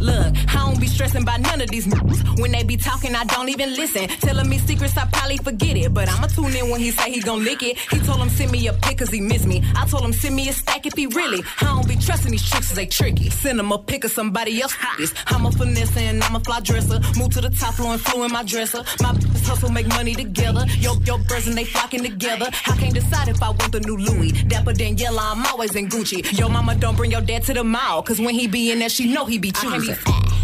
Look, 0.00 0.34
I 0.54 0.66
don't 0.66 0.80
be 0.80 0.86
stressing 0.86 1.22
about 1.22 1.40
none 1.40 1.60
of 1.60 1.70
these 1.70 1.86
niggas. 1.86 2.40
When 2.40 2.52
they 2.52 2.62
be 2.64 2.76
talking, 2.76 3.14
I 3.14 3.24
don't 3.24 3.48
even 3.48 3.74
listen. 3.74 4.08
Telling 4.08 4.48
me 4.48 4.58
secrets, 4.58 4.96
I 4.96 5.06
probably 5.06 5.38
forget 5.38 5.76
it. 5.76 5.94
But 5.94 6.08
I'ma 6.10 6.26
tune 6.26 6.54
in 6.54 6.70
when 6.70 6.80
he 6.80 6.90
say 6.90 7.10
he 7.10 7.20
gon' 7.20 7.44
lick 7.44 7.62
it. 7.62 7.78
He 7.78 7.98
told 8.00 8.20
him 8.20 8.28
send 8.28 8.52
me 8.52 8.66
a 8.66 8.72
pic 8.72 8.98
cause 8.98 9.10
he 9.10 9.20
miss 9.20 9.46
me. 9.46 9.62
I 9.74 9.86
told 9.86 10.04
him 10.04 10.12
send 10.12 10.36
me 10.36 10.48
a 10.48 10.52
stack 10.52 10.86
if 10.86 10.94
he 10.94 11.06
really. 11.06 11.42
I 11.60 11.64
don't 11.66 11.88
be 11.88 11.96
trusting 11.96 12.30
these 12.30 12.48
tricks 12.48 12.68
'cause 12.68 12.76
they 12.76 12.86
tricky. 12.86 13.30
Send 13.30 13.58
him 13.60 13.72
a 13.72 13.78
pic 13.78 14.04
of 14.04 14.10
somebody 14.10 14.60
else. 14.60 14.74
This. 14.98 15.14
I'm 15.28 15.46
a 15.46 15.52
finesse 15.52 15.96
and 15.96 16.22
I'm 16.22 16.36
a 16.36 16.40
fly 16.40 16.60
dresser. 16.60 17.00
Move 17.16 17.30
to 17.30 17.40
the 17.40 17.50
top 17.50 17.74
floor 17.74 17.92
and 17.92 18.00
flow 18.00 18.24
in 18.24 18.32
my 18.32 18.42
dresser. 18.42 18.84
My 19.00 19.12
bitches 19.12 19.46
hustle, 19.46 19.70
make 19.70 19.86
money 19.88 20.14
together. 20.14 20.66
Yo, 20.78 20.94
yo, 21.04 21.18
birds 21.18 21.46
and 21.46 21.56
they 21.56 21.64
flocking 21.64 22.02
together. 22.02 22.50
I 22.66 22.76
can't 22.76 22.94
decide 22.94 23.28
if 23.28 23.42
I 23.42 23.50
want 23.50 23.72
the 23.72 23.80
new 23.80 23.96
Louis. 23.96 24.32
Dapper 24.32 24.72
Daniela, 24.72 25.32
I'm 25.32 25.46
always 25.46 25.74
in 25.76 25.88
Gucci. 25.88 26.38
Yo, 26.38 26.48
mama, 26.48 26.74
don't 26.74 26.96
bring 26.96 27.10
your 27.10 27.20
dad 27.20 27.42
to 27.44 27.54
the 27.54 27.64
mall. 27.64 28.02
Cause 28.02 28.20
when 28.20 28.34
he 28.34 28.46
be 28.46 28.72
in 28.72 28.78
there, 28.78 28.88
she 28.88 29.12
know 29.12 29.24
he 29.24 29.38
be 29.38 29.52
choosing. 29.52 29.96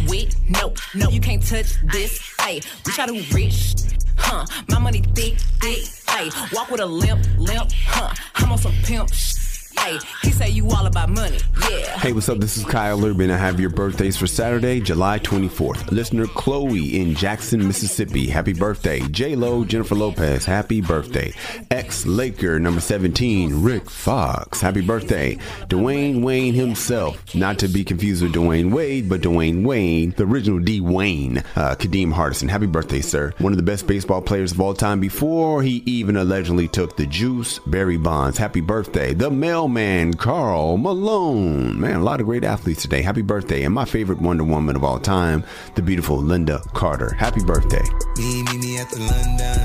With 0.08 0.34
no, 0.50 0.74
no, 0.94 1.08
you 1.10 1.20
can't 1.20 1.44
touch 1.44 1.74
this. 1.92 2.34
Hey, 2.40 2.60
we 2.84 2.92
try 2.92 3.06
to 3.06 3.34
rich. 3.34 3.74
Huh, 4.16 4.46
my 4.68 4.78
money 4.78 5.02
thick, 5.14 5.38
thick. 5.60 5.84
Hey, 6.08 6.30
walk 6.52 6.70
with 6.70 6.80
a 6.80 6.86
limp, 6.86 7.24
limp. 7.38 7.70
Huh, 7.86 8.12
I'm 8.36 8.52
on 8.52 8.58
some 8.58 8.72
pimp 8.84 9.12
shit. 9.12 9.41
Hey, 9.78 9.98
he 10.22 10.30
say 10.30 10.48
you 10.48 10.68
all 10.70 10.86
about 10.86 11.08
money. 11.10 11.38
Yeah. 11.70 11.98
Hey, 11.98 12.12
what's 12.12 12.28
up? 12.28 12.38
This 12.38 12.56
is 12.56 12.64
Kyle 12.64 13.04
Urban. 13.04 13.30
I 13.30 13.36
have 13.36 13.58
your 13.58 13.70
birthdays 13.70 14.16
for 14.16 14.26
Saturday, 14.26 14.80
July 14.80 15.18
24th. 15.18 15.90
Listener 15.90 16.26
Chloe 16.26 17.00
in 17.00 17.14
Jackson, 17.14 17.66
Mississippi. 17.66 18.26
Happy 18.28 18.52
birthday. 18.52 19.00
J 19.08 19.34
Lo, 19.34 19.64
Jennifer 19.64 19.94
Lopez. 19.94 20.44
Happy 20.44 20.80
birthday. 20.80 21.32
Ex 21.70 22.06
Laker, 22.06 22.58
number 22.58 22.80
17, 22.80 23.62
Rick 23.62 23.90
Fox. 23.90 24.60
Happy 24.60 24.80
birthday. 24.80 25.36
Dwayne 25.68 26.22
Wayne 26.22 26.54
himself. 26.54 27.34
Not 27.34 27.58
to 27.60 27.68
be 27.68 27.84
confused 27.84 28.22
with 28.22 28.34
Dwyane 28.34 28.72
Wade, 28.72 29.08
but 29.08 29.20
Dwayne 29.20 29.64
Wayne, 29.64 30.14
the 30.16 30.24
original 30.24 30.58
D 30.58 30.80
Wayne. 30.80 31.38
Uh, 31.56 31.74
Kadeem 31.76 32.12
Hardison. 32.12 32.48
Happy 32.48 32.66
birthday, 32.66 33.00
sir. 33.00 33.32
One 33.38 33.52
of 33.52 33.56
the 33.56 33.62
best 33.62 33.86
baseball 33.86 34.22
players 34.22 34.52
of 34.52 34.60
all 34.60 34.74
time 34.74 35.00
before 35.00 35.62
he 35.62 35.82
even 35.86 36.16
allegedly 36.16 36.68
took 36.68 36.96
the 36.96 37.06
juice. 37.06 37.58
Barry 37.66 37.96
Bonds. 37.96 38.38
Happy 38.38 38.60
birthday. 38.60 39.14
The 39.14 39.30
mailman, 39.68 40.14
Karl 40.14 40.76
Malone. 40.76 41.80
Man, 41.80 41.96
a 41.96 42.02
lot 42.02 42.20
of 42.20 42.26
great 42.26 42.42
athletes 42.42 42.82
today. 42.82 43.00
Happy 43.00 43.22
birthday. 43.22 43.62
And 43.62 43.72
my 43.72 43.84
favorite 43.84 44.20
Wonder 44.20 44.42
Woman 44.42 44.74
of 44.74 44.82
all 44.82 44.98
time, 44.98 45.44
the 45.76 45.82
beautiful 45.82 46.18
Lynda 46.18 46.60
Carter. 46.72 47.14
Happy 47.14 47.44
birthday. 47.44 47.82
Me, 48.16 48.42
me, 48.42 48.58
me 48.58 48.78
at 48.78 48.90
the 48.90 48.98
London. 48.98 49.62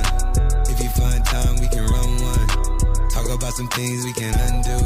If 0.70 0.84
you 0.84 0.90
find 0.90 1.26
time, 1.26 1.56
we 1.60 1.68
can 1.70 1.86
run 1.90 2.10
one. 2.22 3.10
Talk 3.10 3.26
about 3.32 3.54
some 3.54 3.70
things 3.70 4.06
we 4.06 4.14
can 4.14 4.38
undo. 4.38 4.78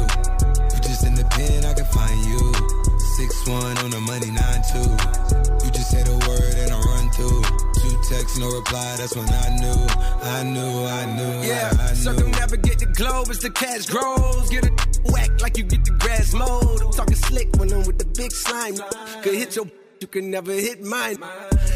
You 0.72 0.80
just 0.80 1.04
in 1.04 1.14
the 1.14 1.28
pen, 1.30 1.66
I 1.66 1.74
can 1.74 1.84
find 1.92 2.18
you. 2.24 2.40
Six 2.98 3.46
one 3.46 3.76
on 3.84 3.90
the 3.90 4.00
money, 4.00 4.30
nine 4.30 4.62
two. 4.72 4.88
You 5.64 5.70
just 5.72 5.90
say 5.90 6.02
the 6.02 6.16
word 6.24 6.56
and 6.56 6.72
I 6.72 6.76
run 6.76 6.80
through. 6.80 6.81
Two 8.12 8.18
texts, 8.18 8.38
no 8.38 8.50
reply. 8.50 8.96
That's 8.96 9.16
when 9.16 9.28
I 9.28 9.56
knew, 9.56 9.86
I 10.22 10.42
knew, 10.42 10.84
I 10.84 11.16
knew, 11.16 11.48
Yeah, 11.48 11.72
I, 11.78 11.90
I 11.90 11.94
circumnavigate 11.94 12.78
the 12.78 12.86
globe 12.86 13.28
as 13.30 13.38
the 13.38 13.50
cash 13.50 13.86
grows. 13.86 14.50
Get 14.50 14.66
it 14.66 14.72
whack 15.06 15.40
like 15.40 15.56
you 15.56 15.64
get 15.64 15.84
the 15.84 15.92
grass 15.92 16.34
mowed. 16.34 16.82
I'm 16.82 16.92
talking 16.92 17.16
slick 17.16 17.48
when 17.56 17.72
I'm 17.72 17.84
with 17.86 17.98
the 17.98 18.06
big 18.06 18.32
slime. 18.32 18.76
Could 19.22 19.34
hit 19.34 19.56
your, 19.56 19.66
you 20.02 20.08
can 20.08 20.30
never 20.30 20.52
hit 20.52 20.82
mine. 20.82 21.16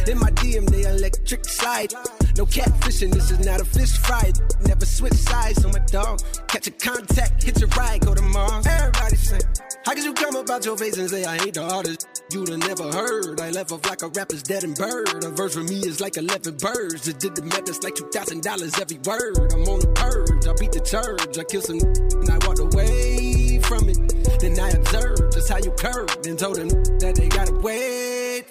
In 0.09 0.19
my 0.19 0.31
DM, 0.43 0.69
they 0.69 0.83
electric 0.83 1.45
slide. 1.45 1.93
No 2.37 2.45
catfishing, 2.45 3.13
this 3.13 3.31
is 3.31 3.39
not 3.47 3.61
a 3.61 3.65
fish 3.65 3.97
fry. 3.99 4.33
Never 4.67 4.85
switch 4.85 5.15
sides 5.15 5.65
on 5.65 5.71
my 5.71 5.79
dog. 5.87 6.21
Catch 6.49 6.67
a 6.67 6.71
contact, 6.73 7.45
hit 7.45 7.61
your 7.61 7.69
ride, 7.71 8.01
go 8.01 8.15
to 8.15 8.23
Mars. 8.23 8.67
Everybody 8.67 9.17
say, 9.17 9.39
How 9.85 9.95
could 9.95 10.05
you 10.05 10.13
come 10.13 10.35
about 10.35 10.65
your 10.65 10.77
face 10.77 10.99
and 10.99 11.09
say 11.09 11.25
I 11.25 11.37
ain't 11.37 11.55
the 11.55 11.63
artist? 11.63 12.25
You'd 12.33 12.49
have 12.49 12.59
never 12.59 12.91
heard. 12.91 13.41
I 13.41 13.51
left 13.51 13.71
off 13.71 13.87
like 13.89 14.03
a 14.03 14.09
rapper's 14.09 14.43
dead 14.43 14.65
and 14.65 14.75
bird. 14.75 15.25
A 15.25 15.31
verse 15.31 15.55
for 15.55 15.63
me 15.63 15.77
is 15.87 16.01
like 16.01 16.17
11 16.17 16.57
birds. 16.57 17.05
Just 17.05 17.21
did 17.21 17.37
the 17.37 17.43
math, 17.43 17.69
it's 17.69 17.83
like 17.85 17.95
$2,000 17.95 18.81
every 18.81 18.99
word. 19.07 19.53
I'm 19.53 19.63
on 19.71 19.81
the 19.81 19.93
purge, 19.95 20.47
I 20.47 20.53
beat 20.59 20.73
the 20.73 20.81
church. 20.81 21.39
I 21.39 21.45
kill 21.45 21.63
some 21.63 21.79
and 21.79 22.31
I 22.31 22.39
walked 22.45 22.59
away 22.59 23.61
from 23.63 23.89
it. 23.89 24.41
Then 24.41 24.59
I 24.59 24.71
observed 24.71 25.33
just 25.33 25.49
how 25.49 25.59
you 25.59 25.71
curved 25.73 26.27
and 26.27 26.39
told 26.39 26.57
them 26.57 26.69
that 26.99 27.15
they 27.15 27.29
gotta 27.29 27.55
wait 27.55 28.06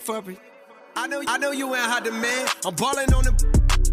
for 0.06 0.22
it. 0.30 0.38
I 0.96 1.08
know, 1.08 1.22
I 1.28 1.38
know 1.40 1.52
you 1.52 1.74
ain't 1.74 1.84
hot 1.84 2.04
demand. 2.04 2.50
I'm 2.64 2.76
balling 2.76 3.12
on 3.12 3.24
the 3.26 3.34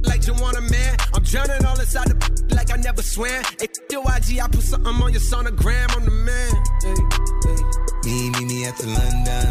like 0.08 0.26
you 0.26 0.34
want 0.34 0.58
a 0.58 0.60
man. 0.60 0.96
I'm 1.14 1.22
drowning 1.24 1.64
all 1.64 1.80
inside 1.80 2.08
the 2.08 2.54
like 2.54 2.70
I 2.70 2.76
never 2.76 3.00
swam. 3.00 3.42
Hey, 3.58 3.68
your 3.90 4.04
IG, 4.04 4.38
I 4.38 4.46
put 4.46 4.60
something 4.60 4.92
on 4.92 5.10
your 5.10 5.24
sonogram. 5.24 5.88
I'm 5.96 6.04
the 6.04 6.12
man. 6.12 6.52
Hey, 6.84 7.00
hey. 7.48 7.60
Me, 8.04 8.30
me, 8.36 8.44
me 8.44 8.64
at 8.68 8.76
the 8.76 8.92
London. 8.92 9.48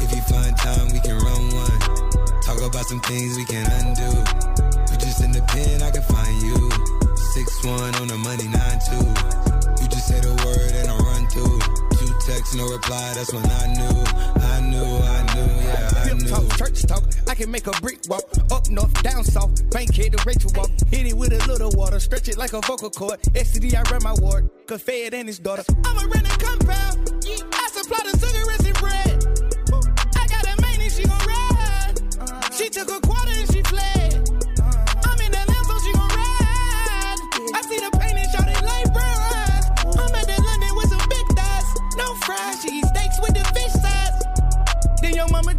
If 0.00 0.08
you 0.16 0.22
find 0.32 0.56
time, 0.56 0.88
we 0.96 1.00
can 1.04 1.20
run 1.20 1.42
one. 1.60 2.40
Talk 2.40 2.64
about 2.64 2.88
some 2.88 3.00
things 3.04 3.36
we 3.36 3.44
can 3.44 3.68
undo. 3.84 4.08
You 4.88 4.96
just 4.96 5.20
in 5.20 5.30
the 5.30 5.44
pen, 5.52 5.82
I 5.84 5.90
can 5.92 6.02
find 6.08 6.36
you. 6.40 6.72
Six 7.36 7.62
one 7.68 7.94
on 8.00 8.08
the 8.08 8.16
money, 8.16 8.48
nine 8.48 8.80
two. 8.88 9.04
You 9.76 9.88
just 9.92 10.08
say 10.08 10.20
the 10.24 10.32
word 10.40 10.72
and 10.72 10.88
I 10.88 10.96
run 11.04 11.28
through. 11.28 11.60
Two 12.00 12.12
texts, 12.24 12.56
no 12.56 12.64
reply. 12.64 13.12
That's 13.12 13.32
when 13.32 13.44
I 13.44 13.66
knew, 13.76 13.98
I 14.40 14.60
knew, 14.64 14.88
I 15.04 15.21
talk, 16.32 16.56
church 16.56 16.82
talk. 16.86 17.04
I 17.28 17.34
can 17.34 17.50
make 17.50 17.66
a 17.66 17.72
brick 17.80 18.00
walk. 18.08 18.24
Up 18.50 18.68
north, 18.70 19.02
down 19.02 19.24
south. 19.24 19.70
Bankhead 19.70 20.12
to 20.12 20.24
Rachel 20.26 20.50
walk. 20.54 20.70
Hit 20.88 21.06
it 21.06 21.16
with 21.16 21.32
a 21.32 21.46
little 21.46 21.70
water. 21.72 22.00
Stretch 22.00 22.28
it 22.28 22.36
like 22.36 22.52
a 22.52 22.60
vocal 22.60 22.90
cord. 22.90 23.20
STD, 23.34 23.74
I 23.74 23.82
run 23.90 24.02
my 24.02 24.14
ward. 24.20 24.48
Fed 24.72 25.12
and 25.12 25.28
his 25.28 25.38
daughter. 25.38 25.64
I'm 25.84 25.98
a 25.98 26.08
rented 26.08 26.38
compound. 26.38 27.12
I 27.52 27.68
supply 27.70 27.98
the 28.10 28.16
cigarettes 28.18 28.64
and 28.64 28.78
bread. 28.80 29.16
I 30.16 30.26
got 30.26 30.46
a 30.48 30.62
main 30.62 30.80
and 30.80 30.90
she 30.90 31.02
gon' 31.02 31.26
ride. 31.26 32.54
She 32.54 32.70
took 32.70 32.90
a 32.90 33.01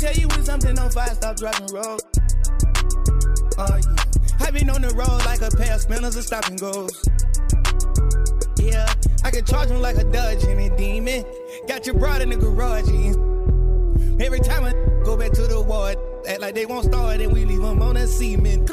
tell 0.03 0.13
you 0.15 0.27
when 0.27 0.43
something 0.43 0.77
on 0.77 0.91
fire, 0.91 1.15
stop 1.15 1.37
driving 1.37 1.67
road. 1.67 2.01
Oh 3.57 3.79
yeah. 3.79 3.95
I've 4.41 4.53
been 4.53 4.69
on 4.69 4.81
the 4.81 4.93
road 4.95 5.23
like 5.25 5.41
a 5.41 5.49
pair 5.55 5.75
of 5.75 5.81
spinners 5.81 6.15
and 6.17 6.25
stop 6.25 6.45
and 6.47 6.59
goes. 6.59 7.07
Yeah, 8.57 8.85
I 9.23 9.31
can 9.31 9.45
charge 9.45 9.69
him 9.69 9.81
like 9.81 9.95
a 9.95 10.03
Dodge 10.03 10.43
and 10.43 10.59
a 10.59 10.75
demon. 10.75 11.23
Got 11.69 11.85
your 11.85 11.95
broad 11.95 12.21
in 12.21 12.31
the 12.31 12.35
garage. 12.35 12.89
Every 14.19 14.41
time 14.41 14.65
I 14.65 14.73
go 15.05 15.15
back 15.15 15.31
to 15.33 15.47
the 15.47 15.61
ward, 15.61 15.97
act 16.27 16.41
like 16.41 16.55
they 16.55 16.65
won't 16.65 16.85
start 16.85 17.21
and 17.21 17.31
we 17.31 17.45
leave 17.45 17.61
them 17.61 17.81
on 17.81 17.95
a 17.95 18.05
cement. 18.05 18.69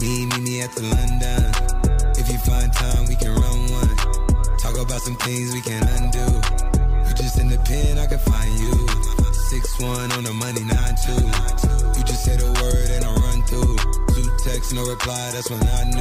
Me, 0.00 0.26
me, 0.26 0.40
me 0.40 0.62
at 0.62 0.74
the 0.74 0.82
London. 0.82 2.18
If 2.18 2.28
you 2.28 2.38
find 2.38 2.72
time, 2.72 3.06
we 3.06 3.14
can 3.14 3.30
run 3.30 3.70
one. 3.70 4.58
Talk 4.58 4.76
about 4.78 5.00
some 5.00 5.16
things 5.18 5.52
we 5.54 5.60
can 5.60 5.86
undo. 6.02 6.26
You 7.08 7.14
just 7.14 7.38
in 7.38 7.48
the 7.48 7.58
pen, 7.64 7.98
I 7.98 8.06
can 8.06 8.18
find 8.18 8.58
you. 8.58 9.11
Six 9.52 9.78
one 9.80 10.10
on 10.12 10.24
the 10.24 10.32
money, 10.32 10.64
nine 10.64 10.96
two. 11.04 11.98
You 11.98 12.04
just 12.06 12.24
say 12.24 12.36
the 12.38 12.46
word 12.62 12.88
and 12.88 13.04
I 13.04 13.12
run 13.12 13.42
through. 13.42 14.01
Two 14.42 14.50
texts, 14.50 14.72
no 14.72 14.84
reply. 14.84 15.30
That's 15.32 15.50
when 15.50 15.62
I 15.62 15.84
knew, 15.90 16.00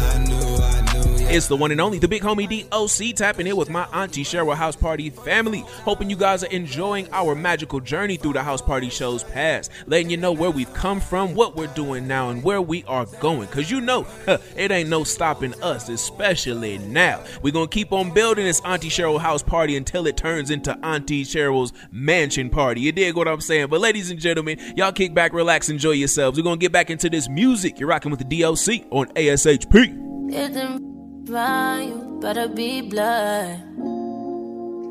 I 0.00 0.24
knew, 0.24 0.34
I 0.36 0.80
knew. 0.92 1.24
Yeah. 1.24 1.30
It's 1.30 1.48
the 1.48 1.56
one 1.56 1.70
and 1.70 1.80
only, 1.80 1.98
the 1.98 2.08
big 2.08 2.22
homie 2.22 2.68
DOC, 2.68 3.16
tapping 3.16 3.46
in 3.46 3.56
with 3.56 3.70
my 3.70 3.84
auntie 3.92 4.24
Cheryl 4.24 4.54
House 4.54 4.76
Party 4.76 5.10
family. 5.10 5.60
Hoping 5.84 6.10
you 6.10 6.16
guys 6.16 6.44
are 6.44 6.50
enjoying 6.50 7.08
our 7.12 7.34
magical 7.34 7.80
journey 7.80 8.16
through 8.16 8.34
the 8.34 8.42
house 8.42 8.60
party 8.60 8.90
shows 8.90 9.24
past. 9.24 9.70
Letting 9.86 10.10
you 10.10 10.16
know 10.16 10.32
where 10.32 10.50
we've 10.50 10.72
come 10.74 11.00
from, 11.00 11.34
what 11.34 11.56
we're 11.56 11.66
doing 11.68 12.06
now, 12.06 12.30
and 12.30 12.42
where 12.42 12.60
we 12.60 12.84
are 12.84 13.06
going. 13.20 13.48
Cause 13.48 13.70
you 13.70 13.80
know, 13.80 14.06
it 14.56 14.70
ain't 14.70 14.88
no 14.88 15.02
stopping 15.04 15.54
us, 15.62 15.88
especially 15.88 16.78
now. 16.78 17.22
We're 17.42 17.52
gonna 17.52 17.68
keep 17.68 17.92
on 17.92 18.10
building 18.10 18.44
this 18.44 18.60
Auntie 18.60 18.90
Cheryl 18.90 19.20
House 19.20 19.42
Party 19.42 19.76
until 19.76 20.06
it 20.06 20.16
turns 20.16 20.50
into 20.50 20.78
Auntie 20.84 21.24
Cheryl's 21.24 21.72
Mansion 21.90 22.50
Party. 22.50 22.82
You 22.82 22.92
dig 22.92 23.16
what 23.16 23.28
I'm 23.28 23.40
saying? 23.40 23.68
But 23.68 23.80
ladies 23.80 24.10
and 24.10 24.20
gentlemen, 24.20 24.58
y'all 24.76 24.92
kick 24.92 25.14
back, 25.14 25.32
relax, 25.32 25.68
enjoy 25.68 25.92
yourselves. 25.92 26.38
We're 26.38 26.44
gonna 26.44 26.58
get 26.58 26.72
back 26.72 26.90
into 26.90 27.08
this 27.08 27.28
music. 27.28 27.73
You're 27.76 27.88
rocking 27.88 28.10
with 28.10 28.20
the 28.20 28.40
DOC 28.40 28.86
on 28.90 29.06
ASHP. 29.14 30.30
Them 30.30 31.24
fine, 31.26 31.88
you 31.88 32.18
better 32.20 32.48
be 32.48 32.82
blood. 32.82 33.60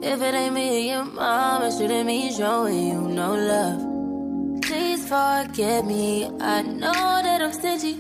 If 0.04 0.22
it 0.22 0.34
ain't 0.36 0.54
me 0.54 0.90
and 0.90 1.16
your 1.16 1.64
it 1.64 1.72
shouldn't 1.78 2.06
mean 2.08 2.34
showing 2.34 2.88
you 2.88 3.02
no 3.08 3.36
love. 3.36 4.62
Please 4.62 5.08
forgive 5.08 5.86
me, 5.86 6.26
I 6.42 6.62
know 6.62 6.92
that 6.92 7.42
I'm 7.42 7.54
stingy. 7.54 7.94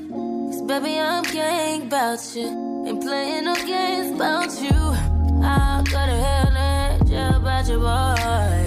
baby, 0.67 0.99
I'm 0.99 1.23
gang 1.23 1.84
about 1.84 2.19
you. 2.36 2.84
Ain't 2.86 3.01
playing 3.01 3.45
no 3.45 3.55
games 3.55 4.15
about 4.15 4.51
you. 4.61 4.77
I 5.45 5.84
got 5.89 6.09
a 6.09 6.15
hell 6.15 6.51
jail 7.05 7.36
about 7.36 7.67
your 7.67 7.79
boy. 7.79 8.62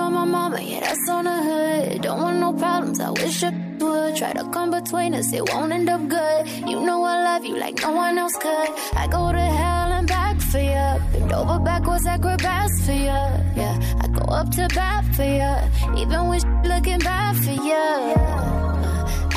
On 0.00 0.12
my 0.14 0.24
mama, 0.24 0.60
yeah, 0.60 0.80
that's 0.80 1.08
on 1.08 1.24
the 1.24 1.38
hood. 1.48 2.02
Don't 2.02 2.20
want 2.22 2.38
no 2.38 2.52
problems, 2.52 3.00
I 3.00 3.10
wish 3.10 3.42
I 3.42 3.50
would. 3.78 4.16
Try 4.16 4.32
to 4.32 4.44
come 4.54 4.70
between 4.70 5.14
us, 5.14 5.32
it 5.32 5.44
won't 5.50 5.72
end 5.72 5.88
up 5.88 6.02
good. 6.08 6.40
You 6.70 6.80
know 6.86 6.98
I 7.04 7.16
love 7.28 7.44
you 7.44 7.56
like 7.56 7.76
no 7.82 7.92
one 7.92 8.16
else 8.18 8.36
could. 8.44 8.70
I 9.02 9.06
go 9.16 9.32
to 9.32 9.46
hell 9.60 9.92
and 9.98 10.06
back 10.08 10.40
for 10.40 10.58
you. 10.58 10.88
Bend 11.12 11.32
over 11.32 11.58
backwards, 11.58 12.06
acrobats 12.06 12.76
for 12.86 12.92
you. 12.92 13.20
Yeah, 13.60 13.76
I 14.02 14.06
go 14.18 14.24
up 14.40 14.50
to 14.56 14.68
bat 14.74 15.04
for 15.16 15.28
you. 15.40 15.54
Even 16.02 16.20
when 16.28 16.40
shit 16.40 16.62
looking 16.72 16.98
bad 17.00 17.36
for 17.44 17.56
you. 17.70 17.88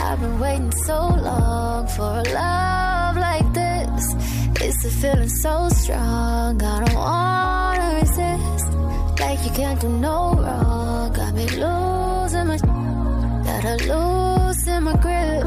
I've 0.05 0.20
been 0.20 0.39
waiting 0.39 0.72
so 0.88 0.99
long 1.30 1.88
for 1.88 2.09
a 2.22 2.24
love 2.41 3.16
like 3.18 3.49
this. 3.53 4.05
It's 4.66 4.86
a 4.86 4.91
feeling 5.01 5.30
so 5.30 5.70
strong, 5.70 6.61
I 6.61 6.86
don't 6.86 6.95
wanna 6.95 7.99
resist. 7.99 8.12
Like 9.34 9.46
you 9.46 9.52
can't 9.52 9.82
do 9.82 9.90
no 9.90 10.36
wrong. 10.36 11.12
Got 11.12 11.34
me 11.34 11.48
losing 11.48 12.46
my, 12.50 12.58
gotta 13.44 13.76
loosen 13.90 14.84
my 14.84 14.96
grip. 15.04 15.44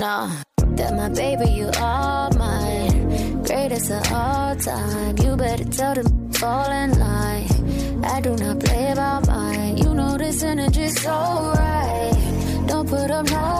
Nah, 0.00 0.32
that 0.74 0.92
my 0.96 1.08
baby, 1.10 1.48
you 1.52 1.70
are 1.78 2.28
mine. 2.32 3.44
Greatest 3.44 3.92
of 3.92 4.12
all 4.12 4.56
time. 4.56 5.16
You 5.18 5.36
better 5.36 5.64
tell 5.66 5.94
them 5.94 6.32
fall 6.32 6.68
in 6.72 6.98
line. 6.98 8.04
I 8.04 8.20
do 8.20 8.34
not 8.34 8.58
play 8.58 8.90
about 8.90 9.28
mine. 9.28 9.76
You 9.76 9.94
know 9.94 10.18
this 10.18 10.42
energy's 10.42 11.00
so 11.00 11.10
right. 11.10 12.64
Don't 12.66 12.88
put 12.88 13.12
up 13.12 13.26
no 13.26 13.55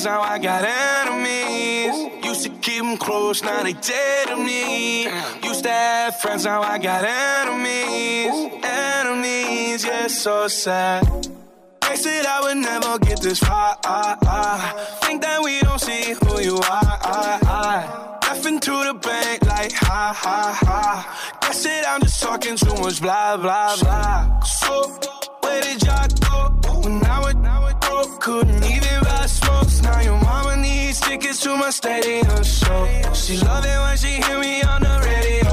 friends, 0.00 0.04
now 0.04 0.20
I 0.20 0.38
got 0.38 0.64
enemies. 0.64 2.24
Used 2.24 2.42
to 2.44 2.50
keep 2.60 2.82
them 2.82 2.96
close, 2.96 3.42
now 3.42 3.62
they 3.62 3.72
dead 3.72 4.28
to 4.28 4.36
me. 4.36 5.04
Used 5.42 5.64
to 5.64 5.70
have 5.70 6.20
friends, 6.20 6.44
now 6.44 6.62
I 6.62 6.78
got 6.78 7.04
enemies. 7.04 8.62
Enemies, 8.62 9.84
yeah, 9.84 10.06
so 10.06 10.48
sad. 10.48 11.04
They 11.88 11.96
said 11.96 12.24
I 12.26 12.40
would 12.42 12.56
never 12.58 12.98
get 12.98 13.20
this 13.20 13.40
far. 13.40 13.76
Think 15.02 15.22
that 15.22 15.40
we 15.42 15.60
don't 15.60 15.80
see 15.80 16.14
who 16.14 16.40
you 16.40 16.56
are. 16.56 18.18
Laughing 18.22 18.60
to 18.60 18.70
the 18.70 18.94
bank 18.94 19.44
like 19.46 19.72
ha 19.72 20.14
ha 20.16 20.58
ha. 20.62 21.38
Guess 21.42 21.64
that 21.64 21.84
I'm 21.88 22.00
just 22.00 22.22
talking 22.22 22.56
too 22.56 22.74
much 22.80 23.00
blah 23.02 23.36
blah 23.36 23.76
blah. 23.80 24.40
So 24.40 24.88
where 25.40 25.62
did 25.62 25.82
y'all 25.82 26.08
go 26.60 26.80
when 26.80 27.04
I 27.04 27.30
it 27.30 27.42
broke? 27.42 27.59
Couldn't 28.18 28.64
even 28.64 29.02
buy 29.02 29.26
smokes. 29.26 29.80
Now 29.82 30.00
your 30.00 30.18
mama 30.18 30.56
needs 30.56 31.00
tickets 31.00 31.40
to 31.40 31.56
my 31.56 31.70
stadium 31.70 32.42
show. 32.44 32.86
She 33.14 33.38
love 33.38 33.64
it 33.64 33.78
when 33.78 33.96
she 33.96 34.20
hear 34.22 34.38
me 34.38 34.62
on 34.62 34.82
the 34.82 35.00
radio. 35.08 35.50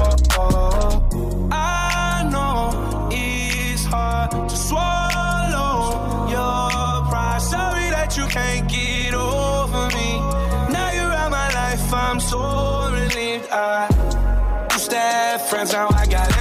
I 1.50 2.28
know 2.30 3.08
it's 3.10 3.84
hard 3.84 4.30
to 4.50 4.56
swallow 4.56 6.28
your 6.28 7.08
pride. 7.08 7.40
Sorry 7.40 7.90
that 7.90 8.16
you 8.16 8.26
can't 8.26 8.68
get 8.68 9.14
over 9.14 9.88
me. 9.96 10.18
Now 10.72 10.90
you're 10.92 11.14
out 11.22 11.30
my 11.30 11.48
life, 11.54 11.92
I'm 11.92 12.20
so 12.20 12.90
relieved. 12.92 13.48
I 13.50 13.88
used 14.72 14.90
to 14.90 14.96
have 14.96 15.48
friends, 15.48 15.72
now 15.72 15.88
I 15.90 16.06
got 16.06 16.37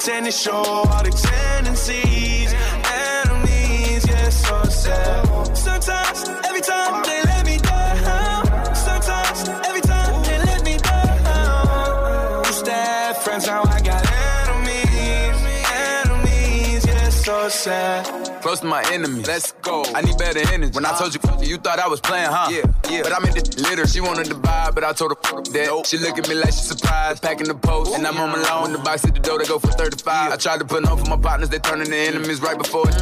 Tend 0.00 0.26
to 0.26 0.32
show 0.32 0.52
all 0.52 1.02
the 1.04 1.10
tendencies. 1.10 2.52
Enemies, 2.52 4.04
yeah, 4.08 4.30
so 4.30 4.64
sad. 4.64 5.56
Sometimes, 5.56 6.28
every 6.44 6.60
time 6.60 7.04
they 7.04 7.22
let 7.22 7.44
me 7.46 7.58
down. 7.58 8.74
Sometimes, 8.74 9.48
every 9.64 9.80
time 9.82 10.22
they 10.24 10.38
let 10.38 10.64
me 10.64 10.76
down. 10.78 12.44
Used 12.46 12.64
to 12.64 12.72
have 12.72 13.16
friends, 13.18 13.46
now 13.46 13.62
I 13.62 13.80
got 13.80 14.04
enemies. 14.48 15.38
Enemies, 15.70 16.86
yeah, 16.86 17.08
so 17.10 17.48
sad. 17.48 18.40
Close 18.42 18.60
to 18.60 18.66
my 18.66 18.82
enemies. 18.90 19.26
Let's 19.28 19.52
go. 19.62 19.84
I 19.94 20.00
need 20.02 20.18
better 20.18 20.40
energy. 20.52 20.72
When 20.72 20.84
I 20.84 20.98
told 20.98 21.14
you, 21.14 21.20
you 21.52 21.58
thought 21.58 21.78
I 21.78 21.86
was 21.86 22.00
playing, 22.00 22.30
huh? 22.30 22.48
Yeah, 22.50 22.64
yeah. 22.90 23.02
But 23.02 23.12
I'm 23.12 23.24
in 23.26 23.34
the 23.34 23.44
litter. 23.68 23.86
She 23.86 24.00
wanted 24.00 24.26
to 24.32 24.34
buy, 24.34 24.70
but 24.74 24.84
I 24.84 24.92
told 24.94 25.12
her 25.12 25.42
that. 25.52 25.66
Nope. 25.66 25.84
She 25.84 25.98
look 25.98 26.16
at 26.18 26.26
me 26.26 26.34
like 26.34 26.52
she 26.56 26.64
surprised. 26.64 27.22
Packing 27.22 27.46
the 27.46 27.54
post, 27.54 27.94
and 27.94 28.06
I'm 28.06 28.16
on 28.16 28.30
my 28.30 28.40
lawn. 28.40 28.72
The 28.72 28.78
box 28.78 29.04
hit 29.04 29.14
the 29.14 29.20
door, 29.20 29.38
they 29.38 29.44
go 29.44 29.58
for 29.58 29.68
35. 29.68 30.32
I 30.32 30.36
tried 30.36 30.60
to 30.60 30.64
put 30.64 30.88
on 30.88 30.96
for 30.96 31.08
my 31.10 31.20
partners, 31.20 31.50
they 31.50 31.58
turning 31.58 31.86
to 31.86 31.96
enemies 31.96 32.40
right 32.40 32.56
before 32.56 32.88
it. 32.88 32.96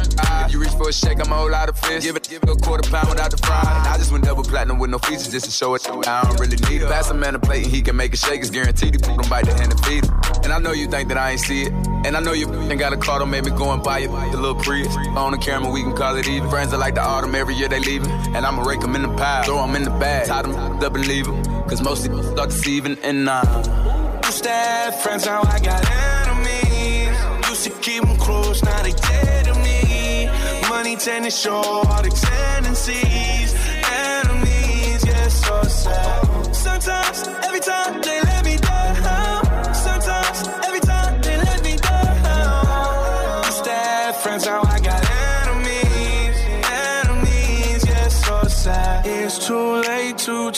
If 0.45 0.51
you 0.51 0.59
reach 0.59 0.71
for 0.71 0.89
a 0.89 0.93
shake, 0.93 1.25
I'm 1.25 1.31
a 1.31 1.35
whole 1.35 1.49
lot 1.49 1.69
of 1.69 1.79
fish. 1.79 2.03
Give 2.03 2.17
it, 2.17 2.27
give 2.27 2.43
it 2.43 2.49
a 2.49 2.55
quarter 2.55 2.89
pound 2.89 3.09
without 3.09 3.31
the 3.31 3.37
fry. 3.37 3.61
And 3.61 3.87
I 3.87 3.97
just 3.97 4.11
went 4.11 4.25
double 4.25 4.43
platinum 4.43 4.79
with 4.79 4.89
no 4.89 4.97
features 4.97 5.29
just 5.29 5.45
to 5.45 5.51
show 5.51 5.73
it. 5.75 5.87
I 5.87 6.23
don't 6.23 6.37
really 6.39 6.57
need 6.69 6.81
it. 6.81 6.89
Pass 6.89 7.09
a 7.09 7.13
man 7.13 7.35
a 7.35 7.39
plate 7.39 7.63
and 7.63 7.73
he 7.73 7.81
can 7.81 7.95
make 7.95 8.13
a 8.13 8.17
shake. 8.17 8.41
It's 8.41 8.49
guaranteed. 8.49 8.95
He 8.95 8.97
put 8.97 9.11
him 9.11 9.29
bite 9.29 9.45
the 9.45 9.53
hand 9.53 9.71
and 9.71 9.85
feed. 9.85 10.03
And 10.43 10.51
I 10.51 10.59
know 10.59 10.73
you 10.73 10.87
think 10.87 11.07
that 11.07 11.17
I 11.17 11.31
ain't 11.31 11.39
see 11.39 11.63
it. 11.63 11.73
And 12.03 12.17
I 12.17 12.19
know 12.19 12.33
you 12.33 12.51
ain't 12.51 12.79
got 12.79 12.91
a 12.91 12.97
car, 12.97 13.19
don't 13.19 13.29
make 13.29 13.45
me 13.45 13.51
go 13.51 13.71
and 13.71 13.81
buy 13.81 13.99
it. 13.99 14.07
The 14.07 14.37
little 14.37 14.55
Prius. 14.55 14.93
On 15.15 15.31
the 15.31 15.37
camera, 15.37 15.71
we 15.71 15.83
can 15.83 15.95
call 15.95 16.15
it 16.17 16.27
even. 16.27 16.49
Friends 16.49 16.73
are 16.73 16.79
like 16.79 16.95
the 16.95 17.01
autumn, 17.01 17.35
every 17.35 17.53
year 17.53 17.69
they 17.69 17.79
leaving. 17.79 18.09
And 18.35 18.40
I'ma 18.45 18.63
rake 18.63 18.79
them 18.81 18.95
in 18.95 19.03
the 19.03 19.09
pile, 19.09 19.43
throw 19.43 19.65
them 19.65 19.75
in 19.75 19.83
the 19.83 19.91
bag. 19.91 20.27
Tie 20.27 20.41
them 20.41 20.55
up 20.55 20.95
and 20.95 21.07
leave 21.07 21.25
them. 21.25 21.43
Cause 21.69 21.81
most 21.81 22.03
people 22.03 22.23
start 22.23 22.49
deceiving 22.49 22.97
and 23.03 23.29
uh. 23.29 24.21
Used 24.25 24.43
to 24.43 24.49
have 24.49 25.01
friends, 25.01 25.25
now 25.25 25.41
I 25.43 25.59
got 25.59 25.81
enemies. 25.89 27.49
Used 27.49 27.63
to 27.65 27.69
keep 27.81 28.03
them 28.03 28.17
close, 28.17 28.63
now 28.63 28.81
they 28.83 28.91
dead 28.93 29.45
to 29.45 29.55
me. 29.55 30.29
Money 30.69 30.95
tend 30.95 31.25
to 31.25 31.31
show 31.31 31.55
all 31.55 32.01
the 32.01 32.09
tendencies. 32.09 33.53
Enemies, 33.91 35.05
yeah, 35.05 35.27
so 35.27 35.63
sad. 35.63 36.55
Sometimes, 36.55 37.27
every 37.45 37.59
time 37.59 38.01
they 38.01 38.30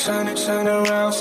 turn 0.04 0.28
it, 0.28 0.38
turn 0.38 0.68
around. 0.68 1.14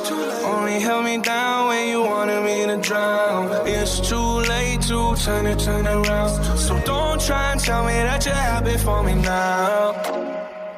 Only 0.44 0.80
held 0.80 1.04
me 1.04 1.18
down 1.18 1.68
when 1.68 1.88
you 1.88 2.02
wanted 2.02 2.42
me 2.42 2.66
to 2.66 2.76
drown. 2.80 3.66
It's 3.66 4.00
too 4.00 4.30
late 4.52 4.82
to 4.82 5.14
turn 5.14 5.46
it, 5.46 5.58
turn 5.60 5.86
around. 5.86 6.58
So 6.58 6.80
don't 6.80 7.20
try 7.20 7.52
and 7.52 7.60
tell 7.60 7.84
me 7.84 7.92
that 7.92 8.26
you're 8.26 8.34
happy 8.34 8.76
for 8.78 9.02
me 9.04 9.14
now. 9.14 9.92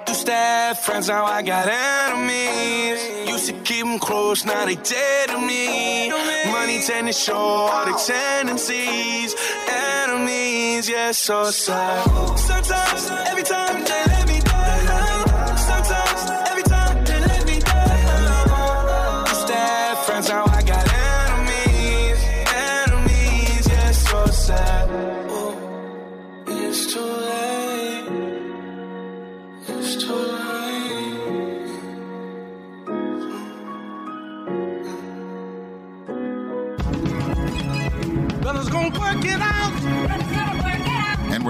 Used 0.08 0.26
to 0.26 0.32
have 0.32 0.78
friends, 0.78 1.08
now 1.08 1.24
I 1.24 1.40
got 1.42 1.66
enemies. 1.66 3.28
Used 3.28 3.46
to 3.48 3.54
keep 3.62 3.84
them 3.86 3.98
close, 3.98 4.44
now 4.44 4.66
they 4.66 4.76
dead 4.76 5.30
to 5.30 5.38
me. 5.38 6.10
Money 6.52 6.82
tend 6.86 7.06
to 7.06 7.12
show 7.12 7.34
all 7.34 7.86
the 7.86 7.96
tendencies. 8.06 9.34
Enemies, 9.68 10.88
yeah, 10.88 11.12
so 11.12 11.50
sad. 11.50 12.38
Sometimes, 12.38 13.10
every 13.28 13.44
time 13.44 13.82
they 13.84 14.13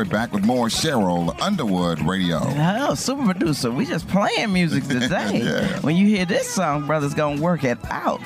we're 0.05 0.11
back 0.11 0.33
with 0.33 0.45
more 0.45 0.67
Cheryl 0.69 1.39
Underwood 1.41 2.01
Radio. 2.03 2.41
Oh, 2.43 2.95
super 2.95 3.25
producer. 3.25 3.71
We 3.71 3.87
just 3.87 4.07
playing 4.09 4.53
music 4.53 4.85
today. 4.89 5.41
Yeah. 5.43 5.81
When 5.81 5.97
you 5.97 6.07
hear 6.07 6.27
this 6.27 6.49
song, 6.51 6.87
brother's 6.87 7.15
gonna 7.15 7.41
work 7.41 7.65
it 7.65 7.79
out. 7.91 8.21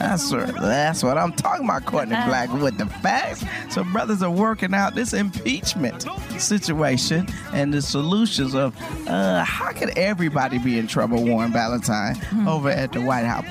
That's 0.00 0.32
what, 0.32 0.54
that's 0.56 1.02
what 1.04 1.18
I'm 1.18 1.32
talking 1.32 1.64
about, 1.66 1.84
Courtney 1.84 2.16
Black 2.26 2.50
with 2.54 2.78
the 2.78 2.86
facts. 2.86 3.44
So 3.68 3.84
brothers 3.84 4.22
are 4.22 4.30
working 4.30 4.72
out 4.74 4.94
this 4.94 5.12
impeachment 5.12 6.06
situation 6.38 7.26
and 7.52 7.72
the 7.72 7.82
solutions 7.82 8.54
of 8.54 8.74
uh, 9.06 9.44
how 9.44 9.72
could 9.72 9.96
everybody 9.98 10.58
be 10.58 10.78
in 10.78 10.86
trouble, 10.86 11.22
Warren 11.22 11.52
Valentine, 11.52 12.16
over 12.48 12.70
at 12.70 12.92
the 12.92 13.00
White 13.02 13.24
House. 13.24 13.44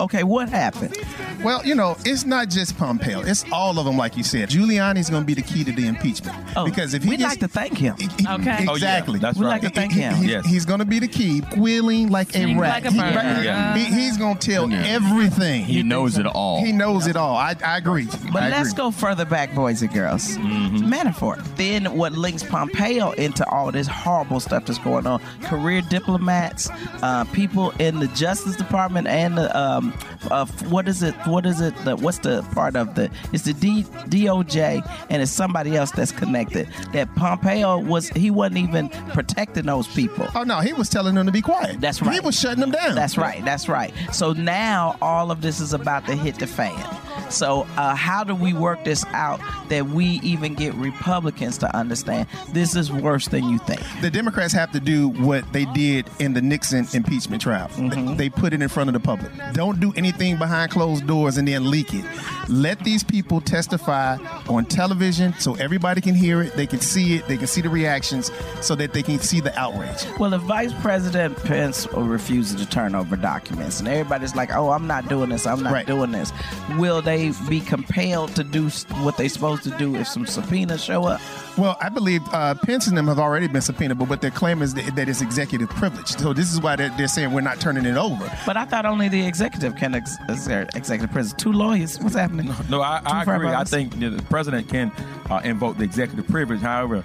Okay, 0.00 0.22
what 0.22 0.48
happened? 0.48 0.96
Well, 1.42 1.64
you 1.66 1.74
know, 1.74 1.96
it's 2.04 2.24
not 2.24 2.48
just 2.50 2.78
Pompeo. 2.78 3.20
It's 3.20 3.44
all 3.52 3.78
of 3.78 3.84
them, 3.84 3.96
like 3.96 4.16
you 4.16 4.22
said. 4.22 4.48
Giuliani's 4.48 5.10
going 5.10 5.22
to 5.22 5.26
be 5.26 5.34
the 5.34 5.42
key 5.42 5.64
to 5.64 5.72
the 5.72 5.86
impeachment. 5.86 6.36
because 6.64 6.94
if 6.94 7.02
he 7.02 7.08
Oh, 7.08 7.10
we'd 7.10 7.18
gets, 7.18 7.30
like 7.32 7.40
to 7.40 7.48
thank 7.48 7.76
him. 7.76 7.94
Okay. 8.00 8.66
Oh, 8.68 8.76
yeah. 8.76 8.96
Exactly. 8.96 9.18
That's 9.18 9.38
We'd 9.38 9.46
right. 9.46 9.62
like 9.62 9.62
to 9.62 9.70
thank 9.70 9.92
He- 9.92 10.00
him. 10.00 10.14
he- 10.14 10.30
Yes. 10.30 10.46
He's 10.46 10.64
going 10.64 10.78
to 10.80 10.84
be 10.84 10.98
the 10.98 11.08
key, 11.08 11.42
squealing 11.50 12.10
like 12.10 12.34
a 12.36 12.54
rat. 12.56 12.84
like 12.84 12.84
a 12.86 12.90
He- 12.92 12.98
bird. 13.00 13.76
He, 13.76 13.84
he's 14.02 14.16
going 14.16 14.38
to 14.38 14.50
tell 14.50 14.72
everything. 14.72 15.64
He 15.64 15.82
knows 15.82 15.95
it 16.04 16.26
all. 16.26 16.64
He 16.64 16.72
knows 16.72 17.06
it 17.06 17.16
all. 17.16 17.36
I, 17.36 17.56
I 17.64 17.78
agree. 17.78 18.06
But 18.32 18.42
I 18.42 18.50
let's 18.50 18.72
agree. 18.72 18.84
go 18.84 18.90
further 18.90 19.24
back, 19.24 19.54
boys 19.54 19.82
and 19.82 19.92
girls. 19.92 20.36
Manafort. 20.36 21.42
Then 21.56 21.96
what 21.96 22.12
links 22.12 22.42
Pompeo 22.42 23.12
into 23.12 23.48
all 23.50 23.72
this 23.72 23.86
horrible 23.86 24.40
stuff 24.40 24.66
that's 24.66 24.78
going 24.78 25.06
on? 25.06 25.20
Career 25.42 25.82
diplomats, 25.82 26.68
uh, 27.02 27.24
people 27.32 27.70
in 27.78 27.98
the 27.98 28.08
Justice 28.08 28.56
Department, 28.56 29.06
and 29.06 29.38
the 29.38 29.56
um, 29.58 29.94
uh, 30.30 30.46
what 30.68 30.88
is 30.88 31.02
it? 31.02 31.14
What 31.26 31.46
is 31.46 31.60
it? 31.60 31.74
The, 31.84 31.96
what's 31.96 32.18
the 32.18 32.42
part 32.52 32.76
of 32.76 32.94
the? 32.94 33.10
It's 33.32 33.44
the 33.44 33.52
D, 33.52 33.82
DOJ, 33.82 35.06
and 35.10 35.22
it's 35.22 35.30
somebody 35.32 35.76
else 35.76 35.90
that's 35.90 36.12
connected. 36.12 36.68
That 36.92 37.14
Pompeo 37.16 37.78
was 37.78 38.08
he 38.10 38.30
wasn't 38.30 38.58
even 38.58 38.88
protecting 38.88 39.66
those 39.66 39.86
people. 39.88 40.26
Oh 40.34 40.42
no, 40.44 40.60
he 40.60 40.72
was 40.72 40.88
telling 40.88 41.14
them 41.14 41.26
to 41.26 41.32
be 41.32 41.42
quiet. 41.42 41.80
That's 41.80 42.02
right. 42.02 42.14
He 42.14 42.20
was 42.20 42.38
shutting 42.38 42.60
them 42.60 42.70
down. 42.70 42.94
That's 42.94 43.16
right. 43.16 43.44
That's 43.44 43.68
right. 43.68 43.92
So 44.12 44.32
now 44.32 44.96
all 45.00 45.30
of 45.30 45.40
this 45.42 45.60
is 45.60 45.72
about 45.86 46.04
to 46.04 46.16
hit 46.16 46.34
the 46.34 46.48
fan. 46.48 47.05
So 47.30 47.66
uh, 47.76 47.94
how 47.94 48.24
do 48.24 48.34
we 48.34 48.52
work 48.52 48.84
this 48.84 49.04
out 49.06 49.40
that 49.68 49.86
we 49.86 50.20
even 50.22 50.54
get 50.54 50.74
Republicans 50.74 51.58
to 51.58 51.76
understand 51.76 52.28
this 52.52 52.76
is 52.76 52.92
worse 52.92 53.28
than 53.28 53.44
you 53.48 53.58
think? 53.58 53.80
The 54.00 54.10
Democrats 54.10 54.52
have 54.52 54.72
to 54.72 54.80
do 54.80 55.08
what 55.08 55.50
they 55.52 55.64
did 55.66 56.08
in 56.18 56.32
the 56.34 56.42
Nixon 56.42 56.86
impeachment 56.92 57.42
trial. 57.42 57.68
Mm-hmm. 57.68 58.16
They 58.16 58.28
put 58.30 58.52
it 58.52 58.62
in 58.62 58.68
front 58.68 58.88
of 58.88 58.94
the 58.94 59.00
public. 59.00 59.32
Don't 59.52 59.80
do 59.80 59.92
anything 59.96 60.36
behind 60.36 60.70
closed 60.70 61.06
doors 61.06 61.36
and 61.36 61.46
then 61.48 61.70
leak 61.70 61.92
it. 61.94 62.04
Let 62.48 62.78
these 62.84 63.02
people 63.02 63.40
testify 63.40 64.16
on 64.48 64.64
television 64.66 65.34
so 65.38 65.54
everybody 65.56 66.00
can 66.00 66.14
hear 66.14 66.42
it, 66.42 66.52
they 66.54 66.66
can 66.66 66.80
see 66.80 67.16
it, 67.16 67.26
they 67.26 67.36
can 67.36 67.46
see 67.48 67.60
the 67.60 67.68
reactions, 67.68 68.30
so 68.60 68.74
that 68.76 68.92
they 68.92 69.02
can 69.02 69.18
see 69.18 69.40
the 69.40 69.56
outrage. 69.58 70.04
Well, 70.18 70.32
if 70.34 70.42
Vice 70.42 70.72
President 70.80 71.36
Pence 71.44 71.88
refuses 71.92 72.60
to 72.60 72.68
turn 72.70 72.94
over 72.94 73.16
documents 73.16 73.80
and 73.80 73.88
everybody's 73.88 74.36
like, 74.36 74.54
oh, 74.54 74.70
I'm 74.70 74.86
not 74.86 75.08
doing 75.08 75.30
this, 75.30 75.46
I'm 75.46 75.62
not 75.62 75.72
Right. 75.72 75.86
doing 75.86 76.12
this, 76.12 76.32
will 76.78 77.02
they 77.02 77.15
be 77.48 77.60
compelled 77.60 78.34
to 78.36 78.44
do 78.44 78.68
what 79.02 79.16
they're 79.16 79.28
supposed 79.28 79.62
to 79.64 79.70
do 79.78 79.96
if 79.96 80.06
some 80.08 80.26
subpoenas 80.26 80.82
show 80.82 81.04
up? 81.04 81.20
Well, 81.56 81.76
I 81.80 81.88
believe 81.88 82.22
uh, 82.32 82.54
Pence 82.54 82.86
and 82.86 82.96
them 82.96 83.06
have 83.08 83.18
already 83.18 83.48
been 83.48 83.62
subpoenaed, 83.62 83.98
but 83.98 84.08
what 84.08 84.20
their 84.20 84.30
claim 84.30 84.60
is 84.62 84.74
that, 84.74 84.94
that 84.96 85.08
it's 85.08 85.22
executive 85.22 85.70
privilege. 85.70 86.08
So 86.08 86.32
this 86.32 86.52
is 86.52 86.60
why 86.60 86.76
they're, 86.76 86.90
they're 86.98 87.08
saying 87.08 87.32
we're 87.32 87.40
not 87.40 87.60
turning 87.60 87.86
it 87.86 87.96
over. 87.96 88.30
But 88.44 88.56
I 88.56 88.64
thought 88.66 88.84
only 88.84 89.08
the 89.08 89.26
executive 89.26 89.74
can 89.76 89.94
ex- 89.94 90.16
exert 90.28 90.74
executive 90.76 91.12
privilege. 91.12 91.34
Two 91.36 91.52
lawyers. 91.52 91.98
What's 92.00 92.14
happening? 92.14 92.52
No, 92.68 92.82
I, 92.82 93.00
I 93.04 93.20
Two 93.20 93.24
frat 93.24 93.36
agree. 93.36 93.48
I 93.48 93.50
brothers? 93.52 93.70
think 93.70 93.98
that 94.00 94.10
the 94.10 94.22
president 94.24 94.68
can 94.68 94.92
uh, 95.30 95.40
invoke 95.44 95.78
the 95.78 95.84
executive 95.84 96.26
privilege. 96.28 96.60
However, 96.60 97.04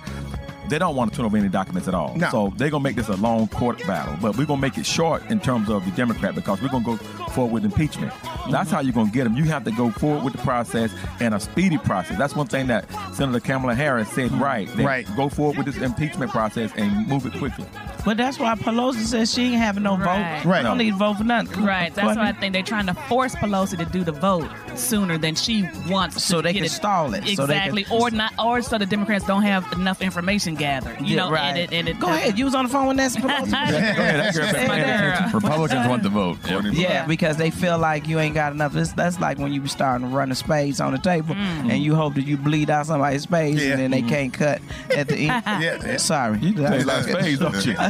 they 0.71 0.79
don't 0.79 0.95
want 0.95 1.11
to 1.11 1.17
turn 1.17 1.25
over 1.25 1.37
any 1.37 1.49
documents 1.49 1.87
at 1.87 1.93
all. 1.93 2.15
No. 2.15 2.29
So 2.29 2.53
they're 2.55 2.69
gonna 2.69 2.83
make 2.83 2.95
this 2.95 3.09
a 3.09 3.17
long 3.17 3.47
court 3.49 3.85
battle. 3.85 4.15
But 4.21 4.37
we're 4.37 4.45
gonna 4.45 4.61
make 4.61 4.77
it 4.77 4.85
short 4.85 5.29
in 5.29 5.39
terms 5.39 5.69
of 5.69 5.83
the 5.85 5.91
Democrat 5.91 6.33
because 6.33 6.61
we're 6.61 6.69
gonna 6.69 6.85
go 6.85 6.95
forward 6.95 7.53
with 7.53 7.65
impeachment. 7.65 8.11
That's 8.49 8.69
mm-hmm. 8.69 8.69
how 8.69 8.79
you're 8.79 8.93
gonna 8.93 9.11
get 9.11 9.25
them. 9.25 9.35
You 9.35 9.43
have 9.45 9.65
to 9.65 9.71
go 9.71 9.91
forward 9.91 10.23
with 10.23 10.33
the 10.33 10.39
process 10.39 10.93
and 11.19 11.35
a 11.35 11.39
speedy 11.39 11.77
process. 11.77 12.17
That's 12.17 12.35
one 12.35 12.47
thing 12.47 12.67
that 12.67 12.85
Senator 13.13 13.39
Kamala 13.41 13.75
Harris 13.75 14.09
said. 14.09 14.31
Mm-hmm. 14.31 14.41
Right. 14.41 14.67
that 14.69 14.85
Right. 14.85 15.15
Go 15.15 15.29
forward 15.29 15.57
with 15.57 15.65
this 15.65 15.77
impeachment 15.77 16.31
process 16.31 16.71
and 16.75 17.07
move 17.07 17.25
it 17.25 17.33
quickly. 17.33 17.65
But 18.03 18.17
that's 18.17 18.39
why 18.39 18.55
Pelosi 18.55 19.03
says 19.05 19.31
she 19.31 19.43
ain't 19.43 19.55
having 19.55 19.83
no 19.83 19.97
Right. 19.97 20.41
vote. 20.41 20.49
Right. 20.49 20.63
Don't 20.63 20.77
need 20.77 20.91
to 20.91 20.97
vote 20.97 21.17
for 21.17 21.23
nothing. 21.23 21.63
Right. 21.63 21.93
That's 21.93 22.17
why 22.17 22.29
I 22.29 22.31
think 22.31 22.53
they're 22.53 22.63
trying 22.63 22.87
to 22.87 22.93
force 22.93 23.35
Pelosi 23.35 23.77
to 23.77 23.85
do 23.85 24.03
the 24.03 24.11
vote 24.11 24.49
sooner 24.75 25.17
than 25.17 25.35
she 25.35 25.67
wants. 25.87 26.23
So 26.23 26.37
to 26.37 26.43
they 26.43 26.53
get 26.53 26.61
can 26.61 26.69
stall 26.69 27.13
it. 27.13 27.27
So 27.35 27.45
they 27.45 27.59
can- 27.59 27.77
Exactly. 27.77 27.85
or 27.91 28.09
not. 28.09 28.33
Or 28.39 28.61
so 28.61 28.77
the 28.77 28.85
Democrats 28.85 29.25
don't 29.25 29.43
have 29.43 29.71
enough 29.73 30.01
information 30.01 30.55
gathered. 30.61 30.99
You 31.01 31.15
Yeah, 31.15 31.17
know. 31.25 31.31
right. 31.31 31.49
And 31.49 31.57
it, 31.57 31.73
and 31.73 31.89
it, 31.89 31.99
Go 31.99 32.07
ahead. 32.07 32.37
You 32.37 32.45
was 32.45 32.55
on 32.55 32.65
the 32.65 32.69
phone 32.71 32.87
with 32.87 32.97
Nancy 32.97 33.19
Pelosi. 33.19 35.33
Republicans 35.33 35.87
want 35.87 36.03
the 36.03 36.09
vote. 36.09 36.37
Yeah, 36.71 37.05
because 37.05 37.37
they 37.37 37.49
feel 37.49 37.77
like 37.77 38.07
you 38.07 38.19
ain't 38.19 38.35
got 38.35 38.53
enough. 38.53 38.73
This 38.73 38.91
that's 38.93 39.19
like 39.19 39.37
when 39.37 39.53
you 39.53 39.65
starting 39.67 40.09
to 40.09 40.15
run 40.15 40.29
the 40.29 40.35
spades 40.35 40.79
on 40.79 40.93
the 40.93 40.99
table, 40.99 41.35
mm. 41.35 41.69
and 41.71 41.83
you 41.83 41.95
hope 41.95 42.15
that 42.15 42.25
you 42.25 42.37
bleed 42.37 42.69
out 42.69 42.85
somebody's 42.85 43.23
spades, 43.23 43.63
Yeah. 43.63 43.71
and 43.71 43.79
then 43.81 43.91
they 43.91 44.01
can't 44.01 44.33
cut 44.33 44.61
at 44.95 45.07
the 45.07 45.27
end. 45.29 45.43
Yeah. 45.61 45.97
Sorry, 45.97 46.39
You 46.39 46.53
play 46.53 46.81
a 46.81 46.85
lot 46.85 46.99
of 46.99 47.05
spades, 47.05 47.39
don't 47.39 47.65
you? 47.65 47.75
I 47.77 47.89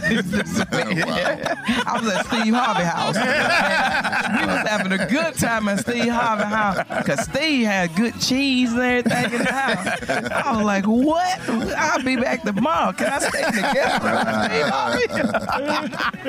was 2.02 2.14
at 2.14 2.26
Steve 2.26 2.54
Harvey 2.54 2.84
house. 2.84 3.16
we 3.16 4.46
was 4.46 4.68
having 4.68 4.92
a 4.92 5.06
good 5.08 5.36
time 5.36 5.68
at 5.68 5.80
Steve 5.80 6.12
Harvey 6.12 6.44
house 6.44 6.78
because 6.98 7.24
Steve 7.26 7.66
had 7.66 7.96
good 7.96 8.20
cheese 8.20 8.72
and 8.74 8.82
everything 8.82 9.34
in 9.40 9.46
the 9.46 9.52
house. 9.52 10.10
I 10.10 10.56
was 10.58 10.66
like, 10.66 10.86
what? 10.86 11.40
I'll 11.78 12.04
be 12.04 12.16
back 12.16 12.44
tomorrow. 12.62 12.92
Can 12.94 13.08
I 13.12 13.20
stay 13.20 13.44
together? 13.46 14.00
with 14.04 14.30
Steve 14.46 14.68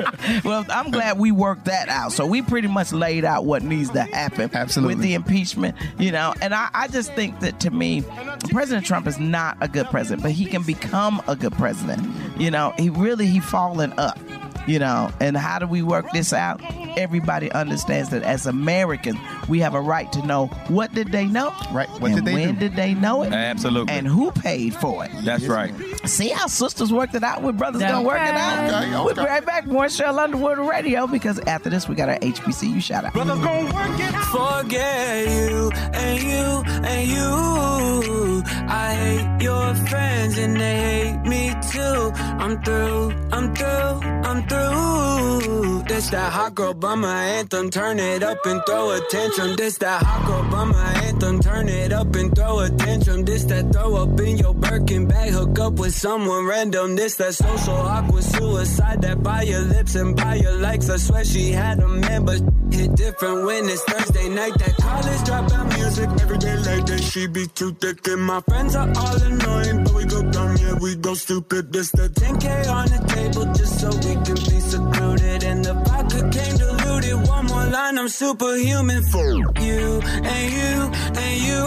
Harvey? 0.01 0.47
well, 0.47 0.65
I'm 0.69 0.89
glad 0.91 1.19
we 1.19 1.31
worked 1.31 1.65
that 1.65 1.89
out. 1.89 2.11
So 2.11 2.25
we 2.25 2.41
pretty 2.41 2.67
much 2.67 2.91
laid 2.91 3.23
out 3.23 3.45
what 3.45 3.61
needs 3.63 3.91
to 3.91 4.01
happen 4.01 4.49
Absolutely. 4.53 4.95
with 4.95 5.03
the 5.03 5.13
impeachment, 5.13 5.75
you 5.99 6.11
know. 6.11 6.33
And 6.41 6.53
I, 6.55 6.69
I 6.73 6.87
just 6.87 7.13
think 7.13 7.39
that 7.41 7.59
to 7.61 7.69
me, 7.69 8.03
President 8.49 8.85
Trump 8.85 9.07
is 9.07 9.19
not 9.19 9.57
a 9.61 9.67
good 9.67 9.85
president, 9.87 10.23
but 10.23 10.31
he 10.31 10.45
can 10.45 10.63
become 10.63 11.21
a 11.27 11.35
good 11.35 11.53
president. 11.53 12.01
You 12.39 12.49
know, 12.49 12.73
he 12.77 12.89
really 12.89 13.27
he 13.27 13.39
fallen 13.39 13.93
up. 13.97 14.17
You 14.65 14.79
know, 14.79 15.11
and 15.19 15.35
how 15.35 15.59
do 15.59 15.67
we 15.67 15.81
work 15.81 16.05
this 16.13 16.31
out? 16.31 16.61
Everybody 16.97 17.51
understands 17.51 18.09
that 18.11 18.23
as 18.23 18.45
Americans, 18.45 19.19
we 19.49 19.59
have 19.59 19.73
a 19.73 19.81
right 19.81 20.09
to 20.13 20.25
know 20.25 20.47
what 20.67 20.93
did 20.93 21.11
they 21.11 21.25
know, 21.25 21.53
right? 21.71 21.89
What 21.99 22.11
and 22.11 22.15
did 22.15 22.25
they 22.25 22.33
when 22.33 22.53
do? 22.53 22.59
did 22.61 22.75
they 22.75 22.93
know 22.93 23.23
it? 23.23 23.33
Absolutely. 23.33 23.93
And 23.93 24.07
who 24.07 24.31
paid 24.31 24.73
for 24.75 25.03
it? 25.03 25.11
That's 25.23 25.45
right. 25.47 25.73
See 26.05 26.29
how 26.29 26.47
sisters 26.47 26.93
worked 26.93 27.15
it 27.15 27.23
out 27.23 27.41
with 27.41 27.57
brothers 27.57 27.81
gonna 27.81 28.01
work 28.07 28.21
it 28.21 28.35
out. 28.35 28.65
Okay, 28.69 28.77
okay. 28.77 29.03
We'll 29.03 29.15
be 29.15 29.21
right 29.21 29.45
back. 29.45 29.65
More 29.65 29.85
Cheryl 29.85 30.17
Underwood 30.19 30.59
Radio 30.59 31.07
because 31.07 31.39
after 31.39 31.69
this 31.69 31.89
we 31.89 31.95
got 31.95 32.09
our 32.09 32.19
HBCU 32.19 32.81
shout 32.81 33.03
out. 33.05 33.13
Brothers 33.13 33.39
gon' 33.39 33.65
work 33.65 33.99
it 33.99 34.13
out. 34.13 34.61
Forget 34.61 35.27
you 35.27 35.71
and 35.93 36.21
you 36.23 36.63
and 36.87 37.09
you. 37.09 38.42
I 38.67 38.93
hate 38.93 39.43
your 39.43 39.75
friends 39.75 40.37
and 40.37 40.55
they 40.59 40.77
hate 40.77 41.21
me 41.23 41.53
too. 41.71 42.11
I'm 42.43 42.61
through, 42.63 43.11
I'm 43.31 43.55
through, 43.55 44.09
I'm 44.29 44.47
through. 44.47 45.83
This 45.87 46.09
that 46.11 46.31
hot 46.31 46.55
girl 46.55 46.73
bummer 46.73 47.07
anthem. 47.07 47.69
Turn 47.69 47.99
it 47.99 48.23
up 48.23 48.45
and 48.45 48.61
throw 48.65 48.91
a 48.91 48.99
tantrum. 49.09 49.55
This 49.55 49.77
that 49.79 50.01
hot 50.01 50.25
girl 50.25 50.49
bummer 50.49 50.77
anthem. 50.77 51.39
Turn 51.41 51.67
it 51.67 51.91
up 51.91 52.15
and 52.15 52.33
throw 52.35 52.59
a 52.59 52.69
tantrum. 52.69 53.25
This 53.25 53.43
that 53.45 53.71
throw 53.73 53.95
up 53.97 54.19
in 54.19 54.37
your 54.37 54.53
Birkin 54.53 55.07
bag. 55.07 55.31
Hook 55.31 55.59
up 55.59 55.73
with 55.73 55.93
someone 55.93 56.45
random. 56.45 56.95
This 56.95 57.15
that 57.17 57.35
social 57.35 57.73
awkward 57.73 58.23
suicide. 58.23 59.01
That 59.01 59.21
by 59.21 59.41
your 59.43 59.61
lips 59.61 59.95
and 59.95 60.15
by 60.15 60.35
your 60.35 60.53
likes. 60.53 60.89
I 60.89 60.97
swear 60.97 61.25
she 61.25 61.51
had 61.51 61.79
a 61.79 61.87
man, 61.87 62.25
but 62.25 62.41
hit 62.71 62.95
different 62.95 63.45
when 63.45 63.65
it's 63.65 63.83
Thursday 63.83 64.29
night. 64.29 64.53
That 64.59 64.75
college 64.77 65.21
dropout 65.27 65.77
music 65.77 66.09
every 66.21 66.37
day 66.37 66.55
like 66.57 66.85
that. 66.85 67.03
She 67.03 67.27
be 67.27 67.45
too 67.47 67.73
thick 67.73 68.07
and 68.07 68.21
my 68.21 68.39
friends 68.41 68.62
are 68.75 68.91
all 69.01 69.21
annoying, 69.21 69.83
but 69.83 69.93
we 69.93 70.05
go 70.05 70.21
dumb, 70.31 70.55
yeah, 70.57 70.75
we 70.81 70.95
go 70.95 71.13
stupid. 71.13 71.71
This 71.73 71.91
the 71.91 72.09
10k 72.09 72.47
on 72.69 72.87
the 72.87 73.01
table 73.15 73.45
just 73.53 73.79
so 73.79 73.89
we 74.05 74.13
can 74.25 74.35
be 74.49 74.59
secluded. 74.73 75.43
And 75.43 75.65
the 75.65 75.73
vodka 75.73 76.21
came 76.35 76.57
diluted. 76.57 77.27
One 77.27 77.45
more 77.45 77.65
line, 77.65 77.97
I'm 77.97 78.09
superhuman 78.09 79.03
for 79.11 79.29
you 79.69 80.01
and 80.33 80.45
you 80.57 80.75
and 81.23 81.35
you. 81.47 81.63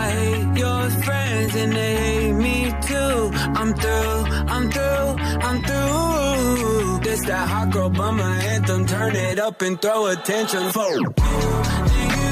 I 0.00 0.04
hate 0.20 0.58
your 0.58 0.90
friends 1.04 1.54
and 1.56 1.72
they 1.72 1.96
hate 1.96 2.32
me 2.32 2.56
too. 2.90 3.30
I'm 3.58 3.70
through, 3.74 4.18
I'm 4.54 4.70
through, 4.70 5.08
I'm 5.46 5.58
through. 5.66 7.00
This 7.04 7.24
that 7.26 7.48
hot 7.48 7.70
girl 7.70 7.90
bummer 7.90 8.22
anthem. 8.52 8.86
Turn 8.86 9.16
it 9.16 9.38
up 9.38 9.62
and 9.62 9.80
throw 9.80 10.06
attention 10.06 10.70
for 10.72 10.90
you 11.00 11.12
and 11.16 12.22
you 12.22 12.27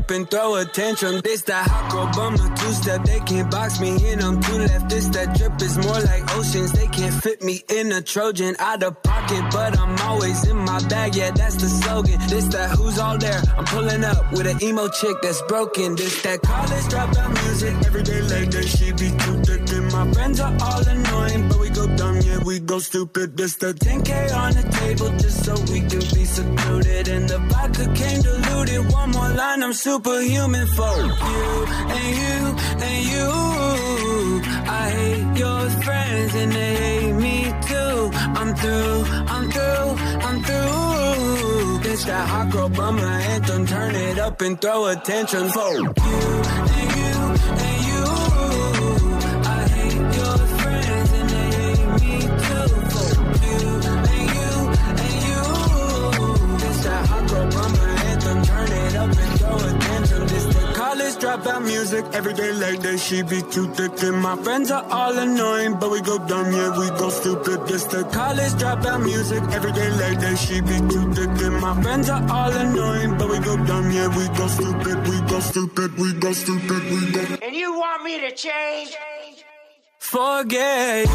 up 0.00 0.10
and 0.10 0.30
throw 0.30 0.56
attention. 0.56 1.20
This 1.24 1.42
that 1.42 1.68
hot 1.68 1.90
girl 1.90 2.08
bummer 2.14 2.56
two 2.56 2.72
step. 2.72 3.04
They 3.04 3.20
can't 3.20 3.50
box 3.50 3.80
me 3.80 3.90
in. 4.10 4.22
I'm 4.22 4.40
two 4.40 4.58
left. 4.58 4.88
This 4.88 5.06
that 5.08 5.36
drip 5.36 5.60
is 5.60 5.76
more 5.78 6.00
like 6.00 6.22
oceans. 6.36 6.72
They 6.72 6.86
can't 6.88 7.14
fit 7.22 7.42
me 7.42 7.62
in 7.68 7.92
a 7.92 8.00
Trojan 8.00 8.56
out 8.58 8.82
of 8.82 9.02
pocket, 9.02 9.44
but 9.52 9.78
I'm 9.78 9.96
always 10.08 10.46
in 10.48 10.56
my 10.56 10.80
bag. 10.88 11.14
Yeah, 11.14 11.30
that's 11.30 11.56
the 11.56 11.68
slogan. 11.68 12.18
This 12.28 12.46
that 12.54 12.70
who's 12.76 12.98
all 12.98 13.18
there. 13.18 13.42
I'm 13.56 13.64
pulling 13.64 14.04
up 14.04 14.32
with 14.32 14.46
an 14.46 14.62
emo 14.62 14.88
chick 14.88 15.16
that's 15.22 15.42
broken. 15.42 15.96
This 15.96 16.22
that 16.22 16.42
college 16.42 16.86
dropout 16.92 17.30
music. 17.44 17.74
Every 17.86 18.02
day 18.02 18.20
like 18.22 18.50
that, 18.50 18.66
she 18.66 18.92
be 18.92 19.08
too 19.22 19.36
thick. 19.46 19.62
And 19.76 19.92
my 19.92 20.12
friends 20.12 20.40
are 20.40 20.56
all 20.62 20.82
annoying, 20.86 21.48
but 21.48 21.60
we 21.60 21.68
go 21.70 21.86
dumb. 21.96 22.16
Yeah, 22.20 22.38
we 22.44 22.58
go 22.60 22.78
stupid. 22.78 23.36
This 23.36 23.56
the 23.56 23.72
10k 23.72 24.34
on 24.34 24.52
the 24.52 24.66
table 24.80 25.10
just 25.18 25.44
so 25.44 25.54
we 25.72 25.80
can 25.80 26.04
be 26.14 26.24
secluded. 26.24 27.08
And 27.08 27.28
the 27.28 27.38
vodka 27.50 27.86
came 27.94 28.22
One 28.60 29.10
more 29.12 29.30
line, 29.30 29.62
I'm 29.62 29.72
superhuman 29.72 30.66
for 30.66 30.96
you 31.34 31.66
and 31.96 32.08
you 32.20 32.36
and 32.86 33.00
you. 33.12 34.42
I 34.68 34.90
hate 34.90 35.38
your 35.38 35.70
friends 35.82 36.34
and 36.34 36.52
they 36.52 36.74
hate 36.76 37.12
me 37.14 37.44
too. 37.66 38.10
I'm 38.38 38.54
through, 38.54 39.04
I'm 39.34 39.50
through, 39.50 39.88
I'm 40.26 40.42
through. 40.42 41.78
This 41.84 42.04
that 42.04 42.28
hot 42.28 42.50
girl 42.52 42.68
bummer 42.68 43.02
anthem. 43.32 43.66
Turn 43.66 43.94
it 43.94 44.18
up 44.18 44.42
and 44.42 44.60
throw 44.60 44.86
attention 44.88 45.48
for 45.48 45.72
you 45.72 45.86
and 45.86 46.96
you 46.96 46.99
college 61.20 61.42
dropout 61.44 61.64
music. 61.64 62.04
Every 62.12 62.32
day 62.32 62.52
like 62.52 62.80
that, 62.80 62.98
she 62.98 63.22
be 63.22 63.42
too 63.42 63.66
thick. 63.74 64.02
And 64.02 64.16
my 64.16 64.36
friends 64.36 64.70
are 64.70 64.84
all 64.90 65.16
annoying, 65.16 65.78
but 65.78 65.90
we 65.90 66.00
go 66.00 66.18
dumb, 66.18 66.52
yeah, 66.52 66.78
we 66.78 66.88
go 66.98 67.10
stupid. 67.10 67.66
This 67.66 67.84
the 67.84 68.04
college 68.04 68.52
dropout 68.52 69.02
music. 69.04 69.42
Every 69.52 69.72
day 69.72 69.90
like 69.90 70.18
that, 70.20 70.36
she 70.38 70.60
be 70.60 70.78
too 70.88 71.12
thick. 71.12 71.30
And 71.42 71.60
my 71.60 71.80
friends 71.82 72.08
are 72.08 72.24
all 72.30 72.52
annoying, 72.52 73.18
but 73.18 73.28
we 73.28 73.38
go 73.40 73.56
dumb, 73.64 73.90
yeah, 73.90 74.08
we 74.08 74.26
go 74.36 74.46
stupid, 74.48 75.08
we 75.08 75.20
go 75.28 75.40
stupid, 75.40 75.96
we 75.98 76.12
go 76.14 76.32
stupid, 76.32 76.82
we 76.90 77.12
go. 77.12 77.22
And 77.42 77.54
you 77.54 77.78
want 77.78 78.02
me 78.04 78.20
to 78.20 78.34
change? 78.34 78.96
Forget 79.98 81.06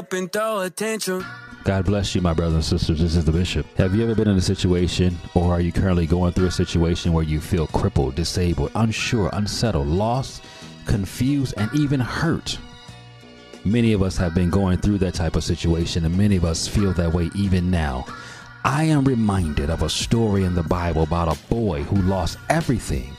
up 0.00 0.12
and 0.14 0.32
throw 0.32 0.60
attention. 0.60 1.24
God 1.64 1.84
bless 1.84 2.14
you, 2.14 2.22
my 2.22 2.32
brothers 2.32 2.54
and 2.54 2.64
sisters. 2.64 3.00
This 3.00 3.16
is 3.16 3.24
the 3.24 3.32
Bishop. 3.32 3.66
Have 3.76 3.94
you 3.94 4.02
ever 4.02 4.14
been 4.14 4.28
in 4.28 4.36
a 4.36 4.40
situation, 4.40 5.16
or 5.34 5.52
are 5.52 5.60
you 5.60 5.72
currently 5.72 6.06
going 6.06 6.32
through 6.32 6.46
a 6.46 6.50
situation 6.50 7.12
where 7.12 7.22
you 7.22 7.38
feel 7.38 7.66
crippled, 7.66 8.14
disabled, 8.14 8.70
unsure, 8.74 9.28
unsettled, 9.34 9.86
lost, 9.86 10.42
confused, 10.86 11.52
and 11.58 11.70
even 11.74 12.00
hurt? 12.00 12.58
Many 13.64 13.92
of 13.92 14.02
us 14.02 14.16
have 14.16 14.34
been 14.34 14.48
going 14.48 14.78
through 14.78 14.98
that 14.98 15.14
type 15.14 15.36
of 15.36 15.44
situation, 15.44 16.06
and 16.06 16.16
many 16.16 16.36
of 16.36 16.46
us 16.46 16.66
feel 16.66 16.94
that 16.94 17.12
way 17.12 17.30
even 17.34 17.70
now. 17.70 18.06
I 18.64 18.84
am 18.84 19.04
reminded 19.04 19.68
of 19.68 19.82
a 19.82 19.90
story 19.90 20.44
in 20.44 20.54
the 20.54 20.62
Bible 20.62 21.02
about 21.02 21.36
a 21.36 21.48
boy 21.48 21.82
who 21.82 22.00
lost 22.02 22.38
everything, 22.48 23.14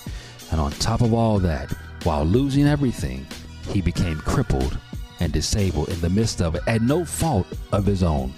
and 0.52 0.60
on 0.60 0.72
top 0.74 1.02
of 1.02 1.14
all 1.14 1.38
that, 1.40 1.72
while 2.04 2.26
losing 2.26 2.68
everything, 2.68 3.28
he 3.70 3.82
became 3.82 4.18
crippled 4.18 4.78
and 5.20 5.32
disabled 5.32 5.90
in 5.90 6.02
the 6.02 6.10
midst 6.10 6.42
of 6.42 6.56
it 6.56 6.64
at 6.66 6.82
no 6.82 7.06
fault 7.06 7.46
of 7.72 7.86
his 7.86 8.02
own. 8.02 8.34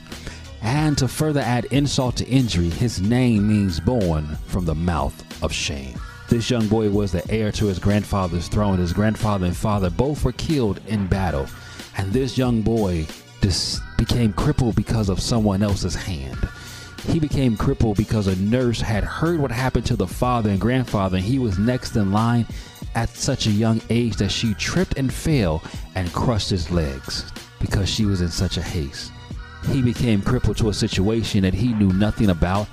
And 0.61 0.97
to 0.97 1.07
further 1.07 1.39
add 1.39 1.65
insult 1.65 2.17
to 2.17 2.27
injury, 2.27 2.69
his 2.69 3.01
name 3.01 3.47
means 3.47 3.79
born 3.79 4.37
from 4.47 4.65
the 4.65 4.75
mouth 4.75 5.41
of 5.41 5.53
shame. 5.53 5.99
This 6.27 6.49
young 6.49 6.67
boy 6.67 6.89
was 6.89 7.11
the 7.11 7.29
heir 7.31 7.51
to 7.53 7.67
his 7.67 7.79
grandfather's 7.79 8.47
throne. 8.47 8.79
His 8.79 8.93
grandfather 8.93 9.45
and 9.45 9.55
father 9.55 9.89
both 9.89 10.23
were 10.25 10.31
killed 10.33 10.81
in 10.87 11.07
battle. 11.07 11.47
And 11.97 12.11
this 12.11 12.37
young 12.37 12.61
boy 12.61 13.07
dis- 13.41 13.79
became 13.97 14.33
crippled 14.33 14.75
because 14.75 15.09
of 15.09 15.19
someone 15.19 15.63
else's 15.63 15.95
hand. 15.95 16.37
He 17.07 17.19
became 17.19 17.57
crippled 17.57 17.97
because 17.97 18.27
a 18.27 18.35
nurse 18.37 18.79
had 18.79 19.03
heard 19.03 19.39
what 19.39 19.51
happened 19.51 19.85
to 19.87 19.95
the 19.95 20.07
father 20.07 20.49
and 20.49 20.59
grandfather, 20.59 21.17
and 21.17 21.25
he 21.25 21.37
was 21.37 21.59
next 21.59 21.95
in 21.95 22.11
line 22.11 22.47
at 22.95 23.09
such 23.09 23.47
a 23.47 23.51
young 23.51 23.81
age 23.89 24.15
that 24.17 24.31
she 24.31 24.53
tripped 24.53 24.97
and 24.97 25.13
fell 25.13 25.61
and 25.95 26.13
crushed 26.13 26.49
his 26.49 26.71
legs 26.71 27.31
because 27.59 27.89
she 27.89 28.05
was 28.05 28.21
in 28.21 28.29
such 28.29 28.57
a 28.57 28.61
haste. 28.61 29.11
He 29.69 29.81
became 29.81 30.21
crippled 30.21 30.57
to 30.57 30.69
a 30.69 30.73
situation 30.73 31.41
that 31.43 31.53
he 31.53 31.73
knew 31.73 31.91
nothing 31.93 32.29
about, 32.29 32.67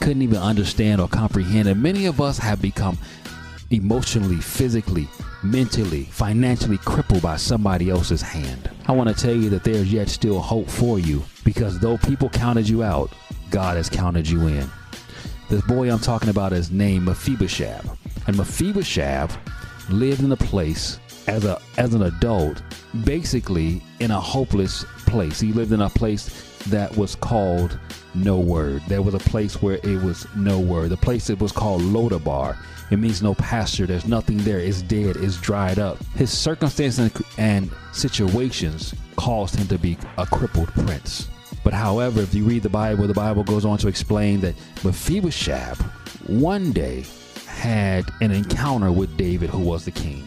couldn't 0.00 0.22
even 0.22 0.38
understand 0.38 1.00
or 1.00 1.08
comprehend, 1.08 1.68
and 1.68 1.82
many 1.82 2.06
of 2.06 2.20
us 2.20 2.38
have 2.38 2.60
become 2.60 2.98
emotionally, 3.74 4.36
physically, 4.36 5.08
mentally, 5.42 6.04
financially 6.04 6.78
crippled 6.78 7.22
by 7.22 7.36
somebody 7.36 7.90
else's 7.90 8.22
hand. 8.22 8.70
I 8.86 8.92
want 8.92 9.08
to 9.08 9.14
tell 9.14 9.34
you 9.34 9.50
that 9.50 9.64
there's 9.64 9.92
yet 9.92 10.08
still 10.08 10.40
hope 10.40 10.68
for 10.68 10.98
you 10.98 11.22
because 11.44 11.78
though 11.78 11.98
people 11.98 12.28
counted 12.28 12.68
you 12.68 12.82
out, 12.82 13.12
God 13.50 13.76
has 13.76 13.90
counted 13.90 14.28
you 14.28 14.46
in. 14.46 14.68
This 15.50 15.62
boy 15.62 15.90
I'm 15.90 15.98
talking 15.98 16.30
about 16.30 16.52
is 16.52 16.70
named 16.70 17.04
Mephibosheth. 17.06 17.86
And 18.26 18.36
Mephibosheth 18.36 19.36
lived 19.90 20.22
in 20.22 20.32
a 20.32 20.36
place 20.36 20.98
as 21.26 21.44
a 21.44 21.60
as 21.76 21.94
an 21.94 22.02
adult, 22.02 22.62
basically 23.04 23.82
in 24.00 24.10
a 24.10 24.20
hopeless 24.20 24.84
place. 25.06 25.40
He 25.40 25.52
lived 25.52 25.72
in 25.72 25.82
a 25.82 25.90
place 25.90 26.50
that 26.68 26.96
was 26.96 27.14
called 27.14 27.78
no 28.14 28.38
word. 28.38 28.82
There 28.88 29.02
was 29.02 29.14
a 29.14 29.18
place 29.18 29.60
where 29.60 29.78
it 29.82 30.02
was 30.02 30.26
no 30.34 30.58
word. 30.58 30.90
The 30.90 30.96
place 30.96 31.26
that 31.26 31.40
was 31.40 31.52
called 31.52 31.82
Lodabar. 31.82 32.56
It 32.90 32.98
means 32.98 33.22
no 33.22 33.34
pasture. 33.34 33.86
There's 33.86 34.06
nothing 34.06 34.38
there. 34.38 34.58
It's 34.58 34.82
dead. 34.82 35.16
It's 35.16 35.40
dried 35.40 35.78
up. 35.78 35.98
His 36.14 36.30
circumstances 36.30 37.10
and, 37.38 37.70
situations 37.92 38.94
caused 39.16 39.56
him 39.56 39.66
to 39.68 39.78
be 39.78 39.96
a 40.18 40.26
crippled 40.26 40.68
prince. 40.68 41.28
But 41.62 41.72
however, 41.72 42.20
if 42.20 42.34
you 42.34 42.44
read 42.44 42.62
the 42.62 42.68
Bible, 42.68 43.06
the 43.06 43.14
Bible 43.14 43.42
goes 43.42 43.64
on 43.64 43.78
to 43.78 43.88
explain 43.88 44.40
that 44.42 44.54
Mephibosheth 44.82 45.80
one 46.28 46.72
day 46.72 47.04
had 47.46 48.04
an 48.20 48.32
encounter 48.32 48.92
with 48.92 49.16
David, 49.16 49.48
who 49.48 49.60
was 49.60 49.84
the 49.84 49.90
king. 49.90 50.26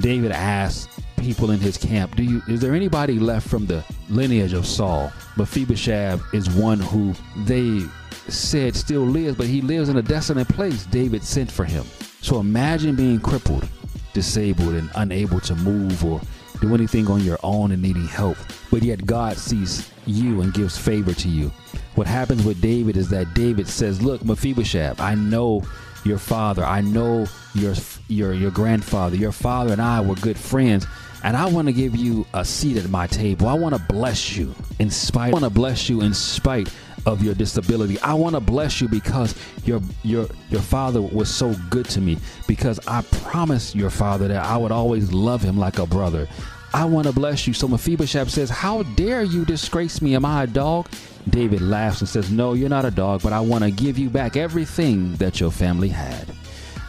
David 0.00 0.32
asked 0.32 0.88
people 1.18 1.50
in 1.50 1.60
his 1.60 1.76
camp, 1.76 2.16
"Do 2.16 2.22
you 2.22 2.42
is 2.48 2.60
there 2.60 2.74
anybody 2.74 3.18
left 3.18 3.46
from 3.46 3.66
the 3.66 3.84
lineage 4.08 4.54
of 4.54 4.66
Saul?" 4.66 5.12
Mephibosheth 5.36 6.22
is 6.32 6.48
one 6.48 6.80
who 6.80 7.14
they 7.44 7.82
said 8.28 8.74
still 8.76 9.02
lives, 9.02 9.36
but 9.36 9.46
he 9.46 9.60
lives 9.60 9.88
in 9.88 9.96
a 9.96 10.02
desolate 10.02 10.48
place. 10.48 10.84
David 10.86 11.22
sent 11.22 11.50
for 11.50 11.64
him. 11.64 11.84
So 12.20 12.38
imagine 12.38 12.96
being 12.96 13.20
crippled, 13.20 13.68
disabled, 14.12 14.74
and 14.74 14.90
unable 14.94 15.40
to 15.40 15.54
move 15.56 16.04
or 16.04 16.20
do 16.60 16.74
anything 16.74 17.08
on 17.08 17.24
your 17.24 17.38
own 17.42 17.72
and 17.72 17.82
needing 17.82 18.06
help. 18.06 18.36
But 18.70 18.82
yet 18.82 19.04
God 19.04 19.36
sees 19.36 19.90
you 20.06 20.40
and 20.40 20.54
gives 20.54 20.78
favor 20.78 21.12
to 21.12 21.28
you. 21.28 21.50
What 21.94 22.06
happens 22.06 22.44
with 22.44 22.60
David 22.60 22.96
is 22.96 23.08
that 23.10 23.34
David 23.34 23.66
says, 23.68 24.00
Look, 24.00 24.24
Mephibosheth, 24.24 25.00
I 25.00 25.14
know 25.14 25.62
your 26.04 26.18
father. 26.18 26.64
I 26.64 26.80
know 26.80 27.26
your 27.54 27.74
your 28.08 28.32
your 28.32 28.50
grandfather. 28.50 29.16
Your 29.16 29.32
father 29.32 29.72
and 29.72 29.82
I 29.82 30.00
were 30.00 30.14
good 30.16 30.38
friends. 30.38 30.86
And 31.24 31.36
I 31.36 31.46
want 31.46 31.68
to 31.68 31.72
give 31.72 31.94
you 31.94 32.26
a 32.34 32.44
seat 32.44 32.76
at 32.76 32.88
my 32.88 33.06
table. 33.06 33.46
I 33.46 33.54
want 33.54 33.76
to 33.76 33.80
bless 33.88 34.36
you 34.36 34.54
in 34.80 34.90
spite. 34.90 35.28
I 35.28 35.32
want 35.32 35.44
to 35.44 35.50
bless 35.50 35.88
you 35.88 36.00
in 36.00 36.14
spite 36.14 36.72
of 37.06 37.22
your 37.22 37.34
disability. 37.34 37.98
I 38.00 38.14
want 38.14 38.34
to 38.34 38.40
bless 38.40 38.80
you 38.80 38.88
because 38.88 39.34
your 39.64 39.80
your 40.02 40.28
your 40.50 40.60
father 40.60 41.02
was 41.02 41.28
so 41.32 41.54
good 41.70 41.86
to 41.90 42.00
me 42.00 42.18
because 42.46 42.78
I 42.86 43.02
promised 43.02 43.74
your 43.74 43.90
father 43.90 44.28
that 44.28 44.44
I 44.44 44.56
would 44.56 44.72
always 44.72 45.12
love 45.12 45.42
him 45.42 45.58
like 45.58 45.78
a 45.78 45.86
brother. 45.86 46.28
I 46.74 46.86
want 46.86 47.06
to 47.06 47.12
bless 47.12 47.46
you. 47.46 47.52
So 47.52 47.68
Mephibosheth 47.68 48.30
says, 48.30 48.48
How 48.48 48.82
dare 48.82 49.22
you 49.22 49.44
disgrace 49.44 50.00
me? 50.00 50.14
Am 50.14 50.24
I 50.24 50.44
a 50.44 50.46
dog? 50.46 50.88
David 51.28 51.60
laughs 51.60 52.00
and 52.00 52.08
says, 52.08 52.30
No, 52.30 52.54
you're 52.54 52.70
not 52.70 52.84
a 52.84 52.90
dog, 52.90 53.22
but 53.22 53.32
I 53.32 53.40
want 53.40 53.64
to 53.64 53.70
give 53.70 53.98
you 53.98 54.08
back 54.08 54.36
everything 54.36 55.14
that 55.16 55.38
your 55.38 55.50
family 55.50 55.88
had. 55.88 56.26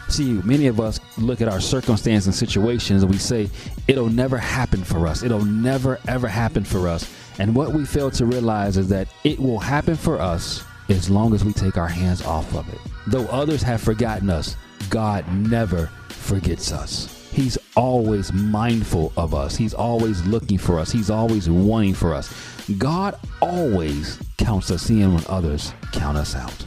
See, 0.08 0.32
many 0.44 0.66
of 0.68 0.80
us 0.80 1.00
look 1.18 1.40
at 1.40 1.48
our 1.48 1.60
circumstance 1.60 2.26
and 2.26 2.34
situations 2.34 3.02
and 3.02 3.10
we 3.10 3.18
say, 3.18 3.50
It'll 3.86 4.08
never 4.08 4.38
happen 4.38 4.82
for 4.82 5.06
us. 5.06 5.22
It'll 5.22 5.44
never, 5.44 6.00
ever 6.08 6.28
happen 6.28 6.64
for 6.64 6.88
us. 6.88 7.04
And 7.38 7.54
what 7.54 7.72
we 7.72 7.84
fail 7.84 8.10
to 8.12 8.26
realize 8.26 8.76
is 8.76 8.88
that 8.88 9.08
it 9.24 9.38
will 9.38 9.58
happen 9.58 9.96
for 9.96 10.20
us 10.20 10.64
as 10.88 11.10
long 11.10 11.34
as 11.34 11.44
we 11.44 11.52
take 11.52 11.76
our 11.76 11.88
hands 11.88 12.22
off 12.22 12.54
of 12.54 12.68
it. 12.72 12.78
Though 13.06 13.26
others 13.26 13.62
have 13.62 13.80
forgotten 13.80 14.30
us, 14.30 14.56
God 14.90 15.26
never 15.32 15.86
forgets 16.08 16.72
us. 16.72 17.28
He's 17.32 17.58
always 17.76 18.32
mindful 18.32 19.12
of 19.16 19.34
us. 19.34 19.56
He's 19.56 19.74
always 19.74 20.24
looking 20.24 20.58
for 20.58 20.78
us. 20.78 20.92
He's 20.92 21.10
always 21.10 21.50
wanting 21.50 21.94
for 21.94 22.14
us. 22.14 22.32
God 22.78 23.18
always 23.42 24.20
counts 24.38 24.70
us 24.70 24.88
in 24.88 25.14
when 25.14 25.24
others 25.28 25.72
count 25.92 26.16
us 26.16 26.36
out. 26.36 26.66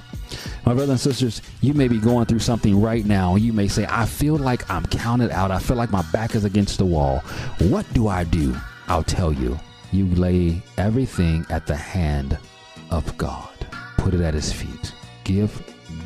My 0.65 0.73
brothers 0.73 0.89
and 0.89 0.99
sisters, 0.99 1.41
you 1.61 1.73
may 1.73 1.87
be 1.87 1.99
going 1.99 2.25
through 2.25 2.39
something 2.39 2.81
right 2.81 3.05
now. 3.05 3.37
You 3.37 3.53
may 3.53 3.69
say, 3.69 3.87
I 3.89 4.05
feel 4.05 4.37
like 4.37 4.69
I'm 4.69 4.85
counted 4.87 5.31
out. 5.31 5.49
I 5.49 5.59
feel 5.59 5.77
like 5.77 5.91
my 5.91 6.03
back 6.11 6.35
is 6.35 6.43
against 6.43 6.79
the 6.79 6.85
wall. 6.85 7.19
What 7.59 7.85
do 7.93 8.09
I 8.09 8.25
do? 8.25 8.53
I'll 8.89 9.03
tell 9.03 9.31
you. 9.31 9.57
You 9.91 10.05
lay 10.07 10.61
everything 10.77 11.45
at 11.49 11.65
the 11.65 11.75
hand 11.75 12.37
of 12.91 13.17
God, 13.17 13.49
put 13.97 14.13
it 14.13 14.21
at 14.21 14.33
His 14.33 14.51
feet. 14.51 14.93
Give 15.23 15.51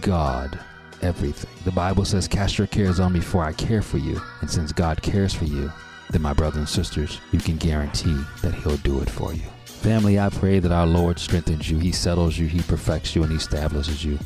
God 0.02 0.60
everything. 1.02 1.50
The 1.64 1.72
Bible 1.72 2.06
says, 2.06 2.28
Cast 2.28 2.58
your 2.58 2.68
cares 2.68 3.00
on 3.00 3.14
me, 3.14 3.20
for 3.20 3.44
I 3.44 3.54
care 3.54 3.82
for 3.82 3.98
you. 3.98 4.22
And 4.42 4.50
since 4.50 4.72
God 4.72 5.02
cares 5.02 5.34
for 5.34 5.46
you, 5.46 5.72
then, 6.12 6.22
my 6.22 6.34
brothers 6.34 6.58
and 6.58 6.68
sisters, 6.68 7.20
you 7.32 7.40
can 7.40 7.56
guarantee 7.56 8.20
that 8.42 8.54
He'll 8.54 8.78
do 8.78 9.00
it 9.00 9.10
for 9.10 9.34
you. 9.34 9.46
Family, 9.66 10.20
I 10.20 10.30
pray 10.30 10.60
that 10.60 10.72
our 10.72 10.86
Lord 10.86 11.18
strengthens 11.18 11.70
you, 11.70 11.80
He 11.80 11.92
settles 11.92 12.38
you, 12.38 12.48
He 12.48 12.62
perfects 12.62 13.16
you, 13.16 13.24
and 13.24 13.32
He 13.32 13.38
establishes 13.38 14.04
you. 14.04 14.20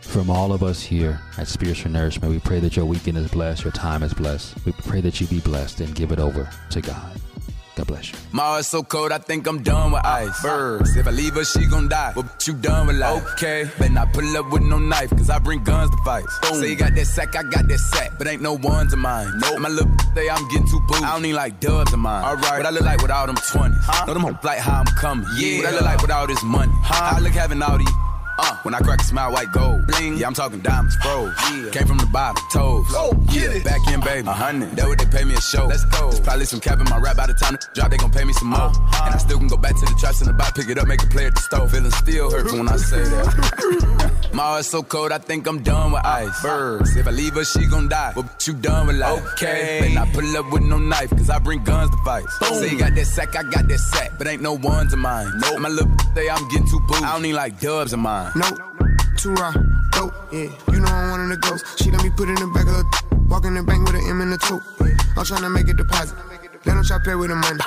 From 0.00 0.30
all 0.30 0.54
of 0.54 0.62
us 0.62 0.82
here 0.82 1.20
at 1.36 1.46
Spiritual 1.46 1.92
Nourishment, 1.92 2.32
we 2.32 2.40
pray 2.40 2.60
that 2.60 2.76
your 2.76 2.86
weekend 2.86 3.18
is 3.18 3.30
blessed, 3.30 3.64
your 3.64 3.72
time 3.72 4.02
is 4.02 4.14
blessed. 4.14 4.64
We 4.64 4.72
pray 4.72 5.02
that 5.02 5.20
you 5.20 5.26
be 5.26 5.40
blessed 5.40 5.80
and 5.80 5.94
give 5.94 6.12
it 6.12 6.18
over 6.18 6.48
to 6.70 6.80
God. 6.80 7.20
God 7.78 7.86
bless 7.86 8.10
you. 8.10 8.18
My 8.32 8.42
heart's 8.42 8.66
so 8.66 8.82
cold, 8.82 9.12
I 9.12 9.18
think 9.18 9.46
I'm 9.46 9.62
done 9.62 9.92
with 9.92 10.04
ice. 10.04 10.42
Birds, 10.42 10.96
if 10.96 11.06
I 11.06 11.10
leave 11.12 11.34
her, 11.34 11.44
she 11.44 11.64
gon' 11.66 11.88
die. 11.88 12.10
But 12.12 12.44
you 12.44 12.54
done 12.54 12.88
with 12.88 12.96
life. 12.96 13.22
Okay, 13.34 13.70
better 13.78 13.92
not 13.92 14.12
pull 14.12 14.36
up 14.36 14.50
with 14.50 14.62
no 14.62 14.80
knife, 14.80 15.10
cause 15.10 15.30
I 15.30 15.38
bring 15.38 15.62
guns 15.62 15.88
to 15.92 15.96
fight. 15.98 16.24
Say 16.54 16.70
you 16.70 16.74
got 16.74 16.96
that 16.96 17.04
sack, 17.04 17.36
I 17.36 17.44
got 17.44 17.68
that 17.68 17.78
sack, 17.78 18.18
but 18.18 18.26
ain't 18.26 18.42
no 18.42 18.54
ones 18.54 18.92
of 18.92 18.98
mine. 18.98 19.30
Nope. 19.38 19.60
My 19.60 19.68
little 19.68 19.94
day, 20.12 20.28
I'm 20.28 20.48
getting 20.48 20.66
too 20.66 20.80
booed. 20.88 21.04
I 21.04 21.12
don't 21.12 21.22
need 21.22 21.34
like 21.34 21.60
dubs 21.60 21.92
of 21.92 22.00
mine. 22.00 22.24
Alright, 22.24 22.58
what 22.58 22.66
I 22.66 22.70
look 22.70 22.82
like 22.82 23.00
with 23.00 23.12
all 23.12 23.28
them 23.28 23.36
20s. 23.36 23.78
Huh? 23.82 24.06
Know 24.06 24.14
them 24.14 24.22
hoes 24.24 24.34
like 24.42 24.58
how 24.58 24.80
I'm 24.80 24.86
coming. 24.96 25.28
Yeah, 25.36 25.58
what 25.58 25.66
I 25.66 25.70
look 25.70 25.82
like 25.82 26.02
with 26.02 26.10
all 26.10 26.26
this 26.26 26.42
money. 26.42 26.72
Huh? 26.82 27.16
I 27.16 27.20
look 27.20 27.32
having 27.32 27.62
all 27.62 27.78
these. 27.78 28.07
Uh, 28.38 28.56
when 28.62 28.74
I 28.74 28.78
crack 28.78 29.00
a 29.00 29.04
smile, 29.04 29.32
white 29.32 29.50
gold. 29.52 29.86
Bling. 29.86 30.16
Yeah, 30.16 30.28
I'm 30.28 30.34
talking 30.34 30.60
diamonds, 30.60 30.94
froze. 30.96 31.34
Yeah. 31.50 31.70
Came 31.70 31.86
from 31.86 31.98
the 31.98 32.06
bottom, 32.06 32.42
toes. 32.52 32.86
Oh, 32.90 33.12
yeah, 33.32 33.62
back 33.64 33.80
in, 33.92 34.00
baby. 34.00 34.28
A 34.28 34.32
hundred. 34.32 34.76
That 34.76 34.86
what 34.86 34.98
they 34.98 35.06
pay 35.06 35.24
me 35.24 35.34
a 35.34 35.40
show. 35.40 35.66
Let's 35.66 35.84
go. 35.86 36.10
There's 36.10 36.20
probably 36.20 36.44
some 36.44 36.60
cap 36.60 36.78
in 36.78 36.84
my 36.84 36.98
rap 36.98 37.16
by 37.16 37.26
the 37.26 37.34
time 37.34 37.54
the 37.54 37.66
drop, 37.74 37.90
they 37.90 37.96
gon' 37.96 38.12
pay 38.12 38.24
me 38.24 38.32
some 38.32 38.48
more. 38.48 38.60
Uh-huh. 38.60 39.06
And 39.06 39.14
I 39.14 39.18
still 39.18 39.38
can 39.38 39.48
go 39.48 39.56
back 39.56 39.74
to 39.74 39.80
the 39.80 39.96
traps 39.98 40.20
in 40.20 40.28
the 40.28 40.32
back, 40.32 40.54
pick 40.54 40.68
it 40.68 40.78
up, 40.78 40.86
make 40.86 41.02
a 41.02 41.06
play 41.06 41.26
at 41.26 41.34
the 41.34 41.40
stove. 41.40 41.70
Feeling 41.70 41.90
still 41.90 42.30
hurts 42.30 42.52
when 42.52 42.68
I 42.68 42.76
say 42.76 43.02
that. 43.02 44.30
my 44.32 44.42
heart's 44.42 44.68
so 44.68 44.82
cold, 44.82 45.10
I 45.10 45.18
think 45.18 45.46
I'm 45.46 45.62
done 45.62 45.92
with 45.92 46.04
ice. 46.04 46.42
Birds. 46.42 46.96
If 46.96 47.08
I 47.08 47.10
leave 47.10 47.34
her, 47.34 47.44
she 47.44 47.66
gon' 47.66 47.88
die. 47.88 48.12
But 48.14 48.46
you 48.46 48.54
done 48.54 48.86
with 48.86 48.96
life. 48.96 49.24
Okay. 49.32 49.94
Better 49.94 50.00
I 50.00 50.12
pull 50.12 50.36
up 50.36 50.52
with 50.52 50.62
no 50.62 50.78
knife, 50.78 51.10
cause 51.10 51.30
I 51.30 51.38
bring 51.38 51.64
guns 51.64 51.90
to 51.90 51.96
fight. 52.04 52.24
Say 52.30 52.70
you 52.70 52.78
got 52.78 52.94
that 52.94 53.06
sack, 53.06 53.34
I 53.36 53.42
got 53.42 53.66
that 53.66 53.78
sack, 53.78 54.12
but 54.16 54.26
ain't 54.28 54.42
no 54.42 54.52
ones 54.54 54.92
of 54.92 55.00
mine. 55.00 55.30
Nope. 55.38 55.58
My 55.60 55.68
little 55.68 55.90
day, 56.14 56.28
I'm 56.30 56.46
getting 56.48 56.68
too 56.68 56.80
booed. 56.86 57.02
I 57.02 57.12
don't 57.12 57.22
need 57.22 57.34
like 57.34 57.58
dubs 57.60 57.92
of 57.92 57.98
mine. 57.98 58.27
Nope. 58.34 58.58
Too 59.16 59.34
raw, 59.34 59.52
dope, 59.92 60.14
yeah. 60.32 60.50
You 60.70 60.80
know 60.80 60.86
I'm 60.86 61.10
one 61.10 61.20
of 61.20 61.28
the 61.28 61.36
ghosts. 61.36 61.82
She 61.82 61.90
let 61.90 62.02
me 62.02 62.10
put 62.10 62.28
in 62.28 62.36
the 62.36 62.46
back 62.54 62.66
of 62.68 62.84
her. 62.84 63.18
Walk 63.28 63.44
in 63.44 63.54
the 63.54 63.62
bank 63.62 63.86
with 63.86 63.96
an 63.96 64.08
M 64.08 64.20
in 64.20 64.30
the. 64.30 64.38
Yeah. 64.80 64.86
I'm 65.16 65.24
tryna 65.24 65.52
make 65.52 65.68
a 65.68 65.74
deposit. 65.74 66.16
Let 66.64 66.74
them 66.74 66.84
try 66.84 66.98
play 67.02 67.14
with 67.14 67.30
the 67.30 67.36
money. 67.36 67.58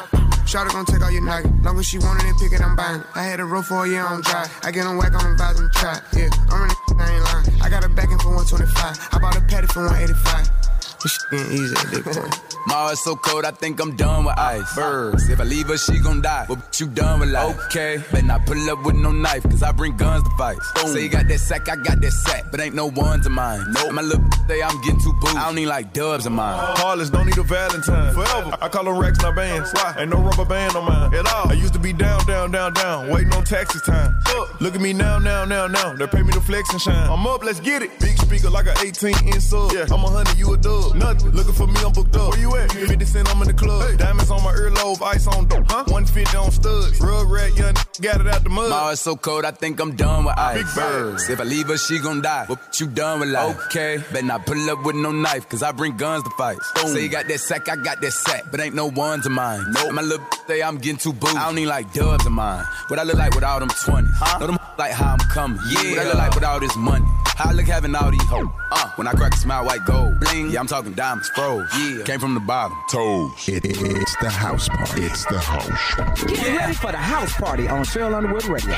Shawty 0.45 0.71
gon' 0.71 0.85
take 0.85 1.01
all 1.01 1.11
your 1.11 1.23
nugget. 1.23 1.51
Long 1.63 1.79
as 1.79 1.85
she 1.85 1.97
want 1.97 2.23
it 2.23 2.35
pick 2.39 2.51
it, 2.51 2.61
I'm 2.61 2.75
buying. 2.75 3.03
I 3.15 3.23
had 3.23 3.39
a 3.39 3.45
roll 3.45 3.63
for 3.63 3.85
a 3.85 3.89
year 3.89 4.05
on 4.05 4.21
dry. 4.21 4.47
I 4.63 4.71
get 4.71 4.85
on 4.85 4.97
whack 4.97 5.11
vibes 5.11 5.59
and 5.59 5.71
try. 5.71 5.99
Yeah, 6.13 6.29
I'm 6.49 6.61
running, 6.61 6.75
I 6.99 7.15
ain't 7.15 7.23
lying. 7.23 7.61
I 7.61 7.69
got 7.69 7.85
a 7.85 7.89
backing 7.89 8.19
for 8.19 8.35
125. 8.35 9.09
I 9.11 9.19
bought 9.19 9.37
a 9.37 9.41
patty 9.41 9.67
for 9.67 9.85
185. 9.87 10.60
This 11.03 11.13
shit 11.13 11.31
getting 11.31 11.51
easy 11.53 11.75
at 11.75 11.91
this 11.91 12.17
point. 12.17 12.41
My 12.67 12.75
heart's 12.75 13.03
so 13.03 13.15
cold, 13.15 13.43
I 13.43 13.51
think 13.51 13.79
I'm 13.79 13.95
done 13.95 14.25
with 14.25 14.37
ice. 14.37 14.75
Birds, 14.75 15.27
if 15.29 15.39
I 15.39 15.43
leave 15.43 15.67
her, 15.67 15.77
she 15.77 15.97
gon' 15.99 16.21
die. 16.21 16.45
But 16.47 16.79
you 16.79 16.87
done 16.87 17.21
with 17.21 17.29
life. 17.31 17.57
Okay, 17.65 17.97
better 18.11 18.25
not 18.25 18.45
pull 18.45 18.69
up 18.69 18.85
with 18.85 18.95
no 18.95 19.11
knife, 19.11 19.43
cause 19.43 19.63
I 19.63 19.71
bring 19.71 19.97
guns 19.97 20.23
to 20.23 20.29
fight. 20.37 20.57
Say 20.85 21.03
you 21.03 21.09
got 21.09 21.27
that 21.27 21.39
sack, 21.39 21.67
I 21.69 21.75
got 21.77 22.01
that 22.01 22.11
sack, 22.11 22.45
but 22.51 22.59
ain't 22.59 22.75
no 22.75 22.85
ones 22.85 23.25
of 23.25 23.31
mine. 23.31 23.65
Nope. 23.71 23.93
My 23.93 24.03
little 24.03 24.23
day, 24.47 24.61
I'm 24.61 24.79
getting 24.81 25.01
too 25.01 25.13
booed. 25.21 25.35
I 25.35 25.45
don't 25.45 25.55
need 25.55 25.65
like 25.67 25.93
dubs 25.93 26.25
of 26.27 26.33
mine. 26.33 26.57
Heartless, 26.77 27.09
don't 27.09 27.25
need 27.25 27.37
a 27.37 27.43
Valentine. 27.43 28.13
Forever. 28.13 28.57
I 28.61 28.69
call 28.69 28.83
them 28.83 28.97
racks, 28.99 29.19
not 29.21 29.35
bands. 29.35 29.71
Why? 29.73 29.95
Ain't 29.97 30.11
no 30.11 30.17
rubber 30.17 30.45
band 30.45 30.75
on 30.75 30.85
mine. 30.85 31.15
At 31.15 31.33
all. 31.33 31.49
I 31.49 31.53
used 31.53 31.73
to 31.73 31.79
be 31.79 31.93
down, 31.93 32.23
down, 32.27 32.51
down, 32.51 32.73
down, 32.73 33.09
waiting 33.09 33.33
on 33.33 33.43
taxes 33.43 33.81
time. 33.81 34.15
Look 34.59 34.75
at 34.75 34.81
me 34.81 34.93
now, 34.93 35.17
now, 35.17 35.45
now, 35.45 35.65
now. 35.65 35.95
They 35.95 36.05
pay 36.05 36.21
me 36.21 36.31
to 36.33 36.41
flex 36.41 36.71
and 36.71 36.79
shine. 36.79 37.09
I'm 37.09 37.25
up, 37.25 37.43
let's 37.43 37.59
get 37.59 37.81
it. 37.81 37.99
Big 37.99 38.17
speaker 38.19 38.49
like 38.51 38.67
an 38.67 38.75
18 38.85 39.15
inch 39.27 39.41
sub. 39.41 39.71
Yeah, 39.71 39.85
I'm 39.89 40.03
a 40.03 40.07
hundred, 40.07 40.37
you 40.37 40.53
a 40.53 40.57
dub. 40.57 40.90
Nothing. 40.95 41.31
Looking 41.31 41.53
for 41.53 41.67
me, 41.67 41.79
I'm 41.85 41.91
booked 41.91 42.15
up. 42.15 42.31
Where 42.31 42.39
you 42.39 42.55
at? 42.57 42.71
50 42.71 43.05
cent, 43.05 43.29
I'm 43.33 43.41
in 43.41 43.47
the 43.47 43.53
club. 43.53 43.97
Diamonds 43.97 44.31
on 44.31 44.43
my 44.43 44.53
earlobe, 44.53 45.01
ice 45.01 45.27
on 45.27 45.47
dope. 45.47 45.65
Huh? 45.67 45.83
150 45.87 46.37
on 46.37 46.51
studs. 46.51 46.99
Rug 46.99 47.29
rat, 47.29 47.55
young 47.57 47.73
got 48.01 48.19
it 48.19 48.27
out 48.27 48.43
the 48.43 48.49
mud. 48.49 48.69
My 48.69 48.79
heart's 48.79 49.01
so 49.01 49.15
cold, 49.15 49.45
I 49.45 49.51
think 49.51 49.79
I'm 49.79 49.95
done 49.95 50.25
with 50.25 50.37
ice. 50.37 50.57
Big 50.57 50.75
Birds. 50.75 51.29
If 51.29 51.39
I 51.39 51.43
leave 51.43 51.67
her, 51.67 51.77
she 51.77 51.99
gon' 51.99 52.21
die. 52.21 52.45
But 52.47 52.79
you 52.79 52.87
done 52.87 53.19
with 53.19 53.29
life. 53.29 53.57
Okay, 53.67 53.97
better 54.11 54.25
not 54.25 54.45
pull 54.45 54.69
up 54.69 54.83
with 54.83 54.95
no 54.95 55.11
knife, 55.11 55.47
cause 55.47 55.63
I 55.63 55.71
bring 55.71 55.97
guns 55.97 56.23
to 56.23 56.29
fight. 56.31 56.57
Say 56.87 57.03
you 57.03 57.09
got 57.09 57.27
that 57.27 57.39
sack, 57.39 57.69
I 57.69 57.75
got 57.75 58.01
that 58.01 58.11
sack, 58.11 58.45
but 58.51 58.59
ain't 58.59 58.75
no 58.75 58.87
ones 58.87 59.25
of 59.25 59.31
mine. 59.31 59.63
Nope. 59.71 59.93
My 59.93 60.01
little 60.01 60.25
day, 60.47 60.63
I'm 60.63 60.77
getting 60.77 60.97
too 60.97 61.13
booed. 61.13 61.35
I 61.35 61.45
don't 61.45 61.55
need 61.55 61.67
like 61.67 61.93
dubs 61.93 62.25
of 62.25 62.31
mine. 62.31 62.65
What 62.87 62.99
I 62.99 63.03
look 63.03 63.17
like 63.17 63.35
without 63.35 63.59
them 63.59 63.69
20s. 63.69 64.07
Huh? 64.15 64.39
Know 64.39 64.47
them 64.47 64.57
like 64.77 64.91
how 64.91 65.13
I'm 65.13 65.19
coming. 65.29 65.59
Yeah. 65.69 65.91
What 65.91 65.99
I 65.99 66.03
look 66.05 66.15
like 66.15 66.35
with 66.35 66.43
all 66.43 66.59
this 66.59 66.75
money. 66.75 67.05
How 67.35 67.49
I 67.49 67.53
look 67.53 67.65
having 67.65 67.95
all 67.95 68.11
these 68.11 68.23
hoes. 68.23 68.47
Uh, 68.71 68.89
when 68.95 69.07
I 69.07 69.13
crack 69.13 69.33
a 69.33 69.37
smile, 69.37 69.65
white 69.65 69.85
gold. 69.85 70.19
Bling. 70.19 70.49
Yeah, 70.51 70.59
I'm 70.59 70.67
talking 70.67 70.80
diamonds, 70.89 71.29
froze. 71.29 71.69
Yeah. 71.77 72.03
Came 72.03 72.19
from 72.19 72.33
the 72.33 72.39
bottom. 72.39 72.75
Toes. 72.89 73.47
It, 73.47 73.65
it's 73.65 74.15
the 74.17 74.29
house 74.29 74.67
party. 74.69 75.03
It's 75.03 75.25
the 75.25 75.39
house 75.39 75.95
party. 75.95 76.33
Get 76.33 76.57
ready 76.57 76.73
for 76.73 76.91
the 76.91 76.97
house 76.97 77.33
party 77.35 77.67
on 77.67 77.83
Cheryl 77.83 78.15
Underwood 78.15 78.45
Radio. 78.45 78.75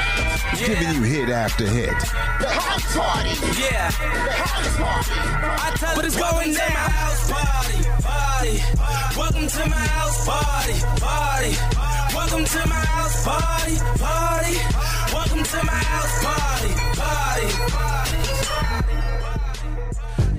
Giving 0.57 0.95
you 0.95 1.03
hit 1.03 1.29
after 1.29 1.65
hit. 1.65 1.89
The 2.41 2.49
house 2.49 2.97
party. 2.97 3.29
Yeah. 3.61 3.89
The 3.89 4.31
house 4.31 4.77
party. 4.77 5.11
I 5.15 5.73
tell 5.77 5.95
But 5.95 6.05
it's 6.05 6.15
welcome 6.15 6.39
going 6.39 6.53
to 6.53 6.59
my 6.59 6.89
house 6.91 7.31
party, 7.31 7.77
party. 8.03 8.83
Welcome 9.17 9.47
to 9.47 9.69
my 9.69 9.75
house 9.75 10.25
party, 10.25 10.73
party. 10.99 11.53
Welcome 12.13 12.45
to 12.45 12.67
my 12.67 12.75
house 12.75 13.23
party, 13.23 13.77
party. 13.99 14.55
Welcome 15.13 15.43
to 15.43 15.65
my 15.65 15.71
house 15.71 16.23
party, 16.23 16.73
party. 16.99 18.32